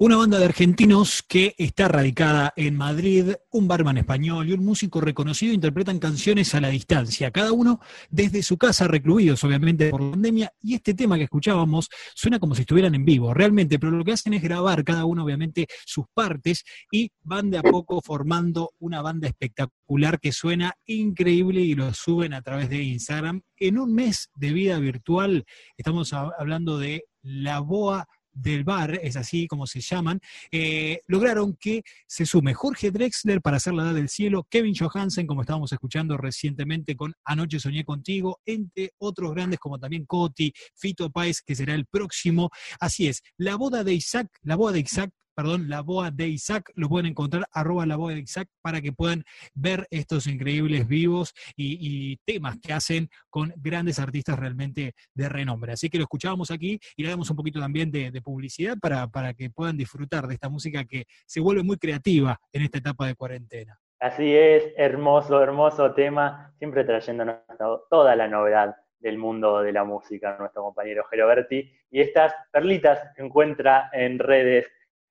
Una 0.03 0.17
banda 0.17 0.39
de 0.39 0.47
argentinos 0.47 1.23
que 1.29 1.55
está 1.59 1.87
radicada 1.87 2.55
en 2.57 2.75
Madrid, 2.75 3.33
un 3.51 3.69
barman 3.69 3.99
español 3.99 4.49
y 4.49 4.55
un 4.55 4.65
músico 4.65 4.99
reconocido 5.03 5.53
interpretan 5.53 5.99
canciones 5.99 6.55
a 6.55 6.61
la 6.63 6.71
distancia, 6.71 7.31
cada 7.31 7.53
uno 7.53 7.81
desde 8.09 8.43
su 8.43 8.57
casa, 8.57 8.89
recluidos 8.89 9.45
obviamente 9.45 9.91
por 9.91 10.01
la 10.01 10.13
pandemia, 10.13 10.55
y 10.63 10.73
este 10.73 10.95
tema 10.95 11.19
que 11.19 11.25
escuchábamos 11.25 11.91
suena 12.15 12.39
como 12.39 12.55
si 12.55 12.63
estuvieran 12.63 12.95
en 12.95 13.05
vivo, 13.05 13.35
realmente, 13.35 13.79
pero 13.79 13.93
lo 13.93 14.03
que 14.03 14.13
hacen 14.13 14.33
es 14.33 14.43
grabar 14.43 14.85
cada 14.85 15.05
uno 15.05 15.23
obviamente 15.23 15.67
sus 15.85 16.07
partes 16.15 16.65
y 16.91 17.11
van 17.23 17.51
de 17.51 17.59
a 17.59 17.63
poco 17.63 18.01
formando 18.01 18.71
una 18.79 19.03
banda 19.03 19.29
espectacular 19.29 20.19
que 20.19 20.33
suena 20.33 20.73
increíble 20.87 21.61
y 21.61 21.75
lo 21.75 21.93
suben 21.93 22.33
a 22.33 22.41
través 22.41 22.71
de 22.71 22.83
Instagram. 22.83 23.43
En 23.59 23.79
un 23.79 23.95
mes 23.95 24.31
de 24.35 24.51
vida 24.55 24.79
virtual, 24.79 25.45
estamos 25.77 26.15
hablando 26.15 26.79
de 26.79 27.05
La 27.21 27.61
Boa 27.61 28.09
del 28.33 28.65
bar, 28.65 28.99
es 29.03 29.17
así 29.17 29.47
como 29.47 29.67
se 29.67 29.81
llaman, 29.81 30.21
eh, 30.51 31.01
lograron 31.07 31.57
que 31.57 31.83
se 32.07 32.27
sume 32.27 32.55
Jorge 32.55 32.91
Drexler 32.91 33.41
para 33.41 33.57
hacer 33.59 33.75
la 33.75 33.85
edad 33.85 33.95
del 33.95 34.09
cielo, 34.09 34.47
Kevin 34.49 34.75
Johansen, 34.75 35.27
como 35.27 35.43
estábamos 35.43 35.73
escuchando 35.73 36.17
recientemente 36.17 36.97
con 36.97 37.13
Anoche 37.25 37.61
Soñé 37.61 37.85
Contigo, 37.85 38.41
entre 38.45 38.93
otros 38.99 39.33
grandes 39.33 39.59
como 39.59 39.79
también 39.79 40.07
Coti, 40.07 40.53
Fito 40.75 41.11
Páez, 41.11 41.43
que 41.43 41.55
será 41.55 41.75
el 41.75 41.87
próximo. 41.87 42.51
Así 42.79 43.09
es, 43.09 43.23
la 43.37 43.57
boda 43.57 43.85
de 43.85 43.95
Isaac, 43.95 44.29
la 44.43 44.57
boda 44.57 44.73
de 44.73 44.81
Isaac, 44.81 45.11
perdón, 45.41 45.71
la 45.71 45.81
boda 45.81 46.11
de 46.11 46.29
Isaac, 46.29 46.71
lo 46.75 46.91
pueden 46.91 47.07
encontrar 47.07 47.47
arroba 47.51 47.87
la 47.87 47.97
boda 47.97 48.15
de 48.15 48.21
Isaac 48.21 48.47
para 48.61 48.83
que 48.83 48.93
puedan 48.93 49.25
ver 49.55 49.87
estos 49.91 50.27
increíbles 50.27 50.87
vivos 50.87 51.33
y, 51.57 52.19
temas 52.27 52.59
que 52.59 52.75
hacen 52.75 53.09
con 53.31 53.51
grandes 53.57 53.99
artistas 53.99 54.39
realmente 54.39 54.93
de 55.15 55.29
renombre. 55.31 55.73
Así 55.73 55.89
que 55.89 55.97
lo 55.97 56.05
escuchábamos 56.05 56.51
aquí 56.51 56.79
y 56.95 57.03
le 57.03 57.09
damos 57.09 57.31
un 57.31 57.37
poquito 57.37 57.59
también 57.59 57.91
de, 57.91 58.21
publicidad 58.23 58.77
para, 58.79 59.07
para 59.09 59.33
que 59.33 59.49
puedan 59.49 59.79
disfrutar 59.79 60.27
de 60.27 60.35
esta 60.35 60.51
música 60.51 60.85
que 60.85 61.05
se 61.25 61.41
vuelve 61.41 61.63
muy 61.63 61.79
creativa 61.79 62.39
en 62.53 62.63
esta 62.63 62.77
etapa 62.79 63.07
de 63.07 63.15
cuarentena. 63.15 63.79
Así 63.99 64.37
es, 64.37 64.75
hermoso, 64.77 65.43
hermoso 65.43 65.95
tema, 65.95 66.53
siempre 66.59 66.85
trayéndonos 66.85 67.37
to- 67.59 67.87
toda 67.89 68.15
la 68.15 68.29
novedad 68.29 68.77
del 68.99 69.17
mundo 69.17 69.63
de 69.63 69.73
la 69.73 69.85
música, 69.85 70.37
nuestro 70.39 70.63
compañero 70.63 71.05
Geroberti. 71.11 71.73
Y 71.91 72.01
estas 72.01 72.35
perlitas 72.53 73.01
que 73.17 73.23
encuentra 73.23 73.89
en 73.93 74.19
redes, 74.19 74.71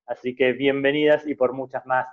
así 0.10 0.36
que 0.36 0.54
bienvenidas 0.54 1.26
y 1.28 1.36
por 1.36 1.54
muchas 1.54 1.86
más, 1.86 2.08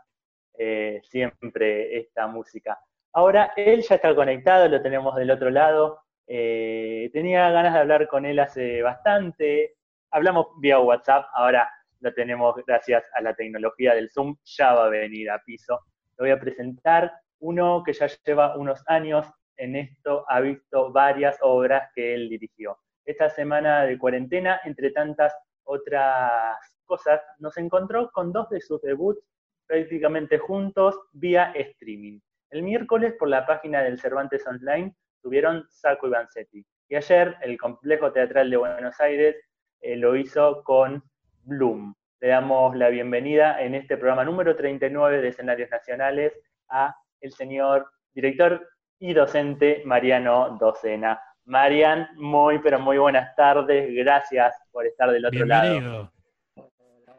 eh, 0.58 1.00
siempre 1.04 1.96
esta 1.98 2.26
música. 2.26 2.78
Ahora 3.14 3.52
él 3.56 3.82
ya 3.82 3.94
está 3.94 4.14
conectado, 4.14 4.68
lo 4.68 4.82
tenemos 4.82 5.16
del 5.16 5.30
otro 5.30 5.48
lado. 5.48 6.02
Eh, 6.26 7.08
tenía 7.14 7.50
ganas 7.50 7.72
de 7.72 7.80
hablar 7.80 8.06
con 8.06 8.26
él 8.26 8.38
hace 8.38 8.82
bastante. 8.82 9.76
Hablamos 10.10 10.48
vía 10.60 10.78
WhatsApp, 10.78 11.26
ahora 11.32 11.70
lo 12.00 12.12
tenemos 12.12 12.54
gracias 12.66 13.08
a 13.14 13.22
la 13.22 13.34
tecnología 13.34 13.94
del 13.94 14.10
Zoom, 14.10 14.36
ya 14.44 14.74
va 14.74 14.86
a 14.86 14.90
venir 14.90 15.30
a 15.30 15.42
piso. 15.42 15.80
Lo 16.18 16.24
voy 16.24 16.30
a 16.30 16.40
presentar. 16.40 17.10
Uno 17.38 17.82
que 17.82 17.94
ya 17.94 18.08
lleva 18.26 18.56
unos 18.58 18.82
años 18.88 19.26
en 19.56 19.76
esto, 19.76 20.26
ha 20.28 20.40
visto 20.40 20.92
varias 20.92 21.38
obras 21.40 21.90
que 21.94 22.12
él 22.12 22.28
dirigió. 22.28 22.78
Esta 23.06 23.30
semana 23.30 23.84
de 23.84 23.98
cuarentena, 23.98 24.60
entre 24.64 24.90
tantas 24.90 25.34
otras 25.64 26.75
cosas, 26.86 27.20
nos 27.38 27.56
encontró 27.58 28.10
con 28.12 28.32
dos 28.32 28.48
de 28.48 28.60
sus 28.60 28.80
debuts 28.80 29.22
prácticamente 29.66 30.38
juntos 30.38 30.98
vía 31.12 31.52
streaming. 31.54 32.20
El 32.50 32.62
miércoles 32.62 33.14
por 33.18 33.28
la 33.28 33.44
página 33.44 33.82
del 33.82 33.98
Cervantes 33.98 34.46
Online 34.46 34.94
tuvieron 35.20 35.66
Saco 35.68 36.06
y 36.06 36.10
Vanzetti. 36.10 36.66
Y 36.88 36.94
ayer 36.94 37.36
el 37.42 37.58
Complejo 37.58 38.12
Teatral 38.12 38.48
de 38.48 38.56
Buenos 38.56 39.00
Aires 39.00 39.36
eh, 39.80 39.96
lo 39.96 40.16
hizo 40.16 40.62
con 40.62 41.02
Bloom. 41.42 41.94
Le 42.20 42.28
damos 42.28 42.76
la 42.76 42.88
bienvenida 42.88 43.60
en 43.60 43.74
este 43.74 43.96
programa 43.96 44.24
número 44.24 44.54
39 44.54 45.20
de 45.20 45.28
Escenarios 45.28 45.70
Nacionales 45.70 46.32
a 46.68 46.94
el 47.20 47.32
señor 47.32 47.90
director 48.14 48.66
y 48.98 49.12
docente 49.12 49.82
Mariano 49.84 50.56
Docena. 50.58 51.20
Marian, 51.44 52.08
muy 52.16 52.58
pero 52.60 52.78
muy 52.78 52.98
buenas 52.98 53.34
tardes, 53.36 53.94
gracias 53.94 54.54
por 54.72 54.86
estar 54.86 55.10
del 55.10 55.26
otro 55.26 55.44
lado. 55.44 56.12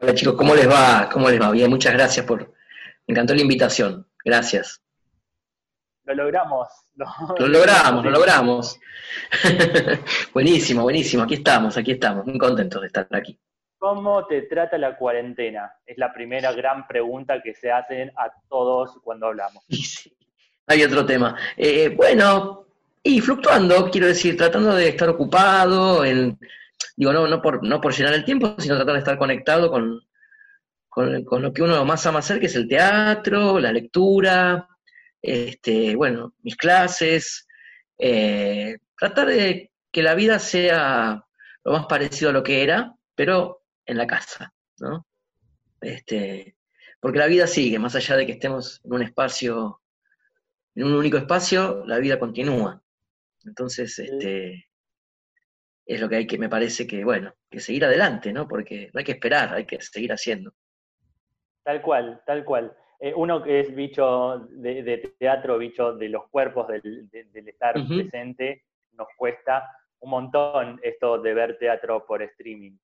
Hola 0.00 0.14
chicos, 0.14 0.36
¿cómo 0.36 0.54
les 0.54 0.70
va? 0.70 1.08
¿Cómo 1.12 1.28
les 1.28 1.40
va? 1.40 1.50
Bien, 1.50 1.68
muchas 1.68 1.92
gracias 1.92 2.24
por... 2.24 2.40
Me 3.06 3.12
encantó 3.12 3.34
la 3.34 3.42
invitación. 3.42 4.06
Gracias. 4.24 4.80
Lo 6.04 6.14
logramos. 6.14 6.68
Lo, 6.94 7.06
Lo 7.38 7.48
logramos, 7.48 8.04
lo 8.04 8.10
logramos. 8.10 8.78
buenísimo, 10.32 10.82
buenísimo. 10.82 11.24
Aquí 11.24 11.34
estamos, 11.34 11.76
aquí 11.76 11.92
estamos. 11.92 12.24
Muy 12.26 12.38
contentos 12.38 12.80
de 12.80 12.86
estar 12.86 13.08
aquí. 13.10 13.38
¿Cómo 13.78 14.24
te 14.26 14.42
trata 14.42 14.78
la 14.78 14.96
cuarentena? 14.96 15.72
Es 15.84 15.98
la 15.98 16.12
primera 16.12 16.52
gran 16.52 16.86
pregunta 16.86 17.42
que 17.42 17.54
se 17.54 17.72
hacen 17.72 18.12
a 18.16 18.30
todos 18.48 18.98
cuando 19.02 19.26
hablamos. 19.26 19.64
Y 19.66 19.82
sí, 19.82 20.16
hay 20.66 20.84
otro 20.84 21.04
tema. 21.04 21.36
Eh, 21.56 21.88
bueno, 21.88 22.66
y 23.02 23.20
fluctuando, 23.20 23.90
quiero 23.90 24.06
decir, 24.06 24.36
tratando 24.36 24.74
de 24.74 24.90
estar 24.90 25.08
ocupado, 25.08 26.04
en, 26.04 26.38
digo, 26.96 27.12
no, 27.12 27.26
no, 27.26 27.40
por, 27.42 27.64
no 27.66 27.80
por 27.80 27.94
llenar 27.94 28.14
el 28.14 28.24
tiempo, 28.24 28.56
sino 28.58 28.76
tratar 28.76 28.94
de 28.94 28.98
estar 29.00 29.18
conectado 29.18 29.70
con, 29.70 30.00
con, 30.88 31.42
lo 31.42 31.52
que 31.52 31.62
uno 31.62 31.84
más 31.84 32.06
ama 32.06 32.18
hacer, 32.18 32.40
que 32.40 32.46
es 32.46 32.56
el 32.56 32.68
teatro, 32.68 33.60
la 33.60 33.72
lectura, 33.72 34.68
este, 35.22 35.94
bueno, 35.94 36.34
mis 36.42 36.56
clases, 36.56 37.46
eh, 37.98 38.78
tratar 38.96 39.28
de 39.28 39.70
que 39.92 40.02
la 40.02 40.14
vida 40.14 40.38
sea 40.38 41.24
lo 41.64 41.72
más 41.72 41.86
parecido 41.86 42.30
a 42.30 42.32
lo 42.32 42.42
que 42.42 42.62
era, 42.62 42.94
pero 43.14 43.62
en 43.86 43.96
la 43.96 44.06
casa, 44.06 44.52
¿no? 44.78 45.06
Este, 45.80 46.56
porque 47.00 47.18
la 47.18 47.26
vida 47.26 47.46
sigue, 47.46 47.78
más 47.78 47.94
allá 47.94 48.16
de 48.16 48.26
que 48.26 48.32
estemos 48.32 48.80
en 48.84 48.92
un 48.92 49.02
espacio, 49.02 49.80
en 50.74 50.84
un 50.84 50.94
único 50.94 51.16
espacio, 51.16 51.84
la 51.86 51.98
vida 51.98 52.18
continúa. 52.18 52.82
Entonces, 53.44 53.98
este, 53.98 54.67
es 55.88 56.00
lo 56.00 56.08
que 56.08 56.16
hay 56.16 56.26
que, 56.26 56.38
me 56.38 56.48
parece 56.50 56.86
que, 56.86 57.02
bueno, 57.02 57.32
que 57.50 57.60
seguir 57.60 57.84
adelante, 57.86 58.32
¿no? 58.32 58.46
Porque 58.46 58.90
no 58.92 58.98
hay 58.98 59.04
que 59.04 59.12
esperar, 59.12 59.54
hay 59.54 59.64
que 59.64 59.80
seguir 59.80 60.12
haciendo. 60.12 60.52
Tal 61.64 61.80
cual, 61.82 62.22
tal 62.26 62.44
cual. 62.44 62.76
Eh, 63.00 63.12
uno 63.14 63.42
que 63.42 63.60
es 63.60 63.74
bicho 63.74 64.46
de, 64.50 64.82
de 64.82 64.98
teatro, 65.18 65.56
bicho 65.58 65.94
de 65.94 66.08
los 66.10 66.28
cuerpos, 66.28 66.68
del, 66.68 67.08
de- 67.10 67.24
del 67.24 67.48
estar 67.48 67.74
presente, 67.86 68.64
nos 68.92 69.08
cuesta 69.16 69.70
un 70.00 70.10
montón 70.10 70.78
esto 70.82 71.18
de 71.20 71.32
ver 71.34 71.58
teatro 71.58 72.04
por 72.06 72.22
streaming. 72.22 72.76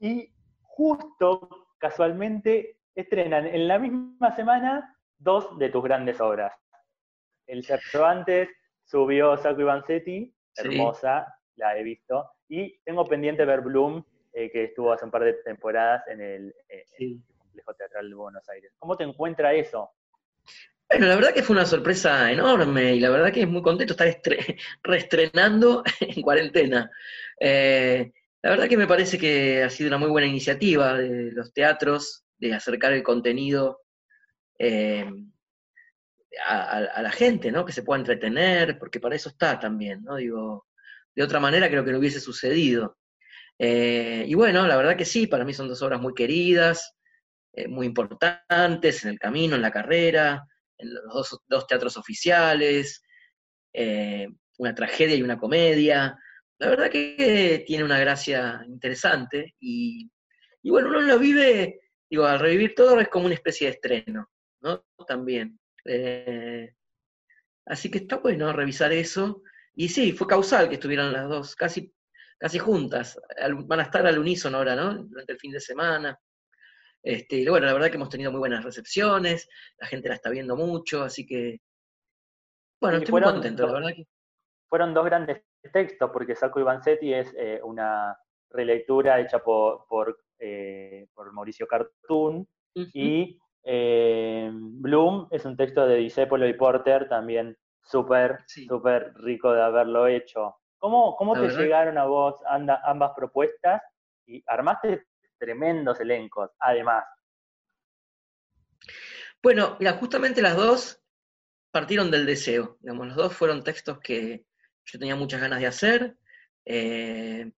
Y 0.00 0.28
justo, 0.62 1.68
casualmente, 1.78 2.78
estrenan 2.94 3.46
en 3.46 3.68
la 3.68 3.78
misma 3.78 4.34
semana 4.34 4.96
dos 5.18 5.56
de 5.58 5.68
tus 5.68 5.82
grandes 5.84 6.20
obras. 6.20 6.52
El 7.46 7.64
Cervantes 7.64 8.48
subió 8.84 9.36
Saco 9.36 9.64
Vanzetti, 9.64 10.34
Sí. 10.54 10.62
hermosa, 10.66 11.38
la 11.56 11.76
he 11.78 11.82
visto, 11.84 12.28
y 12.48 12.78
tengo 12.84 13.04
pendiente 13.04 13.44
ver 13.44 13.60
Bloom, 13.60 14.02
eh, 14.32 14.50
que 14.50 14.64
estuvo 14.64 14.92
hace 14.92 15.04
un 15.04 15.10
par 15.10 15.24
de 15.24 15.34
temporadas 15.34 16.06
en 16.08 16.20
el, 16.20 16.54
eh, 16.68 16.84
el 16.98 17.20
Complejo 17.38 17.74
Teatral 17.74 18.08
de 18.08 18.14
Buenos 18.14 18.48
Aires. 18.48 18.72
¿Cómo 18.78 18.96
te 18.96 19.04
encuentra 19.04 19.52
eso? 19.54 19.90
Bueno, 20.88 21.06
la 21.06 21.16
verdad 21.16 21.34
que 21.34 21.42
fue 21.42 21.54
una 21.54 21.66
sorpresa 21.66 22.32
enorme 22.32 22.94
y 22.94 23.00
la 23.00 23.10
verdad 23.10 23.30
que 23.30 23.42
es 23.42 23.48
muy 23.48 23.60
contento 23.60 23.92
estar 23.92 24.08
estre- 24.08 24.58
reestrenando 24.82 25.82
en 26.00 26.22
cuarentena. 26.22 26.90
Eh, 27.38 28.12
la 28.42 28.50
verdad 28.50 28.68
que 28.68 28.76
me 28.76 28.86
parece 28.86 29.18
que 29.18 29.62
ha 29.62 29.70
sido 29.70 29.88
una 29.88 29.98
muy 29.98 30.08
buena 30.08 30.26
iniciativa 30.26 30.96
de 30.96 31.32
los 31.32 31.52
teatros 31.52 32.24
de 32.38 32.54
acercar 32.54 32.92
el 32.92 33.02
contenido 33.02 33.82
eh, 34.58 35.04
a, 36.46 37.02
la 37.02 37.10
gente, 37.10 37.50
¿no? 37.50 37.64
Que 37.64 37.72
se 37.72 37.82
pueda 37.82 37.98
entretener, 37.98 38.78
porque 38.78 39.00
para 39.00 39.16
eso 39.16 39.28
está 39.28 39.58
también, 39.58 40.04
¿no? 40.04 40.16
Digo, 40.16 40.67
de 41.14 41.22
otra 41.22 41.40
manera 41.40 41.68
creo 41.68 41.84
que 41.84 41.92
no 41.92 41.98
hubiese 41.98 42.20
sucedido. 42.20 42.96
Eh, 43.58 44.24
y 44.26 44.34
bueno, 44.34 44.66
la 44.66 44.76
verdad 44.76 44.96
que 44.96 45.04
sí, 45.04 45.26
para 45.26 45.44
mí 45.44 45.52
son 45.52 45.68
dos 45.68 45.82
obras 45.82 46.00
muy 46.00 46.14
queridas, 46.14 46.94
eh, 47.52 47.66
muy 47.66 47.86
importantes 47.86 49.04
en 49.04 49.10
el 49.10 49.18
camino, 49.18 49.56
en 49.56 49.62
la 49.62 49.72
carrera, 49.72 50.44
en 50.78 50.94
los 50.94 51.40
dos, 51.48 51.66
teatros 51.66 51.96
oficiales, 51.96 53.02
eh, 53.72 54.28
una 54.58 54.74
tragedia 54.74 55.16
y 55.16 55.22
una 55.22 55.38
comedia. 55.38 56.16
La 56.58 56.68
verdad 56.68 56.90
que 56.90 57.64
tiene 57.66 57.84
una 57.84 57.98
gracia 57.98 58.62
interesante 58.66 59.54
y, 59.58 60.08
y 60.62 60.70
bueno, 60.70 60.88
uno 60.88 61.00
lo 61.00 61.18
vive, 61.18 61.80
digo, 62.08 62.26
al 62.26 62.38
revivir 62.38 62.74
todo 62.74 63.00
es 63.00 63.08
como 63.08 63.26
una 63.26 63.34
especie 63.34 63.66
de 63.66 63.74
estreno, 63.74 64.30
¿no? 64.60 64.84
También. 65.06 65.58
Así 67.66 67.90
que 67.90 67.98
está 67.98 68.16
bueno 68.16 68.52
revisar 68.52 68.92
eso. 68.92 69.42
Y 69.80 69.88
sí, 69.88 70.10
fue 70.10 70.26
causal 70.26 70.68
que 70.68 70.74
estuvieran 70.74 71.12
las 71.12 71.28
dos 71.28 71.54
casi, 71.54 71.94
casi 72.36 72.58
juntas. 72.58 73.16
Van 73.66 73.78
a 73.78 73.84
estar 73.84 74.04
al 74.04 74.18
unísono 74.18 74.58
ahora, 74.58 74.74
¿no? 74.74 75.04
Durante 75.04 75.34
el 75.34 75.38
fin 75.38 75.52
de 75.52 75.60
semana. 75.60 76.18
Este, 77.00 77.36
y 77.36 77.48
bueno, 77.48 77.66
la 77.66 77.74
verdad 77.74 77.88
que 77.88 77.94
hemos 77.94 78.08
tenido 78.08 78.32
muy 78.32 78.40
buenas 78.40 78.64
recepciones, 78.64 79.48
la 79.78 79.86
gente 79.86 80.08
la 80.08 80.16
está 80.16 80.30
viendo 80.30 80.56
mucho, 80.56 81.04
así 81.04 81.24
que, 81.24 81.60
bueno, 82.80 82.98
estoy 82.98 83.12
muy 83.12 83.22
contento, 83.22 83.66
la 83.68 83.72
verdad 83.72 83.90
que... 83.94 84.04
Fueron 84.68 84.92
dos 84.92 85.04
grandes 85.04 85.44
textos, 85.72 86.10
porque 86.12 86.34
Saco 86.34 86.58
Ivanzetti 86.58 87.14
es 87.14 87.32
eh, 87.38 87.60
una 87.62 88.18
relectura 88.50 89.20
hecha 89.20 89.38
por, 89.38 89.86
por, 89.88 90.18
eh, 90.40 91.06
por 91.14 91.32
Mauricio 91.32 91.68
Cartoon, 91.68 92.46
y 92.74 93.38
eh, 93.62 94.50
Bloom 94.52 95.28
es 95.30 95.44
un 95.44 95.56
texto 95.56 95.86
de 95.86 95.96
Disépolo 95.98 96.48
y 96.48 96.54
Porter, 96.54 97.08
también 97.08 97.56
súper, 97.90 98.44
súper 98.46 99.12
rico 99.16 99.52
de 99.52 99.62
haberlo 99.62 100.06
hecho. 100.06 100.56
¿Cómo, 100.78 101.16
cómo 101.16 101.34
te 101.34 101.48
llegaron 101.48 101.98
a 101.98 102.04
vos 102.04 102.36
ambas 102.46 103.12
propuestas? 103.16 103.82
Y 104.26 104.42
armaste 104.46 105.06
tremendos 105.38 106.00
elencos, 106.00 106.50
además. 106.60 107.04
Bueno, 109.42 109.76
mira, 109.78 109.92
justamente 109.94 110.42
las 110.42 110.56
dos 110.56 111.02
partieron 111.70 112.10
del 112.10 112.26
deseo. 112.26 112.76
Digamos, 112.80 113.08
los 113.08 113.16
dos 113.16 113.34
fueron 113.34 113.64
textos 113.64 113.98
que 114.00 114.44
yo 114.84 114.98
tenía 114.98 115.16
muchas 115.16 115.40
ganas 115.40 115.60
de 115.60 115.66
hacer. 115.66 116.16
Eh, 116.64 117.50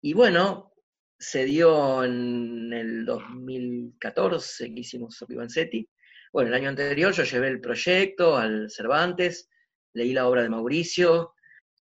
y 0.00 0.12
bueno, 0.12 0.72
se 1.18 1.44
dio 1.44 2.04
en 2.04 2.72
el 2.72 3.04
2014 3.04 4.74
que 4.74 4.80
hicimos 4.80 5.24
Vivancetti. 5.28 5.88
Bueno, 6.32 6.48
el 6.48 6.54
año 6.54 6.68
anterior 6.68 7.12
yo 7.12 7.24
llevé 7.24 7.48
el 7.48 7.60
proyecto 7.60 8.36
al 8.36 8.70
Cervantes, 8.70 9.48
leí 9.94 10.12
la 10.12 10.28
obra 10.28 10.42
de 10.42 10.48
Mauricio, 10.48 11.34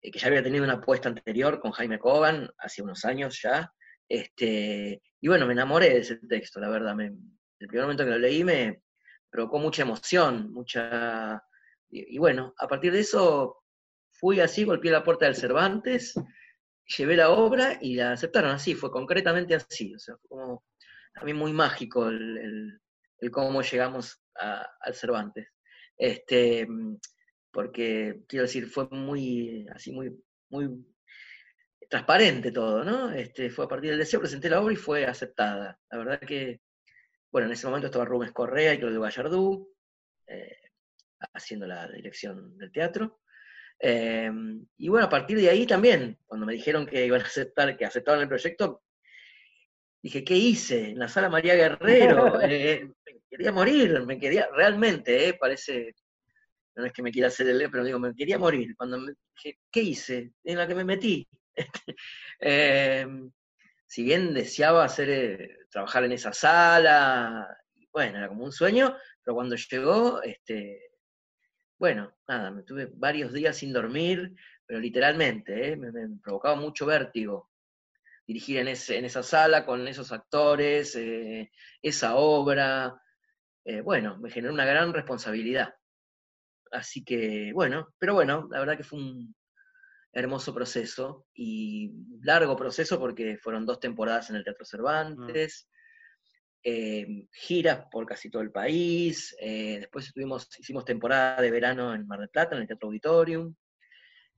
eh, 0.02 0.10
que 0.10 0.18
ya 0.18 0.28
había 0.28 0.42
tenido 0.42 0.64
una 0.64 0.74
apuesta 0.74 1.08
anterior 1.08 1.60
con 1.60 1.72
Jaime 1.72 1.98
Cogan, 1.98 2.50
hace 2.58 2.82
unos 2.82 3.04
años 3.04 3.40
ya. 3.42 3.72
Este, 4.08 5.02
y 5.20 5.28
bueno, 5.28 5.46
me 5.46 5.52
enamoré 5.52 5.90
de 5.90 5.98
ese 5.98 6.16
texto, 6.16 6.60
la 6.60 6.68
verdad. 6.68 6.98
el 7.00 7.68
primer 7.68 7.82
momento 7.82 8.04
que 8.04 8.10
lo 8.10 8.18
leí 8.18 8.44
me 8.44 8.82
provocó 9.30 9.58
mucha 9.58 9.82
emoción, 9.82 10.52
mucha... 10.52 11.42
y 11.90 12.18
bueno, 12.18 12.54
a 12.58 12.66
partir 12.66 12.92
de 12.92 13.00
eso 13.00 13.62
fui 14.18 14.40
así, 14.40 14.64
golpeé 14.64 14.90
la 14.90 15.04
puerta 15.04 15.26
del 15.26 15.36
Cervantes, 15.36 16.14
llevé 16.96 17.16
la 17.16 17.30
obra 17.30 17.78
y 17.80 17.94
la 17.94 18.12
aceptaron 18.12 18.50
así, 18.50 18.74
fue 18.74 18.90
concretamente 18.90 19.54
así, 19.54 19.94
o 19.94 19.98
sea, 19.98 20.16
fue 20.16 20.28
como 20.28 20.64
a 21.14 21.24
mí 21.24 21.32
muy 21.34 21.52
mágico 21.52 22.08
el, 22.08 22.80
cómo 23.32 23.62
llegamos 23.62 24.20
al 24.34 24.94
Cervantes. 24.94 25.48
Este, 25.96 26.66
porque, 27.50 28.22
quiero 28.28 28.44
decir, 28.44 28.66
fue 28.66 28.88
muy, 28.90 29.66
así, 29.74 29.92
muy, 29.92 30.16
muy 30.50 30.84
transparente 31.88 32.52
todo, 32.52 32.84
¿no? 32.84 33.10
Este, 33.12 33.50
fue 33.50 33.64
a 33.64 33.68
partir 33.68 33.90
del 33.90 33.98
deseo, 33.98 34.20
presenté 34.20 34.50
la 34.50 34.60
obra 34.60 34.72
y 34.72 34.76
fue 34.76 35.06
aceptada. 35.06 35.78
La 35.90 35.98
verdad 35.98 36.20
que, 36.20 36.60
bueno, 37.30 37.46
en 37.46 37.52
ese 37.52 37.66
momento 37.66 37.86
estaba 37.86 38.04
Rubens 38.04 38.32
Correa 38.32 38.74
y 38.74 38.78
Claudio 38.78 39.00
Gallardú, 39.00 39.74
eh, 40.26 40.56
haciendo 41.32 41.66
la 41.66 41.88
dirección 41.88 42.56
del 42.58 42.70
teatro. 42.70 43.20
Em, 43.78 44.66
y 44.76 44.88
bueno, 44.88 45.06
a 45.06 45.10
partir 45.10 45.38
de 45.38 45.48
ahí 45.50 45.66
también, 45.66 46.18
cuando 46.26 46.46
me 46.46 46.52
dijeron 46.52 46.86
que 46.86 47.06
iban 47.06 47.20
a 47.20 47.24
aceptar, 47.24 47.76
que 47.76 47.84
aceptaban 47.84 48.20
el 48.20 48.28
proyecto, 48.28 48.82
dije, 50.02 50.24
¿qué 50.24 50.34
hice? 50.34 50.90
En 50.90 50.98
la 50.98 51.08
sala 51.08 51.28
María 51.28 51.54
Guerrero, 51.54 52.40
eh, 52.42 52.84
me 53.06 53.20
quería 53.30 53.52
morir, 53.52 54.02
me 54.04 54.18
quería, 54.18 54.48
realmente, 54.52 55.28
eh, 55.28 55.34
parece, 55.34 55.94
no 56.78 56.86
es 56.86 56.92
que 56.92 57.02
me 57.02 57.10
quiera 57.10 57.28
hacer 57.28 57.48
el 57.48 57.70
pero 57.70 57.84
digo, 57.84 57.98
me 57.98 58.14
quería 58.14 58.38
morir. 58.38 58.76
Cuando 58.76 58.98
me 58.98 59.12
dije, 59.34 59.58
¿qué 59.70 59.82
hice? 59.82 60.32
En 60.44 60.58
la 60.58 60.66
que 60.66 60.74
me 60.74 60.84
metí. 60.84 61.28
Em, 62.40 63.32
si 63.84 64.04
bien 64.04 64.32
deseaba 64.32 64.84
hacer, 64.84 65.10
eh, 65.10 65.56
trabajar 65.70 66.04
en 66.04 66.12
esa 66.12 66.32
sala, 66.32 67.48
bueno, 67.92 68.18
era 68.18 68.28
como 68.28 68.44
un 68.44 68.52
sueño, 68.52 68.96
pero 69.24 69.34
cuando 69.34 69.56
llegó, 69.56 70.22
este, 70.22 70.92
bueno, 71.78 72.14
nada, 72.28 72.52
me 72.52 72.62
tuve 72.62 72.88
varios 72.94 73.32
días 73.32 73.56
sin 73.56 73.72
dormir, 73.72 74.36
pero 74.64 74.78
literalmente, 74.78 75.72
¿eh? 75.72 75.76
me, 75.76 75.90
provocaba 76.22 76.54
mucho 76.54 76.86
vértigo 76.86 77.50
dirigir 78.24 78.58
en, 78.58 78.68
ese, 78.68 78.98
en 78.98 79.06
esa 79.06 79.24
sala 79.24 79.66
con 79.66 79.88
esos 79.88 80.12
actores, 80.12 80.94
eh, 80.94 81.50
esa 81.82 82.16
obra. 82.16 83.02
Bueno, 83.84 84.16
me 84.18 84.30
generó 84.30 84.54
una 84.54 84.64
gran 84.64 84.94
responsabilidad. 84.94 85.74
Así 86.72 87.04
que, 87.04 87.52
bueno, 87.52 87.88
pero 87.98 88.14
bueno, 88.14 88.48
la 88.50 88.60
verdad 88.60 88.76
que 88.76 88.84
fue 88.84 88.98
un 88.98 89.34
hermoso 90.12 90.54
proceso 90.54 91.26
y 91.34 91.92
largo 92.22 92.56
proceso 92.56 92.98
porque 92.98 93.38
fueron 93.38 93.66
dos 93.66 93.80
temporadas 93.80 94.30
en 94.30 94.36
el 94.36 94.44
Teatro 94.44 94.64
Cervantes. 94.64 95.68
Eh, 96.62 97.26
giras 97.32 97.86
por 97.90 98.04
casi 98.04 98.30
todo 98.30 98.42
el 98.42 98.50
país, 98.50 99.34
eh, 99.40 99.78
después 99.78 100.12
hicimos 100.58 100.84
temporada 100.84 101.40
de 101.40 101.50
verano 101.52 101.94
en 101.94 102.06
Mar 102.06 102.18
del 102.18 102.28
Plata, 102.30 102.56
en 102.56 102.62
el 102.62 102.68
Teatro 102.68 102.88
Auditorium. 102.88 103.54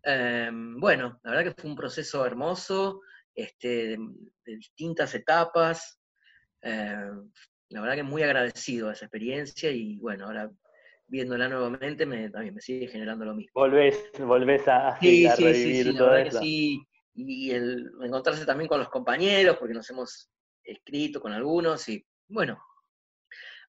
Em, 0.02 0.78
bueno, 0.78 1.18
la 1.22 1.30
verdad 1.30 1.52
que 1.54 1.60
fue 1.60 1.70
un 1.70 1.76
proceso 1.76 2.24
hermoso, 2.24 3.00
este, 3.34 3.96
de, 3.96 3.98
distintas 4.44 5.14
etapas. 5.14 5.98
Em, 6.62 7.30
la 7.70 7.80
verdad 7.80 7.96
que 7.96 8.02
muy 8.02 8.22
agradecido 8.22 8.88
a 8.88 8.92
esa 8.92 9.06
experiencia 9.06 9.70
y 9.70 9.98
bueno, 9.98 10.26
ahora 10.26 10.50
viéndola 11.10 11.48
nuevamente 11.48 12.06
me, 12.06 12.30
también 12.30 12.54
me 12.54 12.60
sigue 12.60 12.86
generando 12.86 13.24
lo 13.24 13.34
mismo. 13.34 13.52
Volvés, 13.54 14.10
volvés 14.18 14.66
a, 14.68 14.98
sí, 15.00 15.28
sí, 15.36 15.54
sí, 15.54 15.84
sí, 15.84 15.96
todo 15.96 16.16
eso. 16.16 16.40
sí, 16.40 16.86
y 17.14 17.50
el 17.50 17.90
encontrarse 18.02 18.46
también 18.46 18.68
con 18.68 18.78
los 18.78 18.88
compañeros, 18.88 19.56
porque 19.58 19.74
nos 19.74 19.90
hemos 19.90 20.30
escrito 20.62 21.20
con 21.20 21.32
algunos 21.32 21.88
y 21.88 22.06
bueno, 22.28 22.62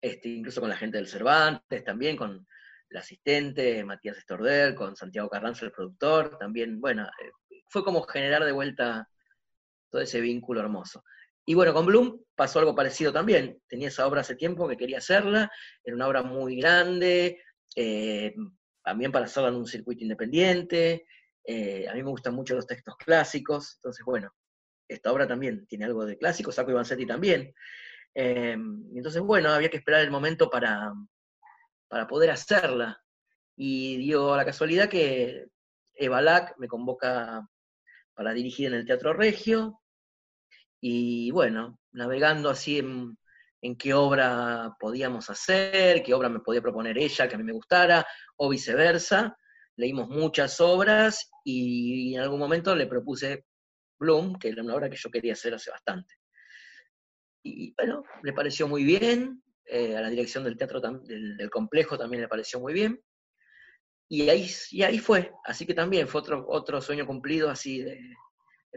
este, 0.01 0.29
incluso 0.29 0.61
con 0.61 0.71
la 0.71 0.77
gente 0.77 0.97
del 0.97 1.09
Cervantes, 1.09 1.85
también 1.85 2.17
con 2.17 2.47
el 2.89 2.97
asistente 2.97 3.85
Matías 3.85 4.19
Estordel, 4.19 4.75
con 4.75 4.95
Santiago 4.95 5.29
Carranza, 5.29 5.65
el 5.65 5.73
productor, 5.73 6.39
también, 6.39 6.81
bueno, 6.81 7.05
eh, 7.05 7.31
fue 7.69 7.83
como 7.83 8.03
generar 8.03 8.45
de 8.45 8.53
vuelta 8.53 9.09
todo 9.91 10.03
ese 10.03 10.21
vínculo 10.21 10.61
hermoso. 10.61 11.03
Y 11.47 11.55
bueno, 11.55 11.75
con 11.75 11.87
Bloom 11.87 12.21
pasó 12.35 12.59
algo 12.59 12.75
parecido 12.75 13.13
también. 13.13 13.61
Tenía 13.69 13.89
esa 13.89 14.07
obra 14.07 14.23
hace 14.23 14.37
tiempo 14.37 14.69
que 14.69 14.77
quería 14.77 14.99
hacerla, 14.99 15.51
era 15.83 15.97
una 15.97 16.09
obra 16.09 16.23
muy 16.23 16.57
grande, 16.57 17.43
eh, 17.77 18.35
también 18.83 19.13
para 19.13 19.27
hacerla 19.27 19.51
en 19.51 19.57
un 19.57 19.67
circuito 19.67 20.03
independiente. 20.03 21.07
Eh, 21.45 21.87
a 21.89 21.95
mí 21.95 22.03
me 22.03 22.11
gustan 22.11 22.35
mucho 22.35 22.55
los 22.55 22.67
textos 22.67 22.97
clásicos, 22.97 23.77
entonces 23.77 24.05
bueno, 24.05 24.35
esta 24.89 25.13
obra 25.13 25.27
también 25.27 25.67
tiene 25.67 25.85
algo 25.85 26.05
de 26.07 26.17
clásico, 26.17 26.53
Saco 26.53 26.71
Ivancetti 26.71 27.07
también. 27.07 27.55
Em, 28.15 28.85
entonces, 28.95 29.21
bueno, 29.23 29.51
había 29.51 29.71
que 29.71 29.79
esperar 29.79 30.03
el 30.03 30.11
momento 30.11 30.49
para, 30.51 30.93
para 31.89 32.07
poder 32.07 32.31
hacerla. 32.31 33.01
Y 33.57 33.99
dio 33.99 34.37
la 34.37 34.45
casualidad 34.45 34.89
que 34.89 35.47
Eva 35.95 36.21
Lack 36.21 36.55
me 36.59 36.69
convoca 36.69 37.47
para 38.15 38.33
dirigir 38.33 38.69
en 38.69 38.75
el 38.75 38.87
Teatro 38.87 39.13
Regio. 39.13 39.81
Y 40.87 41.31
bueno, 41.31 41.81
navegando 41.93 42.51
así 42.51 42.79
en, 42.79 43.17
qué 43.79 43.95
obra 43.95 44.77
podíamos 44.79 45.31
hacer, 45.31 46.03
qué 46.03 46.13
obra 46.13 46.29
me 46.29 46.41
podía 46.41 46.61
proponer 46.61 46.99
ella 46.99 47.27
que 47.27 47.37
a 47.37 47.39
mí 47.39 47.45
me 47.45 47.55
gustara, 47.55 48.07
o 48.37 48.51
viceversa. 48.51 49.35
Leímos 49.77 50.11
muchas 50.11 50.61
obras 50.61 51.31
y 51.43 52.15
en 52.15 52.21
algún 52.21 52.39
momento 52.39 52.77
le 52.77 52.87
propuse 52.87 53.47
Bloom, 53.99 54.39
que 54.39 54.51
era 54.51 54.63
una 54.63 54.75
obra 54.75 54.91
que 54.91 54.99
yo 54.99 55.11
quería 55.11 55.33
hacer 55.33 55.55
hace 55.55 55.71
bastante. 55.71 56.17
Y 57.43 57.75
bueno, 57.79 58.05
le 58.23 58.35
pareció 58.35 58.69
muy 58.69 58.85
bien, 58.85 59.43
eh, 59.65 59.97
a 59.97 60.03
la 60.03 60.11
dirección 60.11 60.45
del 60.45 60.59
teatro 60.59 60.83
del, 60.83 61.49
complejo 61.51 61.97
también 61.97 62.21
le 62.21 62.29
pareció 62.29 62.61
muy 62.61 62.75
bien. 62.75 63.03
Y 64.11 64.29
ahí, 64.29 64.51
y 64.71 64.83
ahí 64.83 64.99
fue, 64.99 65.33
así 65.47 65.65
que 65.65 65.73
también 65.73 66.09
fue 66.09 66.21
otro, 66.21 66.45
otro 66.47 66.83
sueño 66.83 67.07
cumplido, 67.07 67.49
así 67.49 67.81
de, 67.81 67.99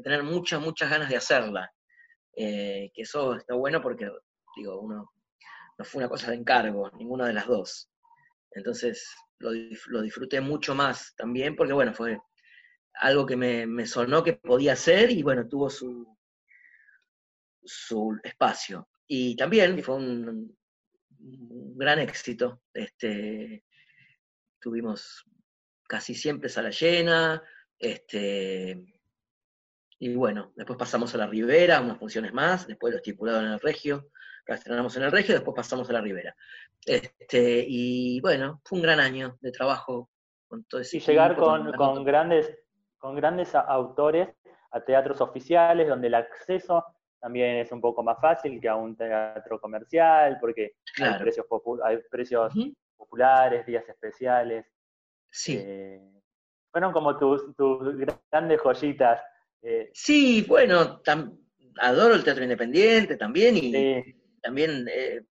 tener 0.01 0.23
muchas, 0.23 0.61
muchas 0.61 0.89
ganas 0.89 1.09
de 1.09 1.17
hacerla. 1.17 1.69
Eh, 2.39 2.91
que 2.93 3.01
eso 3.01 3.33
está 3.35 3.55
bueno 3.55 3.81
porque, 3.81 4.11
digo, 4.55 4.79
uno 4.79 5.11
no 5.79 5.85
fue 5.85 6.01
una 6.01 6.09
cosa 6.09 6.29
de 6.29 6.37
encargo, 6.37 6.91
ninguna 6.91 7.25
de 7.25 7.33
las 7.33 7.47
dos. 7.47 7.89
Entonces, 8.51 9.11
lo, 9.39 9.51
disfruté 10.01 10.39
mucho 10.39 10.75
más 10.75 11.15
también, 11.15 11.55
porque 11.55 11.73
bueno, 11.73 11.95
fue 11.95 12.19
algo 12.93 13.25
que 13.25 13.35
me, 13.35 13.87
sonó 13.87 14.23
que 14.23 14.33
podía 14.33 14.75
ser 14.75 15.11
y 15.11 15.23
bueno, 15.23 15.47
tuvo 15.47 15.69
su, 15.69 16.15
su 17.63 18.19
espacio. 18.23 18.87
Y 19.07 19.35
también 19.35 19.81
fue 19.81 19.95
un, 19.95 20.55
gran 21.75 21.97
éxito. 21.97 22.61
Este, 22.71 23.63
tuvimos 24.59 25.25
casi 25.87 26.13
siempre 26.13 26.49
sala 26.49 26.69
llena, 26.69 27.41
este, 27.79 28.96
y 29.99 30.15
bueno, 30.15 30.51
después 30.55 30.77
pasamos 30.77 31.13
a 31.15 31.17
la 31.17 31.27
Ribera, 31.27 31.81
unas 31.81 31.97
funciones 31.97 32.33
más, 32.33 32.67
después 32.67 32.91
lo 32.91 32.97
estipulado 32.97 33.39
en 33.39 33.47
el 33.47 33.59
Regio, 33.59 34.09
estrenamos 34.45 34.95
en 34.97 35.03
el 35.03 35.11
Regio, 35.11 35.35
después 35.35 35.55
pasamos 35.55 35.89
a 35.89 35.93
la 35.93 36.01
Ribera. 36.01 36.35
Este, 36.85 37.65
y 37.67 38.21
bueno, 38.21 38.61
fue 38.63 38.77
un 38.77 38.83
gran 38.83 38.99
año 38.99 39.37
de 39.41 39.51
trabajo 39.51 40.09
con 40.47 40.63
todo 40.65 40.81
ese 40.81 40.97
Y 40.97 40.99
llegar 41.01 41.35
con, 41.35 41.71
con, 41.73 42.03
grandes, 42.03 42.57
con 42.97 43.15
grandes 43.15 43.53
autores 43.55 44.29
a 44.71 44.81
teatros 44.81 45.19
oficiales, 45.21 45.87
donde 45.87 46.07
el 46.07 46.15
acceso 46.15 46.85
también 47.19 47.57
es 47.57 47.71
un 47.71 47.81
poco 47.81 48.03
más 48.03 48.19
fácil 48.21 48.61
que 48.61 48.69
a 48.69 48.75
un 48.75 48.95
teatro 48.95 49.59
comercial, 49.59 50.37
porque 50.39 50.75
hay 51.01 51.19
precios, 51.19 51.45
hay 51.83 51.97
precios 52.09 52.53
populares, 52.95 53.65
días 53.65 53.87
especiales. 53.89 54.65
Sí. 55.31 55.57
Eh, 55.59 56.21
fueron 56.71 56.93
como 56.93 57.17
tus, 57.17 57.55
tus 57.55 57.97
grandes 58.31 58.61
joyitas. 58.61 59.21
Eh. 59.61 59.89
Sí, 59.93 60.45
bueno, 60.47 61.01
adoro 61.79 62.15
el 62.15 62.23
teatro 62.23 62.43
independiente 62.43 63.17
también 63.17 63.57
y 63.57 64.15
también 64.41 64.87
eh, 64.89 65.21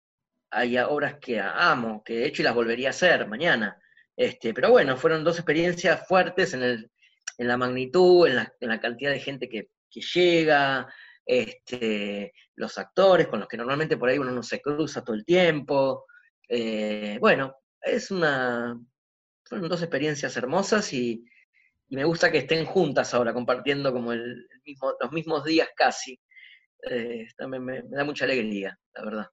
hay 0.51 0.79
obras 0.79 1.17
que 1.21 1.41
amo, 1.41 2.03
que 2.05 2.23
he 2.23 2.27
hecho 2.27 2.43
y 2.43 2.45
las 2.45 2.55
volvería 2.55 2.89
a 2.89 2.91
hacer 2.91 3.27
mañana. 3.27 3.81
Este, 4.17 4.55
pero 4.55 4.71
bueno, 4.71 4.97
fueron 4.97 5.25
dos 5.25 5.37
experiencias 5.37 6.07
fuertes 6.07 6.55
en, 6.55 6.63
el, 6.63 6.91
en 7.39 7.49
la 7.49 7.57
magnitud, 7.57 8.27
en 8.27 8.37
la, 8.37 8.53
en 8.61 8.69
la 8.69 8.81
cantidad 8.81 9.11
de 9.11 9.21
gente 9.21 9.49
que, 9.49 9.69
que 9.91 10.01
llega, 10.01 10.89
este, 11.25 12.33
los 12.55 12.79
actores 12.79 13.27
con 13.27 13.41
los 13.41 13.49
que 13.49 13.57
normalmente 13.57 13.97
por 13.97 14.09
ahí 14.09 14.19
uno 14.19 14.31
no 14.31 14.43
se 14.43 14.61
cruza 14.61 15.05
todo 15.05 15.17
el 15.17 15.25
tiempo. 15.25 16.07
Eh, 16.49 17.19
bueno, 17.21 17.57
es 17.81 18.11
una, 18.11 18.81
fueron 19.45 19.69
dos 19.69 19.83
experiencias 19.83 20.37
hermosas 20.37 20.93
y, 20.93 21.25
me 21.89 22.05
gusta 22.05 22.31
que 22.31 22.39
estén 22.39 22.65
juntas 22.65 23.15
ahora, 23.15 23.33
compartiendo 23.33 23.93
como 23.93 24.13
el, 24.13 24.47
mismo, 24.65 24.95
los 25.01 25.13
mismos 25.13 25.45
días 25.45 25.69
casi. 25.77 26.19
Eh, 26.91 27.27
también 27.37 27.65
me, 27.65 27.83
da 27.83 28.05
mucha 28.05 28.25
alegría, 28.25 28.79
la 28.95 29.05
verdad. 29.05 29.27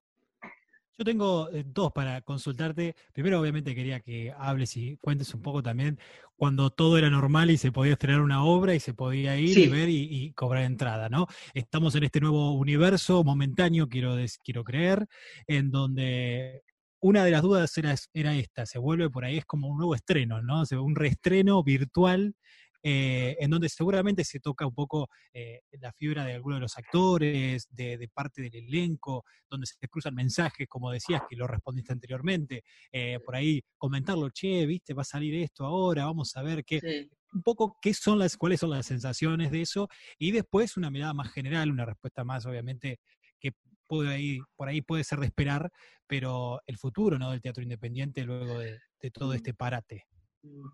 Yo 0.96 1.04
tengo 1.04 1.50
eh, 1.50 1.64
dos 1.66 1.92
para 1.92 2.22
consultarte. 2.22 2.96
Primero, 3.12 3.42
obviamente, 3.42 3.74
quería 3.74 4.00
que 4.00 4.32
hables 4.38 4.78
y 4.78 4.98
cuentes 4.98 5.34
un 5.34 5.42
poco 5.42 5.64
también 5.64 6.00
cuando 6.36 6.70
todo 6.70 6.98
era 6.98 7.10
normal 7.10 7.50
y 7.50 7.58
se 7.58 7.72
podía 7.72 7.94
estrenar 7.94 8.22
una 8.22 8.44
obra 8.44 8.76
y 8.76 8.80
se 8.80 8.94
podía 8.94 9.38
ir 9.38 9.58
y 9.58 9.68
ver 9.68 9.90
y, 9.90 10.34
cobrar 10.34 10.64
entrada, 10.64 11.10
¿no? 11.10 11.28
Estamos 11.54 11.96
en 11.96 12.04
este 12.04 12.20
nuevo 12.20 12.54
universo 12.54 13.24
momentáneo, 13.24 13.88
quiero, 13.90 14.16
quiero 14.44 14.64
creer, 14.64 15.08
en 15.48 15.72
donde 15.72 16.64
una 17.04 17.26
de 17.26 17.32
las 17.32 17.42
dudas 17.42 17.78
era, 17.78 17.94
era 18.14 18.36
esta, 18.36 18.66
se 18.66 18.80
vuelve 18.80 19.10
por 19.10 19.26
ahí, 19.26 19.38
es 19.38 19.46
como 19.46 19.68
un 19.68 19.78
nuevo 19.78 19.94
estreno, 19.94 20.42
¿no? 20.42 20.64
Un 20.82 20.96
reestreno 20.96 21.62
virtual 21.62 22.34
eh, 22.82 23.36
en 23.40 23.50
donde 23.50 23.68
seguramente 23.68 24.24
se 24.24 24.40
toca 24.40 24.66
un 24.66 24.74
poco 24.74 25.10
eh, 25.34 25.62
la 25.82 25.92
fibra 25.92 26.24
de 26.24 26.34
algunos 26.34 26.58
de 26.58 26.62
los 26.62 26.78
actores, 26.78 27.68
de, 27.70 28.10
parte 28.14 28.42
del 28.42 28.56
elenco, 28.56 29.26
donde 29.50 29.68
se 29.68 29.88
cruzan 29.90 30.16
mensajes, 30.16 30.68
como 30.70 30.92
decías, 30.92 31.22
que 31.30 31.36
lo 31.36 31.46
respondiste 31.46 31.92
anteriormente, 31.92 32.64
eh, 32.92 33.20
por 33.26 33.36
ahí 33.36 33.62
comentarlo, 33.78 34.30
che, 34.30 34.66
viste, 34.66 34.94
va 34.94 35.02
a 35.02 35.06
salir 35.06 35.36
esto 35.36 35.66
ahora, 35.66 36.06
vamos 36.06 36.36
a 36.38 36.42
ver 36.42 36.64
qué, 36.64 37.10
un 37.34 37.44
poco 37.44 37.78
qué 37.82 37.94
son 37.94 38.18
las, 38.18 38.38
cuáles 38.38 38.62
son 38.62 38.70
las 38.70 38.86
sensaciones 38.86 39.52
de 39.52 39.62
eso, 39.62 39.90
y 40.18 40.32
después 40.32 40.78
una 40.78 40.90
mirada 40.90 41.14
más 41.14 41.34
general, 41.34 41.70
una 41.70 41.86
respuesta 41.86 42.24
más, 42.24 42.46
obviamente, 42.46 43.00
que 43.40 43.52
puede 43.88 44.40
por 44.56 44.68
ahí 44.68 44.82
puede 44.82 45.04
ser 45.04 45.20
de 45.20 45.28
esperar, 45.28 45.72
pero 46.08 46.62
el 46.66 46.78
futuro 46.78 47.18
¿no? 47.18 47.32
del 47.32 47.42
teatro 47.42 47.64
independiente 47.64 48.24
luego 48.24 48.60
de, 48.60 48.80
de 49.02 49.12
todo 49.12 49.30
mm. 49.30 49.36
este 49.36 49.54
parate. 49.54 50.06
Mm. 50.44 50.70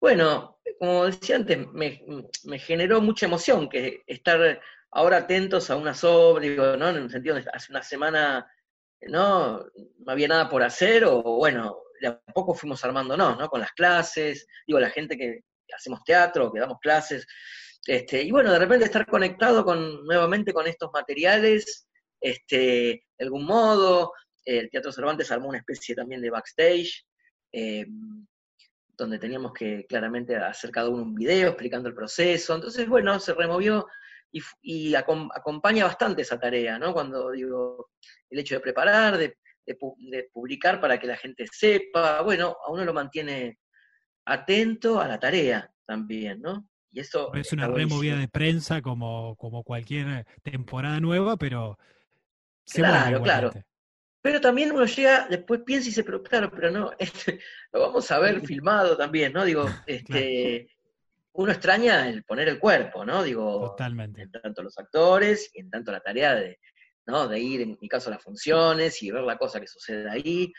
Bueno, 0.00 0.58
como 0.80 1.06
decía 1.06 1.36
antes, 1.36 1.64
me, 1.72 2.58
generó 2.58 3.00
mucha 3.00 3.26
emoción 3.26 3.68
que 3.68 4.02
estar 4.08 4.60
ahora 4.90 5.18
atentos 5.18 5.70
a 5.70 5.76
una 5.76 5.94
sobre, 5.94 6.50
digo, 6.50 6.76
¿no? 6.76 6.88
En 6.88 6.96
el 6.96 7.10
sentido 7.10 7.36
de 7.36 7.44
hace 7.52 7.70
una 7.70 7.84
semana 7.84 8.52
no, 9.02 9.58
no 9.60 10.12
había 10.12 10.26
nada 10.26 10.48
por 10.48 10.64
hacer, 10.64 11.04
o 11.04 11.22
bueno, 11.22 11.78
de 12.00 12.08
a 12.08 12.20
poco 12.34 12.52
fuimos 12.52 12.84
armándonos, 12.84 13.38
¿no? 13.38 13.48
Con 13.48 13.60
las 13.60 13.70
clases, 13.70 14.44
digo, 14.66 14.80
la 14.80 14.90
gente 14.90 15.16
que 15.16 15.42
hacemos 15.72 16.02
teatro, 16.02 16.52
que 16.52 16.58
damos 16.58 16.80
clases, 16.80 17.24
este, 17.86 18.22
y 18.22 18.32
bueno, 18.32 18.52
de 18.52 18.58
repente 18.58 18.84
estar 18.84 19.06
conectado 19.06 19.64
con, 19.64 20.04
nuevamente 20.04 20.52
con 20.52 20.66
estos 20.66 20.90
materiales, 20.92 21.86
este, 22.22 23.04
de 23.18 23.24
algún 23.24 23.44
modo, 23.44 24.12
el 24.44 24.70
Teatro 24.70 24.92
Cervantes 24.92 25.30
armó 25.30 25.48
una 25.48 25.58
especie 25.58 25.94
también 25.94 26.22
de 26.22 26.30
backstage, 26.30 27.04
eh, 27.52 27.84
donde 28.96 29.18
teníamos 29.18 29.52
que 29.52 29.84
claramente 29.88 30.36
hacer 30.36 30.70
cada 30.70 30.88
uno 30.88 31.02
un 31.02 31.14
video 31.14 31.48
explicando 31.48 31.88
el 31.88 31.94
proceso. 31.94 32.54
Entonces, 32.54 32.88
bueno, 32.88 33.18
se 33.18 33.34
removió 33.34 33.86
y, 34.62 34.94
acompaña 34.94 35.84
bastante 35.84 36.22
esa 36.22 36.38
tarea, 36.38 36.78
¿no? 36.78 36.92
Cuando 36.92 37.32
digo, 37.32 37.90
el 38.30 38.38
hecho 38.38 38.54
de 38.54 38.60
preparar, 38.60 39.18
de, 39.18 39.36
publicar 40.32 40.80
para 40.80 40.98
que 40.98 41.06
la 41.06 41.16
gente 41.16 41.46
sepa, 41.50 42.22
bueno, 42.22 42.56
a 42.64 42.70
uno 42.70 42.84
lo 42.84 42.94
mantiene 42.94 43.58
atento 44.24 45.00
a 45.00 45.08
la 45.08 45.18
tarea 45.18 45.70
también, 45.84 46.40
¿no? 46.40 46.68
Y 46.92 47.00
eso 47.00 47.32
es 47.34 47.52
una 47.52 47.68
removida 47.68 48.16
de 48.16 48.28
prensa 48.28 48.82
como, 48.82 49.34
como 49.36 49.64
cualquier 49.64 50.26
temporada 50.42 51.00
nueva, 51.00 51.36
pero 51.36 51.78
claro, 52.66 53.22
claro. 53.22 53.52
Pero 54.22 54.40
también 54.40 54.70
uno 54.70 54.86
llega, 54.86 55.26
después 55.28 55.62
piensa 55.66 55.86
y 55.86 55.90
dice, 55.90 56.04
pero 56.04 56.22
claro, 56.22 56.50
pero 56.50 56.70
no, 56.70 56.92
este, 56.98 57.40
lo 57.72 57.80
vamos 57.80 58.10
a 58.10 58.20
ver 58.20 58.40
filmado 58.46 58.96
también, 58.96 59.32
¿no? 59.32 59.44
Digo, 59.44 59.66
este, 59.86 60.68
uno 61.32 61.50
extraña 61.50 62.08
el 62.08 62.22
poner 62.22 62.48
el 62.48 62.60
cuerpo, 62.60 63.04
¿no? 63.04 63.22
Digo, 63.22 63.70
Totalmente. 63.70 64.22
en 64.22 64.30
tanto 64.30 64.62
los 64.62 64.78
actores 64.78 65.50
y 65.52 65.60
en 65.60 65.70
tanto 65.70 65.90
la 65.90 66.00
tarea 66.00 66.36
de, 66.36 66.60
¿no? 67.06 67.26
de 67.26 67.40
ir, 67.40 67.62
en 67.62 67.76
mi 67.80 67.88
caso, 67.88 68.10
a 68.10 68.14
las 68.14 68.22
funciones 68.22 69.02
y 69.02 69.10
ver 69.10 69.24
la 69.24 69.38
cosa 69.38 69.60
que 69.60 69.66
sucede 69.66 70.08
ahí. 70.08 70.52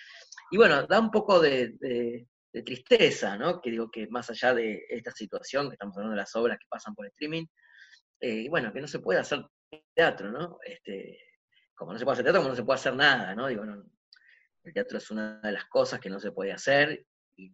Y 0.51 0.57
bueno, 0.57 0.85
da 0.85 0.99
un 0.99 1.11
poco 1.11 1.39
de, 1.39 2.27
tristeza, 2.65 3.35
¿no? 3.35 3.59
Que 3.61 3.71
digo 3.71 3.89
que 3.89 4.07
más 4.07 4.29
allá 4.29 4.53
de 4.53 4.85
esta 4.89 5.11
situación, 5.11 5.69
que 5.69 5.73
estamos 5.73 5.95
hablando 5.95 6.15
de 6.15 6.21
las 6.21 6.35
obras 6.35 6.59
que 6.59 6.67
pasan 6.69 6.93
por 6.93 7.07
streaming, 7.07 7.45
eh, 8.19 8.47
bueno, 8.49 8.71
que 8.71 8.81
no 8.81 8.87
se 8.87 8.99
puede 8.99 9.19
hacer 9.19 9.43
teatro, 9.95 10.31
¿no? 10.31 10.59
Este, 10.63 11.17
como 11.75 11.93
no 11.93 11.99
se 11.99 12.05
puede 12.05 12.13
hacer 12.13 12.25
teatro, 12.25 12.41
como 12.41 12.49
no 12.49 12.55
se 12.55 12.63
puede 12.63 12.79
hacer 12.79 12.95
nada, 12.95 13.35
¿no? 13.35 13.47
Digo, 13.47 13.63
el 13.63 14.73
teatro 14.73 14.97
es 14.97 15.11
una 15.11 15.39
de 15.41 15.51
las 15.51 15.65
cosas 15.65 15.99
que 15.99 16.09
no 16.09 16.19
se 16.19 16.31
puede 16.31 16.51
hacer 16.51 17.05
y 17.35 17.53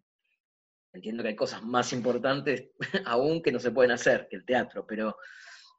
entiendo 0.93 1.23
que 1.23 1.29
hay 1.29 1.35
cosas 1.35 1.63
más 1.63 1.93
importantes 1.93 2.69
aún 3.05 3.41
que 3.41 3.51
no 3.51 3.59
se 3.59 3.71
pueden 3.71 3.91
hacer 3.91 4.27
que 4.29 4.35
el 4.35 4.45
teatro, 4.45 4.85
pero 4.85 5.17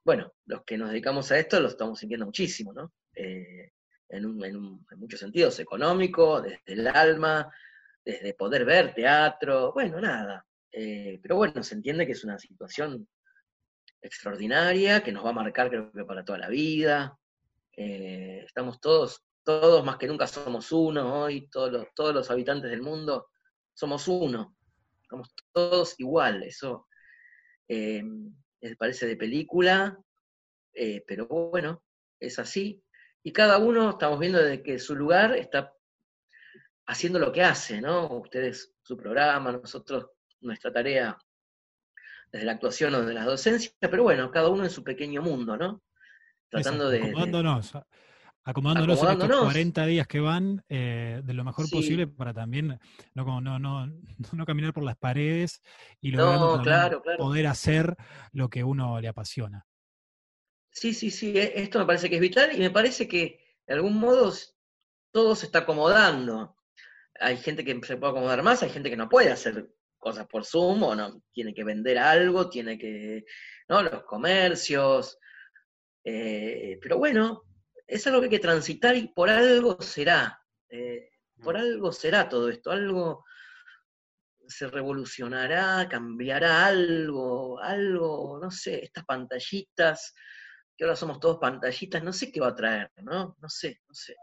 bueno, 0.05 0.33
los 0.46 0.64
que 0.64 0.79
nos 0.79 0.90
dedicamos 0.90 1.31
a 1.31 1.38
esto 1.38 1.61
lo 1.61 1.68
estamos 1.68 1.98
sintiendo 1.98 2.26
muchísimo, 2.26 2.72
¿no? 2.72 2.92
Eh, 3.14 3.72
en, 4.09 4.81
muchos 4.96 5.20
sentidos, 5.20 5.59
económico, 5.61 6.40
desde 6.40 6.61
el 6.66 6.87
alma, 6.87 7.53
desde 8.05 8.35
poder 8.35 8.64
ver 8.64 8.94
teatro, 8.94 9.72
bueno, 9.72 10.00
nada. 10.00 10.44
Eh, 10.72 11.18
pero 11.22 11.37
bueno, 11.37 11.62
se 11.62 11.74
entiende 11.74 12.07
que 12.07 12.12
es 12.12 12.24
una 12.24 12.38
situación 12.38 13.07
extraordinaria, 14.03 15.03
que 15.03 15.12
nos 15.12 15.24
va 15.24 15.31
a 15.31 15.35
marcar 15.35 15.68
creo 15.68 15.92
que 15.92 16.05
para 16.05 16.24
toda 16.24 16.38
la 16.38 16.48
vida, 16.48 17.19
eh, 17.76 18.42
estamos 18.46 18.80
todos, 18.80 19.24
todos 19.44 19.85
más 19.85 19.96
que 19.96 20.06
nunca 20.06 20.26
somos 20.26 20.72
uno 20.72 21.22
hoy, 21.22 21.48
todos 21.48 21.72
los, 21.72 21.87
todos 21.94 22.14
los 22.14 22.30
habitantes 22.30 22.70
del 22.70 22.83
mundo 22.83 23.28
somos 23.74 24.09
uno, 24.09 24.56
somos 25.09 25.35
todos 25.52 25.94
igual, 25.98 26.42
eso 26.42 26.87
eh, 27.68 28.02
parece 28.78 29.06
de 29.06 29.16
película, 29.16 29.98
eh, 30.74 31.04
pero 31.06 31.26
bueno, 31.26 31.83
es 32.18 32.38
así. 32.38 32.83
Y 33.22 33.33
cada 33.33 33.59
uno 33.59 33.90
estamos 33.90 34.18
viendo 34.18 34.38
desde 34.38 34.62
que 34.62 34.78
su 34.78 34.94
lugar 34.96 35.37
está 35.37 35.72
haciendo 36.87 37.18
lo 37.18 37.33
que 37.33 37.42
hace, 37.42 37.80
¿no? 37.80 38.18
Ustedes 38.18 38.74
su 38.83 38.96
programa, 38.96 39.52
nosotros 39.52 40.06
nuestra 40.40 40.72
tarea 40.72 41.16
desde 42.33 42.46
la 42.46 42.52
actuación 42.52 42.94
o 42.94 43.04
de 43.04 43.14
la 43.14 43.24
docencia, 43.24 43.72
pero 43.80 44.02
bueno, 44.02 44.30
cada 44.30 44.48
uno 44.48 44.64
en 44.64 44.70
su 44.70 44.83
pequeño 44.83 45.22
mundo, 45.22 45.56
¿no? 45.56 45.83
Tratando 46.51 46.91
de, 46.91 46.99
acomodándonos, 46.99 47.73
acomodándonos, 48.45 49.03
en 49.03 49.11
estos 49.23 49.41
40 49.41 49.87
días 49.87 50.07
que 50.07 50.21
van 50.21 50.65
eh, 50.69 51.23
de 51.25 51.35
lo 51.35 51.45
mejor 51.45 51.71
posible 51.71 52.07
para 52.07 52.35
también 52.35 52.79
no, 53.15 53.40
no, 53.40 53.59
no, 53.59 53.87
no, 54.33 54.46
caminar 54.46 54.73
por 54.73 54.83
las 54.83 54.96
paredes 54.96 55.63
y 56.01 56.11
lograr 56.11 57.01
poder 57.17 57.46
hacer 57.46 57.96
lo 58.33 58.48
que 58.48 58.65
uno 58.65 59.01
le 59.01 59.09
apasiona. 59.09 59.67
Sí, 60.73 60.94
sí, 60.94 61.11
sí, 61.11 61.37
e, 61.37 61.61
esto 61.61 61.79
me 61.79 61.87
parece 61.87 62.09
que 62.09 62.17
es 62.17 62.21
vital 62.21 62.51
y 62.55 62.59
me 62.59 62.71
parece 62.71 63.09
que 63.09 63.40
de 63.67 63.75
algún 63.75 63.98
modo 63.98 64.33
todo 65.13 65.35
se 65.35 65.46
está 65.46 65.61
acomodando. 65.61 66.57
hay 67.19 67.37
gente 67.37 67.65
que 67.65 67.79
se 67.85 67.96
puede 67.96 68.13
acomodar 68.13 68.42
más, 68.42 68.63
hay 68.63 68.71
gente 68.71 68.90
que 68.90 68.96
no 68.96 69.09
puede 69.09 69.31
hacer 69.31 69.71
cosas 69.98 70.27
por 70.27 70.44
Zoom 70.44 70.83
o 70.83 70.94
no, 70.94 71.23
tiene 71.33 71.55
que 71.55 71.63
vender 71.63 71.98
algo, 71.98 72.48
tiene 72.48 72.79
que, 72.79 73.25
¿no? 73.69 73.83
Los 73.83 74.03
comercios. 74.05 75.19
Eh, 76.05 76.79
pero 76.81 76.98
bueno, 76.98 77.44
es 77.87 78.07
algo 78.07 78.21
que 78.21 78.27
hay 78.27 78.31
que 78.31 78.38
transitar 78.38 78.96
y 78.96 79.09
por 79.09 79.31
algo 79.31 79.81
será. 79.81 80.40
Eh, 80.69 81.11
por 81.42 81.57
algo 81.57 81.92
será 81.92 82.29
todo 82.29 82.48
esto, 82.48 82.71
algo 82.71 83.25
se 84.46 84.69
revolucionará, 84.69 85.88
cambiará 85.88 86.67
algo, 86.67 87.61
algo, 87.61 88.38
no 88.40 88.51
sé, 88.51 88.85
estas 88.85 89.05
pantallitas, 89.05 90.13
que 90.77 90.85
ahora 90.85 90.96
somos 90.96 91.21
todos 91.21 91.38
pantallitas, 91.38 92.03
no 92.03 92.13
sé 92.13 92.33
qué 92.33 92.40
va 92.40 92.48
a 92.48 92.55
traer, 92.55 92.90
¿no? 92.96 93.37
No 93.40 93.48
sé, 93.48 93.81
no 93.88 93.94
sé. 93.94 94.17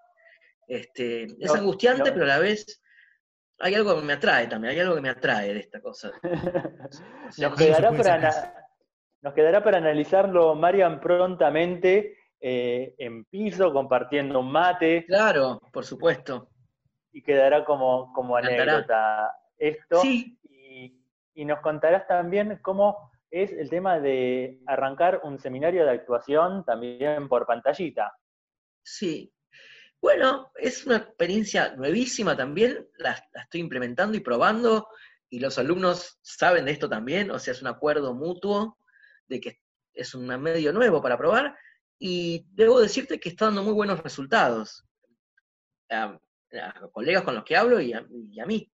Este, 0.68 1.24
es 1.40 1.52
angustiante, 1.52 2.12
pero 2.12 2.26
a 2.26 2.28
la 2.28 2.40
vez 2.40 2.82
hay 3.60 3.74
algo 3.76 3.96
que 3.96 4.06
me 4.06 4.14
atrae 4.14 4.48
también, 4.48 4.74
hay 4.74 4.80
algo 4.82 4.96
que 4.96 5.02
me 5.02 5.10
atrae 5.10 5.54
de 5.54 5.60
esta 5.62 5.82
cosa. 5.82 6.12
nos, 7.38 7.56
quedará 7.56 7.92
para 7.92 8.67
nos 9.22 9.34
quedará 9.34 9.64
para 9.64 9.78
analizarlo, 9.78 10.56
Marian, 10.56 11.00
prontamente 11.00 12.18
eh, 12.40 12.96
en 12.98 13.26
piso, 13.26 13.74
compartiendo 13.74 14.40
un 14.40 14.52
mate. 14.52 15.06
Claro, 15.06 15.60
por 15.72 15.86
supuesto. 15.86 16.50
Y 17.12 17.22
quedará 17.22 17.66
como, 17.66 18.14
como 18.14 18.36
anécdota 18.36 19.32
esto. 19.58 20.02
Sí. 20.02 20.38
Y, 20.44 21.02
y 21.34 21.46
nos 21.46 21.60
contarás 21.62 22.08
también 22.08 22.60
cómo 22.62 23.12
es 23.32 23.52
el 23.52 23.70
tema 23.70 24.00
de 24.00 24.60
arrancar 24.68 25.22
un 25.24 25.40
seminario 25.40 25.84
de 25.86 25.92
actuación 25.92 26.64
también 26.64 27.28
por 27.28 27.46
pantallita. 27.46 28.16
Sí, 28.84 29.34
bueno, 30.02 30.52
es 30.56 30.86
una 30.86 30.98
experiencia 30.98 31.76
nuevísima 31.76 32.38
también, 32.38 32.88
la, 32.98 33.22
estoy 33.34 33.62
implementando 33.62 34.16
y 34.16 34.22
probando, 34.22 34.88
y 35.30 35.40
los 35.40 35.58
alumnos 35.58 36.20
saben 36.22 36.66
de 36.66 36.72
esto 36.72 36.88
también, 36.88 37.32
o 37.32 37.40
sea, 37.40 37.54
es 37.54 37.62
un 37.62 37.68
acuerdo 37.68 38.14
mutuo 38.14 38.78
de 39.28 39.40
que 39.40 39.60
es 39.94 40.14
un 40.14 40.28
medio 40.42 40.72
nuevo 40.74 41.02
para 41.02 41.18
probar, 41.18 41.56
y 42.00 42.46
debo 42.52 42.80
decirte 42.80 43.20
que 43.20 43.30
está 43.30 43.46
dando 43.46 43.64
muy 43.64 43.74
buenos 43.74 44.02
resultados. 44.02 44.86
A, 45.90 46.20
colegas 46.94 47.24
con 47.24 47.36
los 47.36 47.44
que 47.44 47.58
hablo 47.58 47.82
y 47.82 47.94
a, 47.94 48.06
mí. 48.46 48.72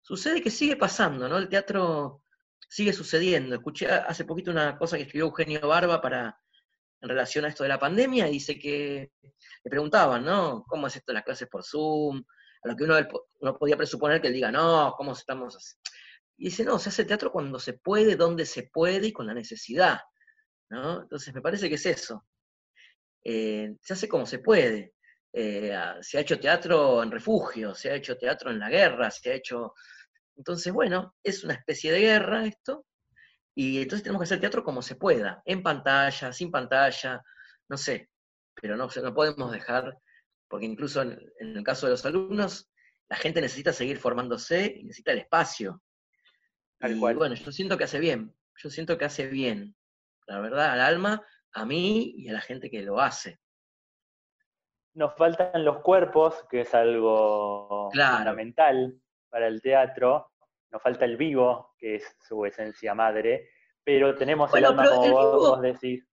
sucede 0.00 0.40
que 0.40 0.50
sigue 0.50 0.76
pasando, 0.76 1.28
¿no? 1.28 1.36
El 1.38 1.48
teatro 1.48 2.22
sigue 2.68 2.92
sucediendo. 2.92 3.56
Escuché 3.56 3.90
hace 3.90 4.24
poquito 4.24 4.50
una 4.50 4.78
cosa 4.78 4.96
que 4.96 5.02
escribió 5.02 5.26
Eugenio 5.26 5.66
Barba 5.66 6.00
para, 6.00 6.38
en 7.00 7.08
relación 7.08 7.44
a 7.44 7.48
esto 7.48 7.62
de 7.62 7.70
la 7.70 7.78
pandemia, 7.78 8.26
dice 8.26 8.58
que 8.58 9.12
le 9.22 9.70
preguntaban, 9.70 10.24
¿no? 10.24 10.64
¿Cómo 10.66 10.86
es 10.86 10.96
esto 10.96 11.12
de 11.12 11.14
las 11.14 11.24
clases 11.24 11.48
por 11.48 11.64
Zoom? 11.64 12.22
A 12.62 12.68
lo 12.68 12.76
que 12.76 12.84
uno, 12.84 12.96
uno 13.40 13.58
podía 13.58 13.76
presuponer 13.76 14.20
que 14.20 14.28
él 14.28 14.34
diga, 14.34 14.52
no, 14.52 14.94
¿cómo 14.96 15.12
estamos? 15.12 15.78
Y 16.38 16.46
dice, 16.46 16.64
no, 16.64 16.78
se 16.78 16.90
hace 16.90 17.04
teatro 17.04 17.32
cuando 17.32 17.58
se 17.58 17.74
puede, 17.74 18.16
donde 18.16 18.44
se 18.44 18.64
puede 18.64 19.08
y 19.08 19.12
con 19.12 19.26
la 19.26 19.34
necesidad, 19.34 20.00
¿no? 20.70 21.02
Entonces 21.02 21.34
me 21.34 21.40
parece 21.40 21.68
que 21.68 21.76
es 21.76 21.86
eso. 21.86 22.26
Eh, 23.24 23.74
se 23.80 23.92
hace 23.94 24.08
como 24.08 24.26
se 24.26 24.40
puede. 24.40 24.94
Eh, 25.32 25.76
se 26.00 26.18
ha 26.18 26.20
hecho 26.20 26.38
teatro 26.38 27.02
en 27.02 27.10
refugio, 27.10 27.74
se 27.74 27.90
ha 27.90 27.94
hecho 27.94 28.16
teatro 28.16 28.50
en 28.50 28.58
la 28.58 28.70
guerra, 28.70 29.10
se 29.10 29.30
ha 29.30 29.34
hecho... 29.34 29.74
Entonces, 30.36 30.72
bueno, 30.72 31.14
es 31.22 31.44
una 31.44 31.54
especie 31.54 31.92
de 31.92 32.00
guerra 32.00 32.46
esto, 32.46 32.86
y 33.58 33.80
entonces 33.80 34.02
tenemos 34.02 34.20
que 34.20 34.24
hacer 34.24 34.40
teatro 34.40 34.62
como 34.62 34.82
se 34.82 34.96
pueda, 34.96 35.42
en 35.46 35.62
pantalla, 35.62 36.30
sin 36.30 36.50
pantalla, 36.50 37.22
no 37.68 37.78
sé, 37.78 38.10
pero 38.54 38.76
no, 38.76 38.86
no 39.02 39.14
podemos 39.14 39.50
dejar, 39.50 39.96
porque 40.46 40.66
incluso 40.66 41.00
en, 41.00 41.18
el 41.38 41.64
caso 41.64 41.86
de 41.86 41.92
los 41.92 42.04
alumnos, 42.04 42.70
la 43.08 43.16
gente 43.16 43.40
necesita 43.40 43.72
seguir 43.72 43.98
formándose 43.98 44.74
y 44.78 44.84
necesita 44.84 45.12
el 45.12 45.20
espacio. 45.20 45.82
Y 46.80 46.94
bueno, 46.94 47.34
yo 47.34 47.52
siento 47.52 47.76
que 47.76 47.84
hace 47.84 47.98
bien, 47.98 48.34
yo 48.56 48.70
siento 48.70 48.98
que 48.98 49.04
hace 49.04 49.26
bien, 49.26 49.74
la 50.26 50.40
verdad, 50.40 50.72
al 50.72 50.80
alma, 50.80 51.22
a 51.52 51.64
mí 51.64 52.14
y 52.16 52.28
a 52.28 52.32
la 52.32 52.40
gente 52.40 52.70
que 52.70 52.82
lo 52.82 53.00
hace. 53.00 53.40
Nos 54.94 55.14
faltan 55.16 55.64
los 55.64 55.80
cuerpos, 55.80 56.44
que 56.50 56.62
es 56.62 56.74
algo 56.74 57.90
fundamental 57.90 58.98
para 59.28 59.46
el 59.46 59.60
teatro, 59.60 60.32
nos 60.70 60.82
falta 60.82 61.04
el 61.04 61.16
vivo, 61.16 61.74
que 61.78 61.96
es 61.96 62.16
su 62.26 62.44
esencia 62.44 62.94
madre, 62.94 63.50
pero 63.84 64.14
tenemos 64.14 64.52
el 64.54 64.64
alma 64.64 64.88
como 64.88 65.10
vos, 65.10 65.60
decís. 65.60 66.04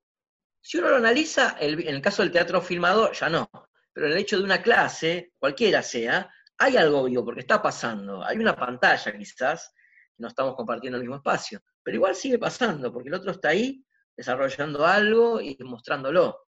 Si 0.61 0.77
uno 0.77 0.89
lo 0.89 0.95
analiza, 0.97 1.57
en 1.59 1.79
el 1.79 2.01
caso 2.01 2.21
del 2.21 2.31
teatro 2.31 2.61
filmado, 2.61 3.11
ya 3.11 3.29
no. 3.29 3.49
Pero 3.91 4.07
en 4.07 4.13
el 4.13 4.19
hecho 4.19 4.37
de 4.37 4.43
una 4.43 4.61
clase, 4.61 5.33
cualquiera 5.37 5.81
sea, 5.81 6.31
hay 6.57 6.77
algo 6.77 7.03
vivo, 7.03 7.25
porque 7.25 7.41
está 7.41 7.61
pasando. 7.61 8.23
Hay 8.23 8.37
una 8.37 8.55
pantalla 8.55 9.17
quizás, 9.17 9.73
no 10.17 10.27
estamos 10.27 10.55
compartiendo 10.55 10.97
el 10.97 11.03
mismo 11.03 11.17
espacio. 11.17 11.61
Pero 11.83 11.95
igual 11.95 12.15
sigue 12.15 12.39
pasando, 12.39 12.91
porque 12.91 13.09
el 13.09 13.15
otro 13.15 13.31
está 13.31 13.49
ahí 13.49 13.83
desarrollando 14.15 14.85
algo 14.85 15.41
y 15.41 15.57
mostrándolo. 15.61 16.47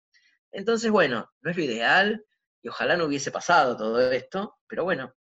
Entonces, 0.52 0.90
bueno, 0.90 1.30
no 1.40 1.50
es 1.50 1.56
lo 1.56 1.62
ideal, 1.62 2.24
y 2.64 2.68
ojalá 2.68 2.96
no 2.96 3.04
hubiese 3.04 3.30
pasado 3.30 3.76
todo 3.76 4.10
esto, 4.10 4.56
pero 4.66 4.84
bueno, 4.84 5.14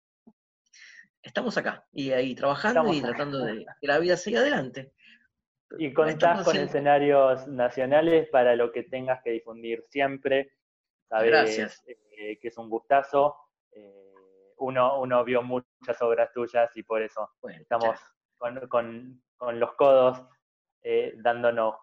estamos 1.23 1.57
acá 1.57 1.85
y 1.93 2.13
ahí 2.13 2.35
trabajando 2.35 2.93
y 2.93 3.03
tratando 3.03 3.45
de 3.45 3.67
que 3.81 3.87
la 3.87 3.99
vida 3.99 4.17
siga 4.17 4.41
adelante. 4.41 4.93
Y 5.79 5.93
contás 5.93 6.45
con 6.45 6.57
escenarios 6.57 7.49
nacionales 7.49 8.29
para 8.31 8.55
lo 8.55 8.71
que 8.71 8.85
tengas 8.85 9.23
que 9.25 9.31
difundir 9.31 9.85
siempre. 9.89 10.53
Sabes 11.09 11.31
Gracias. 11.31 11.83
Eh, 11.87 12.39
que 12.39 12.49
es 12.49 12.59
un 12.59 12.69
gustazo. 12.69 13.37
Eh, 13.73 14.13
uno, 14.59 15.01
uno 15.01 15.25
vio 15.25 15.43
muchas 15.43 16.01
obras 16.01 16.31
tuyas 16.33 16.71
y 16.77 16.83
por 16.83 17.03
eso 17.03 17.31
estamos 17.49 17.99
con, 18.69 19.23
los 19.55 19.73
codos 19.75 20.27
eh, 20.83 21.15
dándonos 21.17 21.77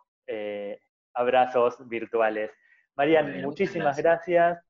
abrazos 1.13 1.87
virtuales. 1.89 2.51
Marian, 2.95 3.41
muchísimas 3.41 3.97
gracias. 3.97 4.63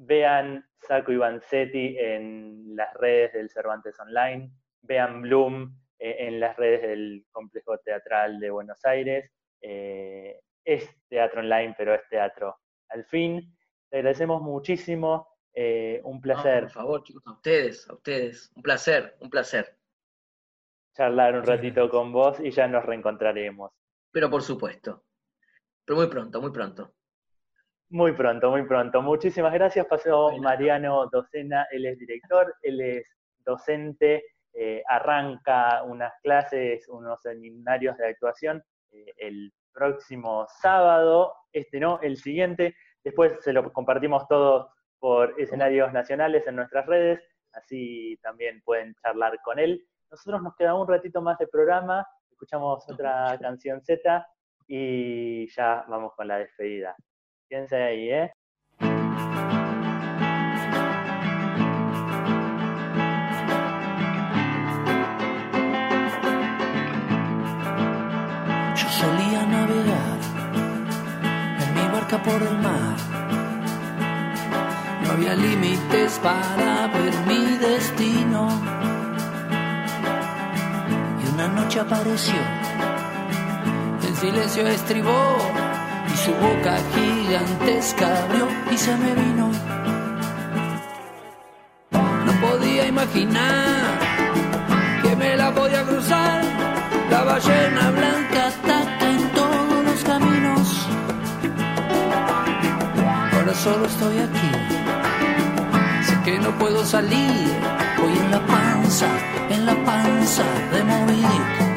Vean 0.00 0.64
Saco 0.86 1.16
Vanzetti 1.18 1.96
en 1.98 2.76
las 2.76 2.94
redes 2.94 3.32
del 3.32 3.50
Cervantes 3.50 3.98
Online, 3.98 4.50
vean 4.82 5.22
Bloom 5.22 5.76
eh, 5.98 6.16
en 6.20 6.38
las 6.38 6.56
redes 6.56 6.82
del 6.82 7.26
Complejo 7.32 7.78
Teatral 7.78 8.38
de 8.38 8.50
Buenos 8.50 8.84
Aires. 8.84 9.30
Eh, 9.60 10.40
es 10.64 10.88
teatro 11.08 11.40
online, 11.40 11.74
pero 11.76 11.94
es 11.94 12.08
teatro 12.08 12.56
al 12.90 13.04
fin. 13.06 13.56
Te 13.90 13.98
agradecemos 13.98 14.40
muchísimo, 14.40 15.26
eh, 15.52 16.00
un 16.04 16.20
placer. 16.20 16.64
por 16.64 16.72
favor, 16.72 17.02
chicos, 17.02 17.22
a 17.26 17.32
ustedes, 17.32 17.88
a 17.90 17.94
ustedes, 17.94 18.52
un 18.54 18.62
placer, 18.62 19.16
un 19.20 19.30
placer. 19.30 19.77
Charlar 20.98 21.36
un 21.36 21.44
ratito 21.44 21.88
con 21.88 22.10
vos 22.10 22.40
y 22.40 22.50
ya 22.50 22.66
nos 22.66 22.84
reencontraremos. 22.84 23.70
Pero 24.10 24.28
por 24.28 24.42
supuesto, 24.42 25.04
pero 25.84 25.96
muy 25.96 26.08
pronto, 26.08 26.40
muy 26.42 26.50
pronto. 26.50 26.92
Muy 27.90 28.12
pronto, 28.14 28.50
muy 28.50 28.64
pronto. 28.64 29.00
Muchísimas 29.00 29.52
gracias. 29.52 29.86
Pasó 29.86 30.36
Mariano 30.38 31.06
Docena, 31.06 31.68
él 31.70 31.86
es 31.86 31.98
director, 32.00 32.52
él 32.62 32.80
es 32.80 33.16
docente, 33.44 34.24
eh, 34.52 34.82
arranca 34.88 35.84
unas 35.84 36.12
clases, 36.20 36.88
unos 36.88 37.22
seminarios 37.22 37.96
de 37.96 38.08
actuación 38.08 38.60
eh, 38.90 39.14
el 39.18 39.52
próximo 39.72 40.48
sábado, 40.60 41.32
este 41.52 41.78
no, 41.78 42.00
el 42.02 42.16
siguiente. 42.16 42.74
Después 43.04 43.34
se 43.40 43.52
lo 43.52 43.72
compartimos 43.72 44.26
todo 44.26 44.72
por 44.98 45.40
escenarios 45.40 45.92
nacionales 45.92 46.44
en 46.48 46.56
nuestras 46.56 46.86
redes, 46.86 47.20
así 47.52 48.18
también 48.20 48.60
pueden 48.64 48.96
charlar 48.96 49.38
con 49.44 49.60
él. 49.60 49.86
Nosotros 50.10 50.42
nos 50.42 50.56
queda 50.56 50.74
un 50.74 50.88
ratito 50.88 51.20
más 51.20 51.36
de 51.38 51.46
programa, 51.46 52.06
escuchamos 52.30 52.82
otra 52.90 53.38
canción 53.40 53.82
Z 53.82 54.26
y 54.66 55.46
ya 55.52 55.84
vamos 55.88 56.12
con 56.16 56.26
la 56.28 56.38
despedida. 56.38 56.96
Quédense 57.48 57.76
ahí, 57.76 58.10
¿eh? 58.10 58.32
Yo 68.74 68.88
solía 68.88 69.46
navegar 69.46 70.18
en 71.60 71.74
mi 71.74 71.92
barca 71.92 72.22
por 72.22 72.42
el 72.42 72.58
mar. 72.58 72.96
No 75.02 75.12
había 75.12 75.34
límites 75.34 76.18
para 76.20 76.86
ver 76.88 77.14
mi 77.26 77.56
destino. 77.58 78.87
Y 81.68 81.70
noche 81.70 81.80
apareció, 81.80 82.40
en 84.08 84.16
silencio 84.16 84.66
estribó 84.68 85.36
su 86.24 86.32
boca 86.32 86.78
gigantesca 86.94 88.24
abrió 88.24 88.48
y 88.70 88.78
se 88.78 88.96
me 88.96 89.14
vino. 89.14 89.50
No 91.90 92.32
podía 92.40 92.86
imaginar 92.86 93.98
que 95.02 95.14
me 95.14 95.36
la 95.36 95.52
podía 95.52 95.82
cruzar. 95.82 96.42
La 97.10 97.24
ballena 97.24 97.90
blanca 97.90 98.46
ataca 98.46 99.10
en 99.10 99.28
todos 99.34 99.84
los 99.84 100.04
caminos. 100.04 100.86
Ahora 103.34 103.54
solo 103.54 103.84
estoy 103.84 104.18
aquí. 104.20 104.50
Sé 106.06 106.18
que 106.24 106.38
no 106.38 106.50
puedo 106.58 106.82
salir. 106.86 107.46
Voy 107.98 108.16
en 108.16 108.30
la 108.30 108.40
panza, 108.88 109.06
en 109.50 109.66
la 109.66 109.74
panza 109.84 110.44
de 110.72 110.82
Moby 110.82 111.67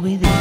olvidé. 0.00 0.39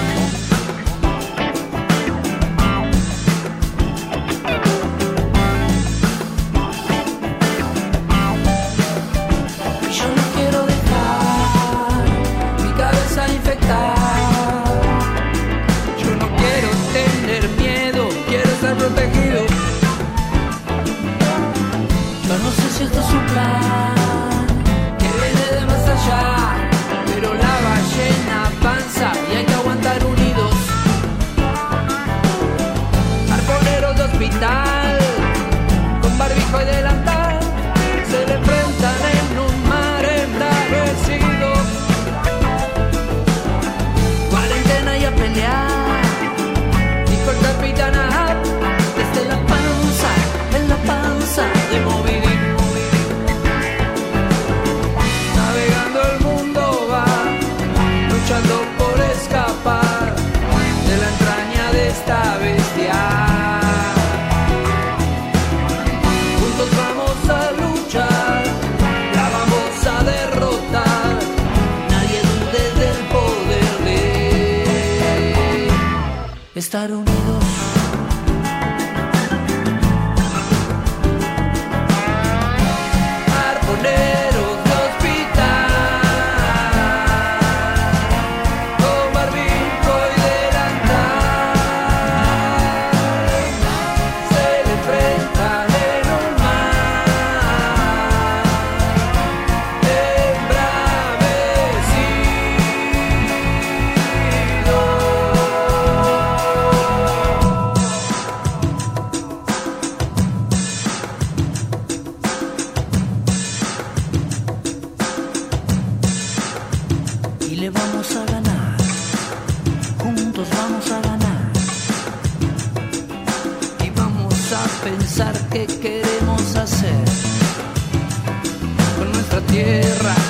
Tierra 129.64 130.29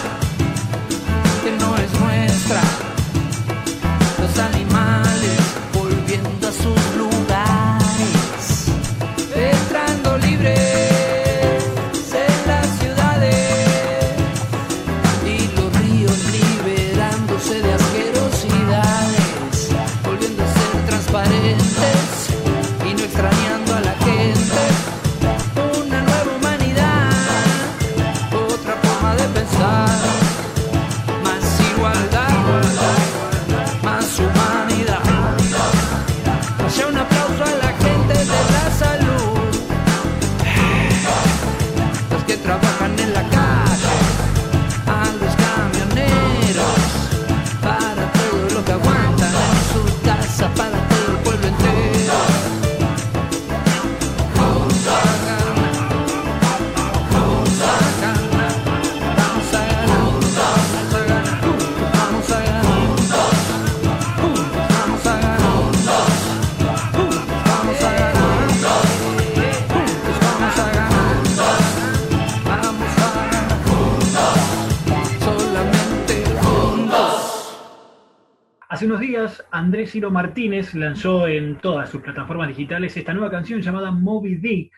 unos 78.89 79.01
días, 79.01 79.45
Andrés 79.51 79.91
Ciro 79.91 80.09
Martínez 80.09 80.73
lanzó 80.73 81.27
en 81.27 81.57
todas 81.57 81.91
sus 81.91 82.01
plataformas 82.01 82.47
digitales 82.47 82.97
esta 82.97 83.13
nueva 83.13 83.29
canción 83.29 83.61
llamada 83.61 83.91
Moby 83.91 84.37
Dick 84.37 84.73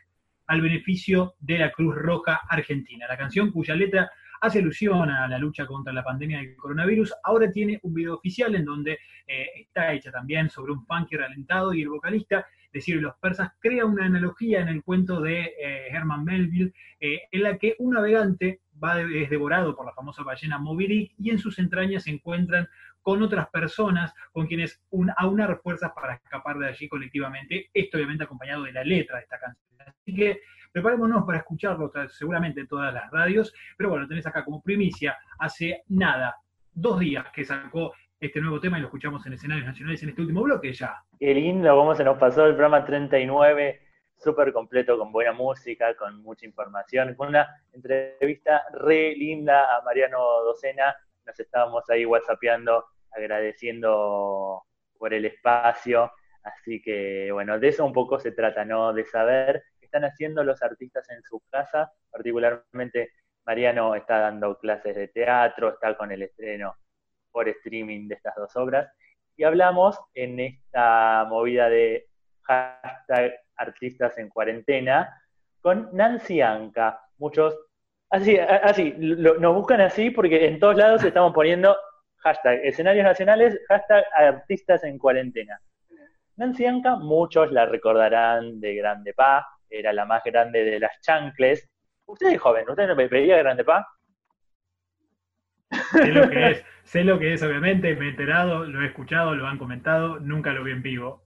al 0.48 0.60
beneficio 0.60 1.36
de 1.40 1.60
la 1.60 1.72
Cruz 1.72 1.96
Roja 1.96 2.42
Argentina. 2.50 3.08
La 3.08 3.18
canción 3.18 3.52
cuya 3.52 3.74
letra 3.74 4.12
hace 4.42 4.60
alusión 4.60 5.10
a 5.10 5.30
la 5.30 5.38
lucha 5.38 5.66
contra 5.66 5.94
la 5.94 6.04
pandemia 6.04 6.40
del 6.40 6.58
coronavirus, 6.58 7.14
ahora 7.24 7.50
tiene 7.54 7.80
un 7.84 7.94
video 7.94 8.16
oficial 8.16 8.54
en 8.54 8.66
donde 8.66 9.00
eh, 9.26 9.46
está 9.56 9.94
hecha 9.94 10.12
también 10.12 10.50
sobre 10.50 10.74
un 10.74 10.86
funky 10.86 11.16
ralentado 11.16 11.74
y 11.74 11.82
el 11.82 11.88
vocalista 11.88 12.46
de 12.74 12.82
Ciro 12.82 13.00
y 13.00 13.04
los 13.04 13.16
Persas 13.16 13.52
crea 13.62 13.86
una 13.86 14.08
analogía 14.08 14.60
en 14.60 14.68
el 14.68 14.84
cuento 14.84 15.22
de 15.22 15.54
eh, 15.58 15.88
Herman 15.90 16.26
Melville 16.26 16.74
eh, 17.00 17.22
en 17.32 17.44
la 17.44 17.58
que 17.58 17.78
un 17.80 17.94
navegante 17.94 18.60
va 18.84 19.02
es 19.02 19.30
devorado 19.30 19.76
por 19.76 19.86
la 19.86 19.94
famosa 19.94 20.24
ballena 20.24 20.58
Moby 20.58 20.88
Dick 20.88 21.14
y 21.18 21.30
en 21.30 21.40
sus 21.40 21.60
entrañas 21.60 22.04
se 22.04 22.12
encuentran 22.12 22.68
con 23.02 23.22
otras 23.24 23.48
personas 23.50 24.14
con 24.32 24.48
quienes 24.48 24.84
un- 24.92 25.12
aunar 25.18 25.60
fuerzas 25.62 25.92
para 25.96 26.16
escapar 26.16 26.58
de 26.58 26.68
allí 26.68 26.88
colectivamente, 26.88 27.70
esto 27.74 27.98
obviamente 27.98 28.24
acompañado 28.24 28.64
de 28.64 28.74
la 28.74 28.84
letra 28.84 29.18
de 29.18 29.24
esta 29.24 29.40
canción. 29.40 29.66
Así 29.88 30.14
que 30.16 30.42
preparémonos 30.72 31.24
para 31.26 31.40
escucharlo 31.40 31.92
seguramente 32.10 32.62
en 32.62 32.68
todas 32.68 32.94
las 32.94 33.10
radios, 33.12 33.54
pero 33.78 33.90
bueno, 33.90 34.04
lo 34.04 34.08
tenés 34.08 34.26
acá 34.28 34.46
como 34.46 34.62
primicia, 34.62 35.18
hace 35.40 35.84
nada, 35.90 36.36
dos 36.74 37.00
días 37.00 37.26
que 37.34 37.44
sacó 37.44 37.94
este 38.20 38.40
nuevo 38.40 38.60
tema 38.60 38.78
y 38.78 38.82
lo 38.82 38.88
escuchamos 38.88 39.26
en 39.26 39.34
escenarios 39.34 39.66
nacionales 39.66 40.04
en 40.04 40.10
este 40.10 40.22
último 40.22 40.44
bloque 40.44 40.72
ya. 40.74 41.04
Qué 41.20 41.34
lindo 41.34 41.76
cómo 41.76 41.96
se 41.96 42.04
nos 42.04 42.18
pasó 42.20 42.46
el 42.46 42.52
programa 42.56 42.86
39, 42.86 43.82
súper 44.22 44.54
completo, 44.54 44.98
con 44.98 45.12
buena 45.12 45.34
música, 45.34 45.96
con 45.96 46.22
mucha 46.22 46.46
información, 46.46 47.16
con 47.16 47.30
una 47.30 47.64
entrevista 47.74 48.64
re 48.74 49.16
linda 49.16 49.76
a 49.76 49.82
Mariano 49.82 50.20
Docena. 50.44 50.96
Nos 51.26 51.40
estábamos 51.40 51.90
ahí 51.90 52.06
whatsappeando, 52.06 52.86
agradeciendo 53.12 54.64
por 54.98 55.14
el 55.14 55.26
espacio. 55.26 56.12
Así 56.44 56.82
que, 56.82 57.32
bueno, 57.32 57.60
de 57.60 57.68
eso 57.68 57.86
un 57.86 57.94
poco 57.94 58.20
se 58.20 58.32
trata, 58.32 58.64
¿no? 58.64 58.94
De 58.94 59.06
saber 59.06 59.64
qué 59.80 59.86
están 59.86 60.06
haciendo 60.06 60.44
los 60.44 60.62
artistas 60.62 61.10
en 61.10 61.22
su 61.24 61.42
casa, 61.50 61.92
particularmente 62.10 63.12
Mariano 63.46 63.96
está 63.96 64.20
dando 64.20 64.58
clases 64.58 64.96
de 64.96 65.08
teatro, 65.08 65.70
está 65.70 65.98
con 65.98 66.12
el 66.12 66.22
estreno 66.24 66.76
por 67.32 67.50
streaming 67.50 68.08
de 68.08 68.16
estas 68.16 68.36
dos 68.36 68.56
obras. 68.56 68.92
Y 69.36 69.44
hablamos 69.44 70.00
en 70.14 70.40
esta 70.40 71.26
movida 71.28 71.70
de 71.70 72.08
hashtag 72.44 73.34
artistas 73.62 74.18
en 74.18 74.30
cuarentena 74.30 75.22
con 75.62 75.90
Nancy 75.94 76.42
Anca. 76.42 77.00
Muchos, 77.18 77.56
así, 78.10 78.38
así, 78.38 78.94
nos 78.98 79.56
buscan 79.56 79.82
así 79.82 80.10
porque 80.10 80.48
en 80.48 80.60
todos 80.60 80.76
lados 80.76 81.04
estamos 81.04 81.34
poniendo 81.34 81.76
hashtag 82.18 82.60
escenarios 82.64 83.06
nacionales, 83.06 83.60
hashtag 83.68 84.04
artistas 84.16 84.84
en 84.84 84.98
cuarentena. 84.98 85.60
Nancy 86.38 86.66
Anca, 86.66 86.96
muchos 86.96 87.52
la 87.52 87.66
recordarán 87.66 88.60
de 88.60 88.76
Grande 88.76 89.14
Pa, 89.14 89.48
era 89.70 89.94
la 89.94 90.06
más 90.06 90.24
grande 90.24 90.64
de 90.64 90.80
las 90.80 91.00
chancles. 91.02 91.70
Usted 92.06 92.34
es 92.34 92.42
joven, 92.42 92.70
¿usted 92.70 92.88
no 92.88 92.96
pedía 92.96 93.38
Grande 93.38 93.64
Pa? 93.64 93.88
Sé 95.92 96.08
lo 96.08 96.30
que 96.30 96.50
es, 96.50 96.66
sé 96.84 97.04
lo 97.04 97.20
que 97.20 97.34
es, 97.34 97.44
obviamente, 97.44 97.96
me 97.96 98.06
he 98.06 98.10
enterado, 98.10 98.66
lo 98.66 98.82
he 98.82 98.88
escuchado, 98.88 99.36
lo 99.36 99.48
han 99.48 99.58
comentado, 99.58 100.20
nunca 100.20 100.52
lo 100.52 100.64
vi 100.64 100.72
en 100.72 100.82
vivo. 100.82 101.24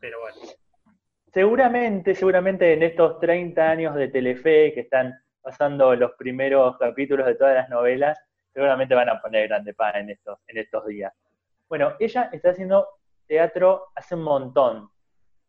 Pero 0.00 0.20
bueno. 0.20 0.36
Seguramente, 1.34 2.14
seguramente 2.14 2.74
en 2.74 2.84
estos 2.84 3.18
30 3.18 3.68
años 3.68 3.96
de 3.96 4.06
Telefe 4.06 4.72
que 4.72 4.82
están 4.82 5.12
pasando 5.42 5.92
los 5.96 6.12
primeros 6.12 6.78
capítulos 6.78 7.26
de 7.26 7.34
todas 7.34 7.56
las 7.56 7.68
novelas, 7.68 8.16
seguramente 8.52 8.94
van 8.94 9.08
a 9.08 9.20
poner 9.20 9.48
grande 9.48 9.74
pan 9.74 9.96
en 9.96 10.10
estos, 10.10 10.38
en 10.46 10.58
estos 10.58 10.86
días. 10.86 11.12
Bueno, 11.68 11.94
ella 11.98 12.30
está 12.32 12.50
haciendo 12.50 12.86
teatro 13.26 13.86
hace 13.96 14.14
un 14.14 14.22
montón. 14.22 14.88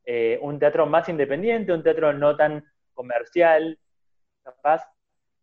Eh, 0.03 0.39
un 0.41 0.57
teatro 0.57 0.87
más 0.87 1.07
independiente, 1.07 1.71
un 1.71 1.83
teatro 1.83 2.11
no 2.13 2.35
tan 2.35 2.65
comercial, 2.95 3.77
capaz. 4.41 4.81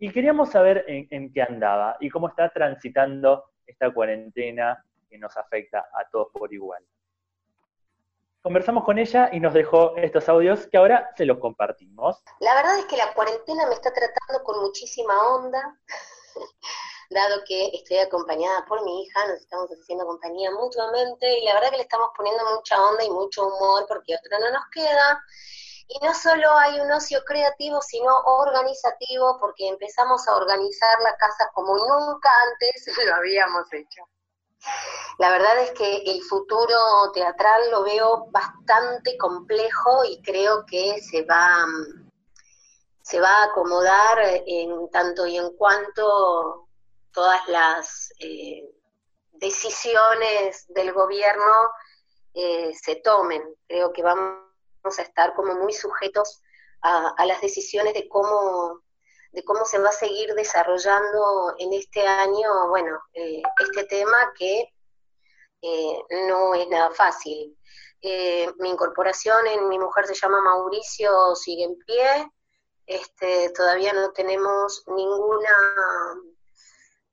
Y 0.00 0.10
queríamos 0.10 0.50
saber 0.50 0.84
en, 0.88 1.32
qué 1.32 1.42
andaba 1.42 1.96
y 2.00 2.10
cómo 2.10 2.26
está 2.26 2.48
transitando 2.48 3.44
esta 3.64 3.92
cuarentena 3.92 4.84
que 5.08 5.18
nos 5.18 5.36
afecta 5.36 5.86
a 5.94 6.04
todos 6.10 6.32
por 6.32 6.52
igual. 6.52 6.82
Conversamos 8.42 8.82
con 8.82 8.98
ella 8.98 9.30
y 9.32 9.38
nos 9.38 9.54
dejó 9.54 9.96
estos 9.96 10.28
audios 10.28 10.66
que 10.66 10.76
ahora 10.76 11.12
se 11.16 11.24
los 11.24 11.38
compartimos. 11.38 12.24
La 12.40 12.56
verdad 12.56 12.76
es 12.76 12.86
que 12.86 12.96
la 12.96 13.14
cuarentena 13.14 13.66
me 13.66 13.74
está 13.74 13.92
tratando 13.92 14.42
con 14.42 14.60
muchísima 14.62 15.14
onda, 15.28 15.78
dado 17.10 17.42
que 17.46 17.70
estoy 17.72 17.98
acompañada 17.98 18.64
por 18.66 18.84
mi 18.84 19.04
hija, 19.04 19.28
nos 19.28 19.38
estamos 19.38 19.70
haciendo 19.70 20.06
compañía 20.06 20.50
mutuamente 20.50 21.38
y 21.38 21.44
la 21.44 21.54
verdad 21.54 21.70
que 21.70 21.76
le 21.76 21.82
estamos 21.84 22.10
poniendo 22.16 22.42
mucha 22.56 22.82
onda 22.82 23.04
y 23.04 23.10
mucho 23.10 23.46
humor 23.46 23.86
porque 23.86 24.16
otra 24.16 24.40
no 24.40 24.50
nos 24.50 24.64
queda. 24.72 25.22
Y 25.86 26.04
no 26.04 26.12
solo 26.12 26.50
hay 26.58 26.80
un 26.80 26.90
ocio 26.90 27.22
creativo, 27.24 27.80
sino 27.80 28.12
organizativo, 28.24 29.38
porque 29.38 29.68
empezamos 29.68 30.26
a 30.26 30.34
organizar 30.34 31.00
la 31.04 31.16
casa 31.16 31.48
como 31.54 31.76
nunca 31.76 32.30
antes 32.50 32.86
lo 33.06 33.14
habíamos 33.14 33.72
hecho. 33.72 34.02
La 35.18 35.30
verdad 35.30 35.62
es 35.62 35.72
que 35.72 35.96
el 36.06 36.22
futuro 36.22 37.12
teatral 37.12 37.70
lo 37.70 37.82
veo 37.82 38.26
bastante 38.30 39.16
complejo 39.18 40.04
y 40.04 40.20
creo 40.22 40.64
que 40.66 41.00
se 41.00 41.24
va, 41.24 41.64
se 43.02 43.20
va 43.20 43.28
a 43.28 43.44
acomodar 43.44 44.18
en 44.46 44.90
tanto 44.90 45.26
y 45.26 45.36
en 45.36 45.54
cuanto 45.56 46.68
todas 47.12 47.46
las 47.48 48.12
eh, 48.18 48.68
decisiones 49.32 50.66
del 50.68 50.92
gobierno 50.92 51.70
eh, 52.34 52.72
se 52.74 52.96
tomen. 52.96 53.42
Creo 53.68 53.92
que 53.92 54.02
vamos 54.02 54.98
a 54.98 55.02
estar 55.02 55.34
como 55.34 55.54
muy 55.54 55.72
sujetos 55.72 56.40
a, 56.80 57.24
las 57.26 57.40
decisiones 57.40 57.94
de 57.94 58.08
cómo, 58.08 58.80
de 59.32 59.42
cómo 59.44 59.64
se 59.64 59.78
va 59.78 59.88
a 59.88 59.92
seguir 59.92 60.34
desarrollando 60.34 61.54
en 61.58 61.72
este 61.72 62.06
año, 62.06 62.68
bueno, 62.68 63.00
eh, 63.14 63.42
este 63.58 63.84
tema 63.84 64.32
que 64.38 64.72
eh, 65.62 65.98
no 66.28 66.54
es 66.54 66.68
nada 66.68 66.90
fácil. 66.90 67.56
Eh, 68.00 68.52
mi 68.58 68.70
incorporación 68.70 69.46
en 69.46 69.68
mi 69.68 69.78
mujer 69.78 70.06
se 70.06 70.14
llama 70.14 70.40
Mauricio, 70.42 71.34
sigue 71.36 71.64
en 71.64 71.78
pie. 71.78 72.30
Este, 72.86 73.50
todavía 73.50 73.92
no 73.92 74.12
tenemos 74.12 74.82
ninguna 74.88 75.50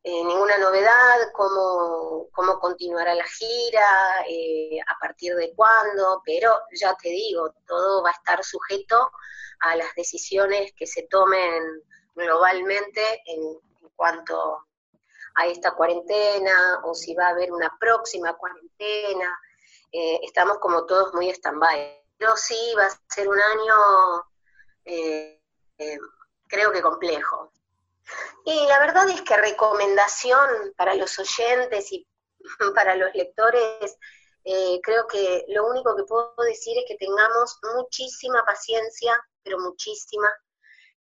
eh, 0.01 0.24
ninguna 0.24 0.57
novedad, 0.57 1.32
cómo, 1.34 2.30
cómo 2.32 2.57
continuará 2.59 3.13
la 3.13 3.26
gira, 3.26 4.20
a 4.88 4.99
partir 4.99 5.36
de 5.36 5.53
cuándo, 5.53 6.22
pero 6.26 6.57
ya 6.74 6.95
te 6.95 7.09
digo, 7.09 7.53
todo 7.67 8.01
va 8.01 8.09
a 8.09 8.13
estar 8.13 8.43
sujeto 8.43 9.11
a 9.59 9.76
las 9.76 9.93
decisiones 9.95 10.72
que 10.76 10.88
se 10.88 11.03
tomen 11.03 11.84
globalmente 12.16 13.22
en, 13.26 13.60
cuanto 13.95 14.66
a 15.36 15.47
esta 15.47 15.72
cuarentena 15.72 16.82
o 16.84 16.93
si 16.93 17.14
va 17.14 17.28
a 17.28 17.30
haber 17.32 17.51
una 17.51 17.76
próxima 17.80 18.34
cuarentena. 18.34 19.39
Eh, 19.91 20.20
estamos 20.24 20.60
como 20.60 20.86
todos 20.86 21.14
muy 21.14 21.30
stand-by. 21.30 21.99
Pero 22.18 22.36
sí 22.36 22.74
va 22.78 22.86
a 22.86 23.01
ser 23.07 23.28
un 23.30 23.39
año, 23.39 24.26
creo 26.47 26.72
que 26.72 26.82
complejo. 26.82 27.51
Y 28.45 28.66
la 28.68 28.80
verdad 28.80 29.10
es 29.10 29.22
que 29.22 29.38
recomendación 29.38 30.74
para 30.76 30.95
los 30.95 31.18
oyentes 31.20 31.91
y 31.91 32.07
para 32.76 32.95
los 32.95 33.14
lectores, 33.14 33.97
eh, 34.43 34.80
creo 34.82 35.05
que 35.07 35.45
lo 35.49 35.68
único 35.68 35.95
que 35.95 36.03
puedo 36.03 36.34
decir 36.38 36.78
es 36.78 36.86
que 36.88 36.97
tengamos 36.97 37.60
muchísima 37.76 38.43
paciencia, 38.45 39.22
pero 39.43 39.60
muchísima, 39.60 40.30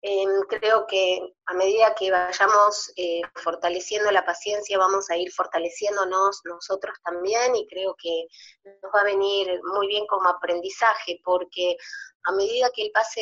Em, 0.00 0.42
creo 0.48 0.86
que 0.86 1.20
a 1.46 1.54
medida 1.54 1.94
que 1.96 2.10
vayamos 2.12 2.92
eh, 2.96 3.20
fortaleciendo 3.34 4.10
la 4.12 4.24
paciencia, 4.24 4.78
vamos 4.78 5.10
a 5.10 5.16
ir 5.16 5.32
fortaleciéndonos 5.32 6.40
nosotros 6.44 6.96
también 7.02 7.56
y 7.56 7.66
creo 7.66 7.96
que 8.00 8.28
nos 8.64 8.92
va 8.94 9.00
a 9.00 9.04
venir 9.04 9.60
muy 9.74 9.88
bien 9.88 10.06
como 10.06 10.28
aprendizaje, 10.28 11.20
porque 11.24 11.76
a 12.24 12.32
medida 12.32 12.70
que 12.70 12.90
pase 12.94 13.20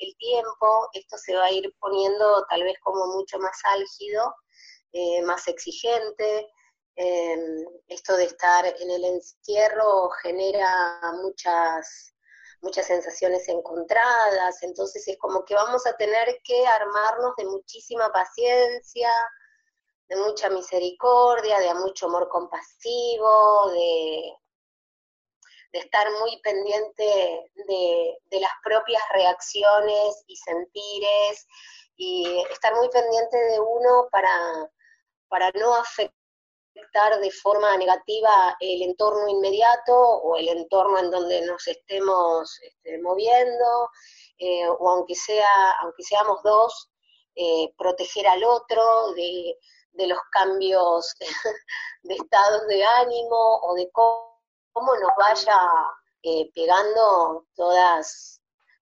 el 0.00 0.16
tiempo, 0.18 0.88
esto 0.94 1.16
se 1.16 1.36
va 1.36 1.44
a 1.44 1.52
ir 1.52 1.72
poniendo 1.78 2.44
tal 2.50 2.64
vez 2.64 2.76
como 2.80 3.06
mucho 3.14 3.38
más 3.38 3.58
álgido, 3.64 4.34
eh, 4.92 5.22
más 5.22 5.46
exigente. 5.46 6.48
Em, 6.96 7.64
esto 7.88 8.16
de 8.16 8.24
estar 8.24 8.64
en 8.66 8.90
el 8.90 9.04
encierro 9.04 10.10
genera 10.22 11.00
muchas 11.22 12.15
muchas 12.60 12.86
sensaciones 12.86 13.48
encontradas, 13.48 14.62
entonces 14.62 15.06
es 15.08 15.18
como 15.18 15.44
que 15.44 15.54
vamos 15.54 15.86
a 15.86 15.96
tener 15.96 16.40
que 16.42 16.66
armarnos 16.66 17.36
de 17.36 17.44
muchísima 17.46 18.10
paciencia, 18.12 19.10
de 20.08 20.16
mucha 20.16 20.48
misericordia, 20.50 21.58
de 21.58 21.74
mucho 21.74 22.06
amor 22.06 22.28
compasivo, 22.28 23.70
de, 23.72 24.32
de 25.72 25.78
estar 25.78 26.06
muy 26.20 26.40
pendiente 26.42 27.50
de, 27.54 28.18
de, 28.24 28.40
las 28.40 28.52
propias 28.62 29.02
reacciones 29.12 30.24
y 30.26 30.36
sentires 30.36 31.46
y 31.96 32.44
estar 32.50 32.74
muy 32.76 32.88
pendiente 32.88 33.36
de 33.36 33.60
uno 33.60 34.08
para, 34.10 34.70
para 35.28 35.50
no 35.52 35.74
afectar 35.74 36.25
de 37.20 37.30
forma 37.30 37.76
negativa 37.76 38.56
el 38.58 38.82
entorno 38.82 39.28
inmediato 39.28 39.94
o 39.94 40.36
el 40.36 40.48
entorno 40.48 40.98
en 40.98 41.10
donde 41.10 41.44
nos 41.46 41.66
estemos 41.68 42.58
este, 42.62 42.98
moviendo, 43.02 43.90
eh, 44.38 44.66
o 44.68 44.88
aunque, 44.88 45.14
sea, 45.14 45.72
aunque 45.82 46.02
seamos 46.02 46.42
dos, 46.42 46.90
eh, 47.34 47.72
proteger 47.76 48.26
al 48.26 48.42
otro 48.44 49.12
de, 49.12 49.56
los 50.06 50.18
cambios 50.30 51.14
de 52.02 52.14
estados 52.14 52.66
de 52.66 52.84
ánimo 52.84 53.60
o 53.62 53.74
de 53.74 53.90
cómo, 53.92 54.42
cómo 54.72 54.94
nos 54.96 55.12
vaya 55.18 55.58
eh, 56.22 56.50
pegando 56.54 57.46
todas, 57.54 58.40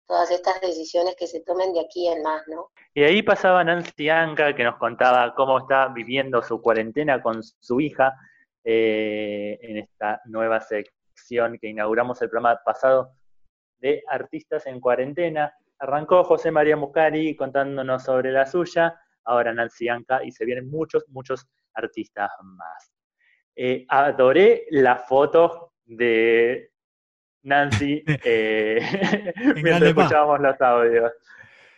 todas 0.07 0.31
estas 0.31 0.61
decisiones 0.61 1.17
que 1.17 1.27
se 1.27 1.41
tomen 1.41 1.73
de 1.73 1.81
aquí 1.81 2.09
en 2.09 2.23
más, 2.23 2.43
¿no? 2.49 2.71
Y 2.95 3.03
ahí 3.05 3.23
pasaba 3.23 3.65
Nancy 3.65 4.09
Anca, 4.09 4.55
que 4.55 4.65
nos 4.65 4.77
contaba 4.77 5.35
cómo 5.35 5.59
está 5.59 5.89
viviendo 5.89 6.43
su 6.43 6.61
cuarentena 6.61 7.23
con 7.23 7.43
su 7.43 7.81
hija 7.81 8.15
eh, 8.65 9.59
en 9.63 9.79
esta 9.79 10.21
nueva 10.27 10.61
sección 10.61 11.59
que 11.59 11.69
inauguramos 11.69 12.21
el 12.23 12.31
programa 12.31 12.61
pasado 12.65 13.15
de 13.79 14.03
Artistas 14.09 14.67
en 14.67 14.81
Cuarentena. 14.81 15.55
Arrancó 15.79 16.23
José 16.25 16.51
María 16.51 16.77
Muscari 16.77 17.35
contándonos 17.35 18.05
sobre 18.05 18.31
la 18.31 18.47
suya, 18.47 18.95
ahora 19.25 19.53
Nancy 19.53 19.89
Anca, 19.89 20.23
y 20.23 20.31
se 20.31 20.45
vienen 20.45 20.71
muchos, 20.71 21.05
muchos 21.09 21.47
artistas 21.75 22.31
más. 22.43 22.93
Eh, 23.57 23.85
adoré 23.89 24.67
las 24.71 25.07
fotos 25.09 25.53
de 25.85 26.72
Nancy 27.43 28.03
eh, 28.25 29.33
mientras 29.55 29.83
escuchábamos 29.83 30.41
los 30.41 30.61
audios. 30.61 31.13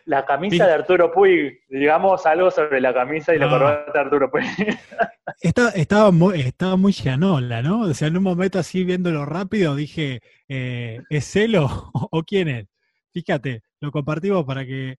La 0.07 0.27
camisa 0.27 0.67
de 0.67 0.75
Arturo 0.75 1.11
Puig, 1.11 1.61
digamos 1.71 2.27
algo 2.27 2.51
sobre 2.51 2.79
la 2.83 2.93
camisa 2.93 3.35
y 3.35 3.39
la 3.39 3.47
No. 3.47 3.53
corbata 3.53 3.91
de 3.93 3.99
Arturo 4.01 4.31
Puig. 4.31 4.45
Está- 5.41 5.71
estaba, 5.71 6.11
muy, 6.11 6.41
estaba 6.41 6.77
muy 6.77 6.93
llanola, 6.93 7.62
¿no? 7.62 7.81
O 7.81 7.95
sea, 7.95 8.09
en 8.09 8.17
un 8.19 8.23
momento 8.23 8.59
así 8.59 8.85
viéndolo 8.85 9.25
rápido 9.25 9.75
dije, 9.75 10.21
eh, 10.49 11.01
¿es 11.09 11.25
celo 11.25 11.91
o, 11.95 12.23
quién 12.23 12.49
es? 12.49 12.67
Fíjate, 13.15 13.62
lo 13.81 13.91
compartimos 13.91 14.45
para 14.45 14.67
que, 14.67 14.97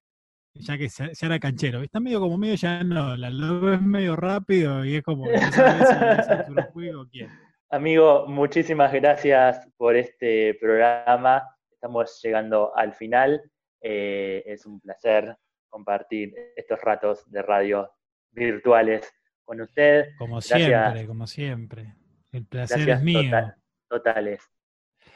ya 0.54 0.76
que 0.76 0.88
se, 0.88 1.14
se 1.14 1.26
hará 1.26 1.38
canchero. 1.38 1.82
Está 1.82 2.00
medio 2.00 2.18
como 2.18 2.36
medio 2.36 2.56
llanola, 2.56 3.30
lo 3.30 3.60
ves 3.60 3.80
medio 3.82 4.16
rápido 4.16 4.84
y 4.84 4.96
es 4.96 5.02
como, 5.04 5.26
sabes 5.52 5.88
es 6.18 6.28
Arturo 6.28 6.66
Puig 6.72 6.94
o 6.96 7.06
quién. 7.08 7.30
Amigo, 7.70 8.26
muchísimas 8.28 8.92
gracias 8.92 9.66
por 9.76 9.96
este 9.96 10.54
programa. 10.60 11.42
Estamos 11.70 12.20
llegando 12.22 12.76
al 12.76 12.94
final. 12.94 13.42
Eh, 13.80 14.42
es 14.46 14.66
un 14.66 14.80
placer 14.80 15.36
compartir 15.68 16.32
estos 16.54 16.80
ratos 16.80 17.28
de 17.30 17.42
radio 17.42 17.90
virtuales 18.30 19.12
con 19.44 19.60
usted. 19.60 20.06
Como 20.18 20.36
Gracias. 20.36 20.60
siempre, 20.62 21.06
como 21.06 21.26
siempre. 21.26 21.94
El 22.32 22.46
placer 22.46 22.78
Gracias 22.78 22.98
es 22.98 23.04
mío. 23.04 23.22
total- 23.24 23.54
totales. 23.88 24.42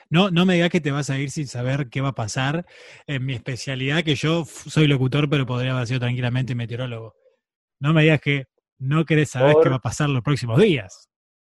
No, 0.08 0.30
no 0.30 0.44
me 0.44 0.54
digas 0.54 0.70
que 0.70 0.80
te 0.80 0.90
vas 0.90 1.08
a 1.10 1.18
ir 1.18 1.30
sin 1.30 1.46
saber 1.46 1.88
qué 1.88 2.00
va 2.00 2.08
a 2.08 2.14
pasar 2.14 2.66
en 3.06 3.24
mi 3.24 3.34
especialidad, 3.34 4.02
que 4.02 4.16
yo 4.16 4.44
soy 4.44 4.88
locutor, 4.88 5.28
pero 5.30 5.46
podría 5.46 5.72
haber 5.72 5.86
sido 5.86 6.00
tranquilamente 6.00 6.54
meteorólogo. 6.56 7.14
No 7.80 7.92
me 7.92 8.02
digas 8.02 8.20
que 8.20 8.46
no 8.78 9.04
querés 9.04 9.30
saber 9.30 9.52
Por- 9.54 9.62
qué 9.62 9.68
va 9.68 9.76
a 9.76 9.80
pasar 9.80 10.08
los 10.08 10.22
próximos 10.22 10.60
días. 10.60 11.08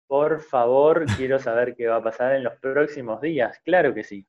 Por 0.07 0.41
favor, 0.41 1.05
quiero 1.17 1.39
saber 1.39 1.75
qué 1.75 1.87
va 1.87 1.97
a 1.97 2.03
pasar 2.03 2.35
en 2.35 2.43
los 2.43 2.53
próximos 2.59 3.21
días. 3.21 3.59
Claro 3.63 3.93
que 3.93 4.03
sí. 4.03 4.25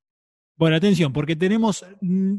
Bueno, 0.56 0.76
atención, 0.76 1.12
porque 1.12 1.36
tenemos. 1.36 1.84
mm, 2.00 2.34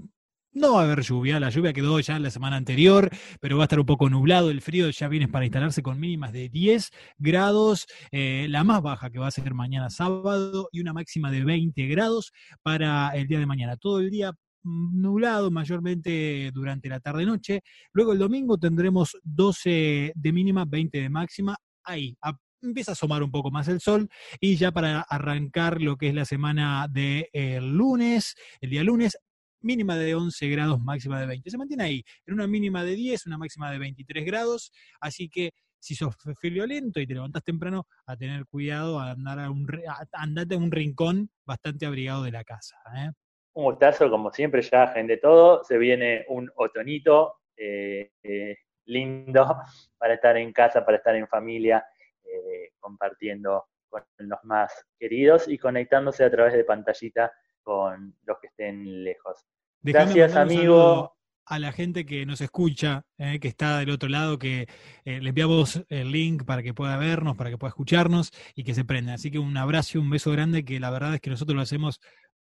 No 0.51 0.73
va 0.73 0.81
a 0.81 0.83
haber 0.85 1.01
lluvia, 1.01 1.39
la 1.39 1.51
lluvia 1.51 1.71
quedó 1.73 1.99
ya 1.99 2.17
la 2.19 2.31
semana 2.31 2.55
anterior, 2.57 3.09
pero 3.39 3.55
va 3.57 3.63
a 3.63 3.65
estar 3.65 3.79
un 3.79 3.85
poco 3.85 4.09
nublado, 4.09 4.49
el 4.49 4.61
frío 4.61 4.89
ya 4.89 5.07
viene 5.07 5.27
para 5.27 5.45
instalarse 5.45 5.83
con 5.83 5.99
mínimas 5.99 6.33
de 6.33 6.49
10 6.49 6.89
grados, 7.19 7.85
eh, 8.11 8.47
la 8.49 8.63
más 8.63 8.81
baja 8.81 9.11
que 9.11 9.19
va 9.19 9.27
a 9.27 9.31
ser 9.31 9.53
mañana 9.53 9.91
sábado 9.91 10.67
y 10.71 10.81
una 10.81 10.91
máxima 10.91 11.29
de 11.31 11.45
20 11.45 11.85
grados 11.87 12.33
para 12.63 13.09
el 13.11 13.27
día 13.27 13.37
de 13.39 13.45
mañana. 13.45 13.77
Todo 13.77 13.99
el 13.99 14.09
día 14.09 14.31
mm, 14.63 14.99
nublado 14.99 15.51
mayormente 15.51 16.49
durante 16.51 16.89
la 16.89 16.99
tarde-noche. 16.99 17.61
Luego 17.93 18.13
el 18.13 18.19
domingo 18.19 18.57
tendremos 18.57 19.17
12 19.23 20.11
de 20.15 20.31
mínima, 20.33 20.65
20 20.67 20.99
de 20.99 21.09
máxima. 21.09 21.55
Ahí 21.83 22.17
a- 22.23 22.33
empieza 22.61 22.91
a 22.91 22.93
asomar 22.93 23.23
un 23.23 23.31
poco 23.31 23.51
más 23.51 23.67
el 23.67 23.79
sol 23.79 24.09
y 24.39 24.55
ya 24.55 24.71
para 24.71 25.01
arrancar 25.01 25.81
lo 25.81 25.97
que 25.97 26.09
es 26.09 26.13
la 26.13 26.25
semana 26.25 26.87
del 26.89 27.71
lunes, 27.75 28.35
el 28.61 28.69
día 28.69 28.83
lunes, 28.83 29.17
mínima 29.61 29.97
de 29.97 30.15
11 30.15 30.47
grados, 30.49 30.79
máxima 30.79 31.19
de 31.19 31.27
20. 31.27 31.49
Se 31.49 31.57
mantiene 31.57 31.83
ahí, 31.83 32.03
en 32.25 32.33
una 32.33 32.47
mínima 32.47 32.83
de 32.83 32.95
10, 32.95 33.25
una 33.27 33.37
máxima 33.37 33.71
de 33.71 33.77
23 33.79 34.25
grados, 34.25 34.71
así 35.01 35.29
que 35.29 35.51
si 35.79 35.95
sos 35.95 36.15
friolento 36.39 36.99
y 36.99 37.07
te 37.07 37.13
levantás 37.13 37.43
temprano, 37.43 37.87
a 38.05 38.15
tener 38.17 38.45
cuidado, 38.45 38.99
a 38.99 39.11
andar 39.11 39.39
a 39.39 39.49
un, 39.49 39.67
a- 39.87 40.05
andate 40.13 40.55
a 40.55 40.57
un 40.57 40.71
rincón 40.71 41.29
bastante 41.45 41.85
abrigado 41.85 42.23
de 42.23 42.31
la 42.31 42.43
casa. 42.43 42.75
¿eh? 42.97 43.11
Un 43.53 43.63
gustazo, 43.65 44.09
como 44.09 44.31
siempre, 44.31 44.61
ya 44.61 44.83
agendé 44.83 45.17
todo. 45.17 45.63
Se 45.63 45.77
viene 45.77 46.25
un 46.27 46.51
otonito 46.55 47.35
eh, 47.55 48.11
eh, 48.23 48.57
lindo 48.85 49.57
para 49.97 50.13
estar 50.15 50.37
en 50.37 50.51
casa, 50.51 50.85
para 50.85 50.97
estar 50.97 51.15
en 51.15 51.27
familia, 51.27 51.83
eh, 52.31 52.71
compartiendo 52.79 53.65
con 53.89 54.03
los 54.17 54.39
más 54.43 54.71
queridos 54.97 55.47
y 55.47 55.57
conectándose 55.57 56.23
a 56.23 56.31
través 56.31 56.53
de 56.53 56.63
pantallita 56.63 57.31
con 57.61 58.15
los 58.23 58.37
que 58.39 58.47
estén 58.47 59.03
lejos. 59.03 59.45
Dejame 59.81 60.13
Gracias, 60.13 60.35
amigo. 60.35 61.15
A 61.45 61.57
la 61.57 61.71
gente 61.71 62.05
que 62.05 62.27
nos 62.27 62.41
escucha, 62.41 63.03
eh, 63.17 63.39
que 63.39 63.47
está 63.47 63.79
del 63.79 63.89
otro 63.89 64.07
lado, 64.07 64.37
que 64.37 64.67
eh, 65.03 65.19
le 65.19 65.29
enviamos 65.29 65.83
el 65.89 66.11
link 66.11 66.45
para 66.45 66.61
que 66.61 66.75
pueda 66.75 66.95
vernos, 66.97 67.35
para 67.35 67.49
que 67.49 67.57
pueda 67.57 67.69
escucharnos 67.69 68.31
y 68.53 68.63
que 68.63 68.75
se 68.75 68.85
prenda. 68.85 69.15
Así 69.15 69.31
que 69.31 69.39
un 69.39 69.57
abrazo 69.57 69.97
y 69.97 70.01
un 70.01 70.11
beso 70.11 70.31
grande, 70.31 70.63
que 70.63 70.79
la 70.79 70.91
verdad 70.91 71.15
es 71.15 71.21
que 71.21 71.31
nosotros 71.31 71.55
lo 71.55 71.63
hacemos 71.63 71.99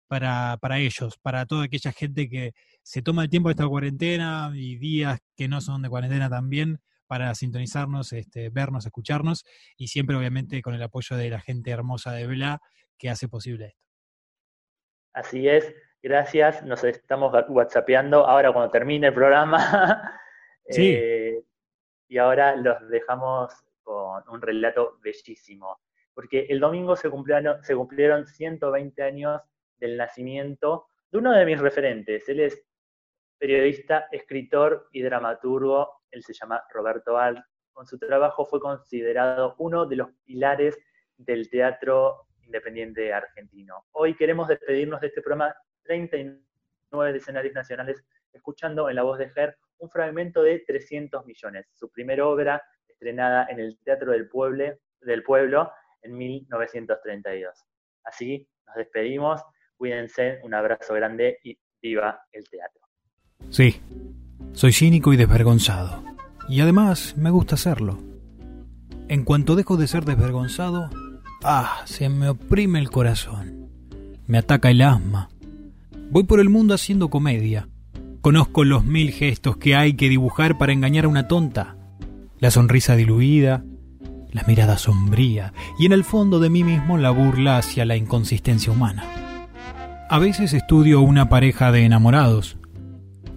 para, 0.08 0.56
para 0.60 0.78
ellos, 0.78 1.18
para 1.22 1.46
toda 1.46 1.64
aquella 1.64 1.92
gente 1.92 2.28
que 2.28 2.52
se 2.82 3.00
toma 3.00 3.22
el 3.22 3.30
tiempo 3.30 3.48
de 3.48 3.52
esta 3.52 3.68
cuarentena 3.68 4.50
y 4.54 4.76
días 4.76 5.20
que 5.36 5.46
no 5.46 5.60
son 5.60 5.82
de 5.82 5.88
cuarentena 5.88 6.28
también 6.28 6.80
para 7.06 7.34
sintonizarnos, 7.34 8.12
este, 8.12 8.50
vernos, 8.50 8.86
escucharnos 8.86 9.44
y 9.76 9.88
siempre 9.88 10.16
obviamente 10.16 10.60
con 10.62 10.74
el 10.74 10.82
apoyo 10.82 11.16
de 11.16 11.30
la 11.30 11.40
gente 11.40 11.70
hermosa 11.70 12.12
de 12.12 12.26
Bla 12.26 12.60
que 12.98 13.10
hace 13.10 13.28
posible 13.28 13.66
esto. 13.66 13.86
Así 15.12 15.48
es, 15.48 15.74
gracias. 16.02 16.62
Nos 16.62 16.84
estamos 16.84 17.32
whatsappeando 17.48 18.26
ahora 18.26 18.52
cuando 18.52 18.70
termine 18.70 19.08
el 19.08 19.14
programa. 19.14 20.12
Sí. 20.68 20.94
Eh, 20.98 21.44
y 22.08 22.18
ahora 22.18 22.56
los 22.56 22.88
dejamos 22.88 23.54
con 23.82 24.28
un 24.28 24.42
relato 24.42 24.98
bellísimo. 25.00 25.80
Porque 26.12 26.46
el 26.48 26.58
domingo 26.58 26.96
se 26.96 27.08
cumplieron, 27.08 27.62
se 27.62 27.76
cumplieron 27.76 28.26
120 28.26 29.02
años 29.02 29.40
del 29.78 29.96
nacimiento 29.96 30.88
de 31.10 31.18
uno 31.18 31.32
de 31.32 31.46
mis 31.46 31.60
referentes. 31.60 32.28
Él 32.28 32.40
es 32.40 32.64
periodista, 33.38 34.08
escritor 34.10 34.88
y 34.92 35.02
dramaturgo. 35.02 35.95
Él 36.10 36.22
se 36.22 36.32
llama 36.32 36.62
Roberto 36.72 37.18
Alt. 37.18 37.38
Con 37.72 37.86
su 37.86 37.98
trabajo 37.98 38.46
fue 38.46 38.60
considerado 38.60 39.54
uno 39.58 39.86
de 39.86 39.96
los 39.96 40.08
pilares 40.24 40.78
del 41.16 41.48
teatro 41.50 42.26
independiente 42.42 43.12
argentino. 43.12 43.86
Hoy 43.92 44.14
queremos 44.14 44.48
despedirnos 44.48 45.00
de 45.00 45.08
este 45.08 45.20
programa 45.20 45.54
39 45.82 47.12
de 47.12 47.18
escenarios 47.18 47.54
nacionales, 47.54 48.04
escuchando 48.32 48.88
en 48.88 48.96
la 48.96 49.02
voz 49.02 49.18
de 49.18 49.28
Ger 49.30 49.56
un 49.78 49.90
fragmento 49.90 50.42
de 50.42 50.60
300 50.60 51.26
millones, 51.26 51.66
su 51.72 51.90
primera 51.90 52.26
obra 52.26 52.62
estrenada 52.88 53.46
en 53.50 53.60
el 53.60 53.78
Teatro 53.84 54.12
del 54.12 54.28
Pueblo, 54.28 54.76
del 55.00 55.22
Pueblo 55.22 55.70
en 56.02 56.16
1932. 56.16 57.64
Así 58.04 58.48
nos 58.66 58.76
despedimos, 58.76 59.42
cuídense, 59.76 60.40
un 60.42 60.54
abrazo 60.54 60.94
grande 60.94 61.38
y 61.42 61.58
viva 61.82 62.24
el 62.32 62.48
teatro. 62.48 62.82
Sí, 63.50 63.80
soy 64.52 64.72
cínico 64.72 65.12
y 65.12 65.16
desvergonzado. 65.16 66.02
Y 66.48 66.60
además 66.60 67.14
me 67.16 67.30
gusta 67.30 67.56
hacerlo. 67.56 67.98
En 69.08 69.24
cuanto 69.24 69.56
dejo 69.56 69.76
de 69.76 69.86
ser 69.86 70.04
desvergonzado, 70.04 70.90
ah, 71.44 71.82
se 71.84 72.08
me 72.08 72.28
oprime 72.28 72.78
el 72.78 72.90
corazón. 72.90 73.68
Me 74.26 74.38
ataca 74.38 74.70
el 74.70 74.82
asma. 74.82 75.28
Voy 76.10 76.24
por 76.24 76.40
el 76.40 76.48
mundo 76.48 76.74
haciendo 76.74 77.10
comedia. 77.10 77.68
Conozco 78.20 78.64
los 78.64 78.84
mil 78.84 79.12
gestos 79.12 79.56
que 79.56 79.76
hay 79.76 79.94
que 79.94 80.08
dibujar 80.08 80.58
para 80.58 80.72
engañar 80.72 81.04
a 81.04 81.08
una 81.08 81.28
tonta. 81.28 81.76
La 82.38 82.50
sonrisa 82.50 82.96
diluida, 82.96 83.64
la 84.32 84.42
mirada 84.46 84.78
sombría 84.78 85.52
y 85.78 85.86
en 85.86 85.92
el 85.92 86.04
fondo 86.04 86.40
de 86.40 86.50
mí 86.50 86.64
mismo 86.64 86.98
la 86.98 87.10
burla 87.10 87.58
hacia 87.58 87.84
la 87.84 87.96
inconsistencia 87.96 88.72
humana. 88.72 89.04
A 90.08 90.18
veces 90.18 90.52
estudio 90.52 91.00
una 91.00 91.28
pareja 91.28 91.72
de 91.72 91.84
enamorados, 91.84 92.55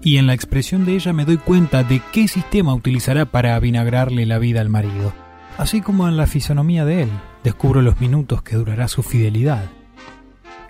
y 0.03 0.17
en 0.17 0.27
la 0.27 0.33
expresión 0.33 0.85
de 0.85 0.95
ella 0.95 1.13
me 1.13 1.25
doy 1.25 1.37
cuenta 1.37 1.83
de 1.83 2.01
qué 2.11 2.27
sistema 2.27 2.73
utilizará 2.73 3.25
para 3.25 3.55
avinagrarle 3.55 4.25
la 4.25 4.39
vida 4.39 4.61
al 4.61 4.69
marido. 4.69 5.13
Así 5.57 5.81
como 5.81 6.07
en 6.07 6.15
la 6.15 6.27
fisonomía 6.27 6.85
de 6.85 7.03
él, 7.03 7.09
descubro 7.43 7.81
los 7.81 7.99
minutos 7.99 8.41
que 8.41 8.55
durará 8.55 8.87
su 8.87 9.03
fidelidad. 9.03 9.65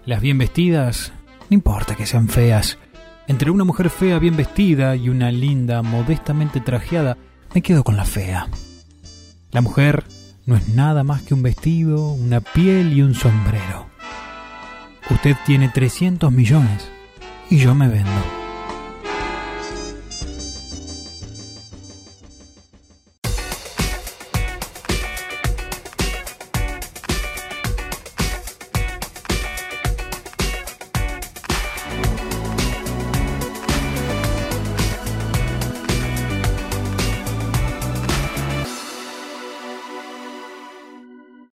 Las 0.05 0.21
bien 0.21 0.39
vestidas, 0.39 1.13
no 1.49 1.55
importa 1.55 1.95
que 1.95 2.07
sean 2.07 2.27
feas. 2.27 2.79
Entre 3.27 3.51
una 3.51 3.63
mujer 3.63 3.91
fea 3.91 4.17
bien 4.17 4.35
vestida 4.35 4.95
y 4.95 5.09
una 5.09 5.31
linda 5.31 5.83
modestamente 5.83 6.59
trajeada, 6.59 7.17
me 7.53 7.61
quedo 7.61 7.83
con 7.83 7.95
la 7.95 8.05
fea. 8.05 8.47
La 9.51 9.61
mujer 9.61 10.05
no 10.47 10.55
es 10.55 10.67
nada 10.69 11.03
más 11.03 11.21
que 11.21 11.35
un 11.35 11.43
vestido, 11.43 12.11
una 12.11 12.41
piel 12.41 12.93
y 12.93 13.03
un 13.03 13.13
sombrero. 13.13 13.87
Usted 15.11 15.35
tiene 15.45 15.69
300 15.69 16.31
millones 16.31 16.89
y 17.51 17.57
yo 17.57 17.75
me 17.75 17.87
vendo. 17.87 18.38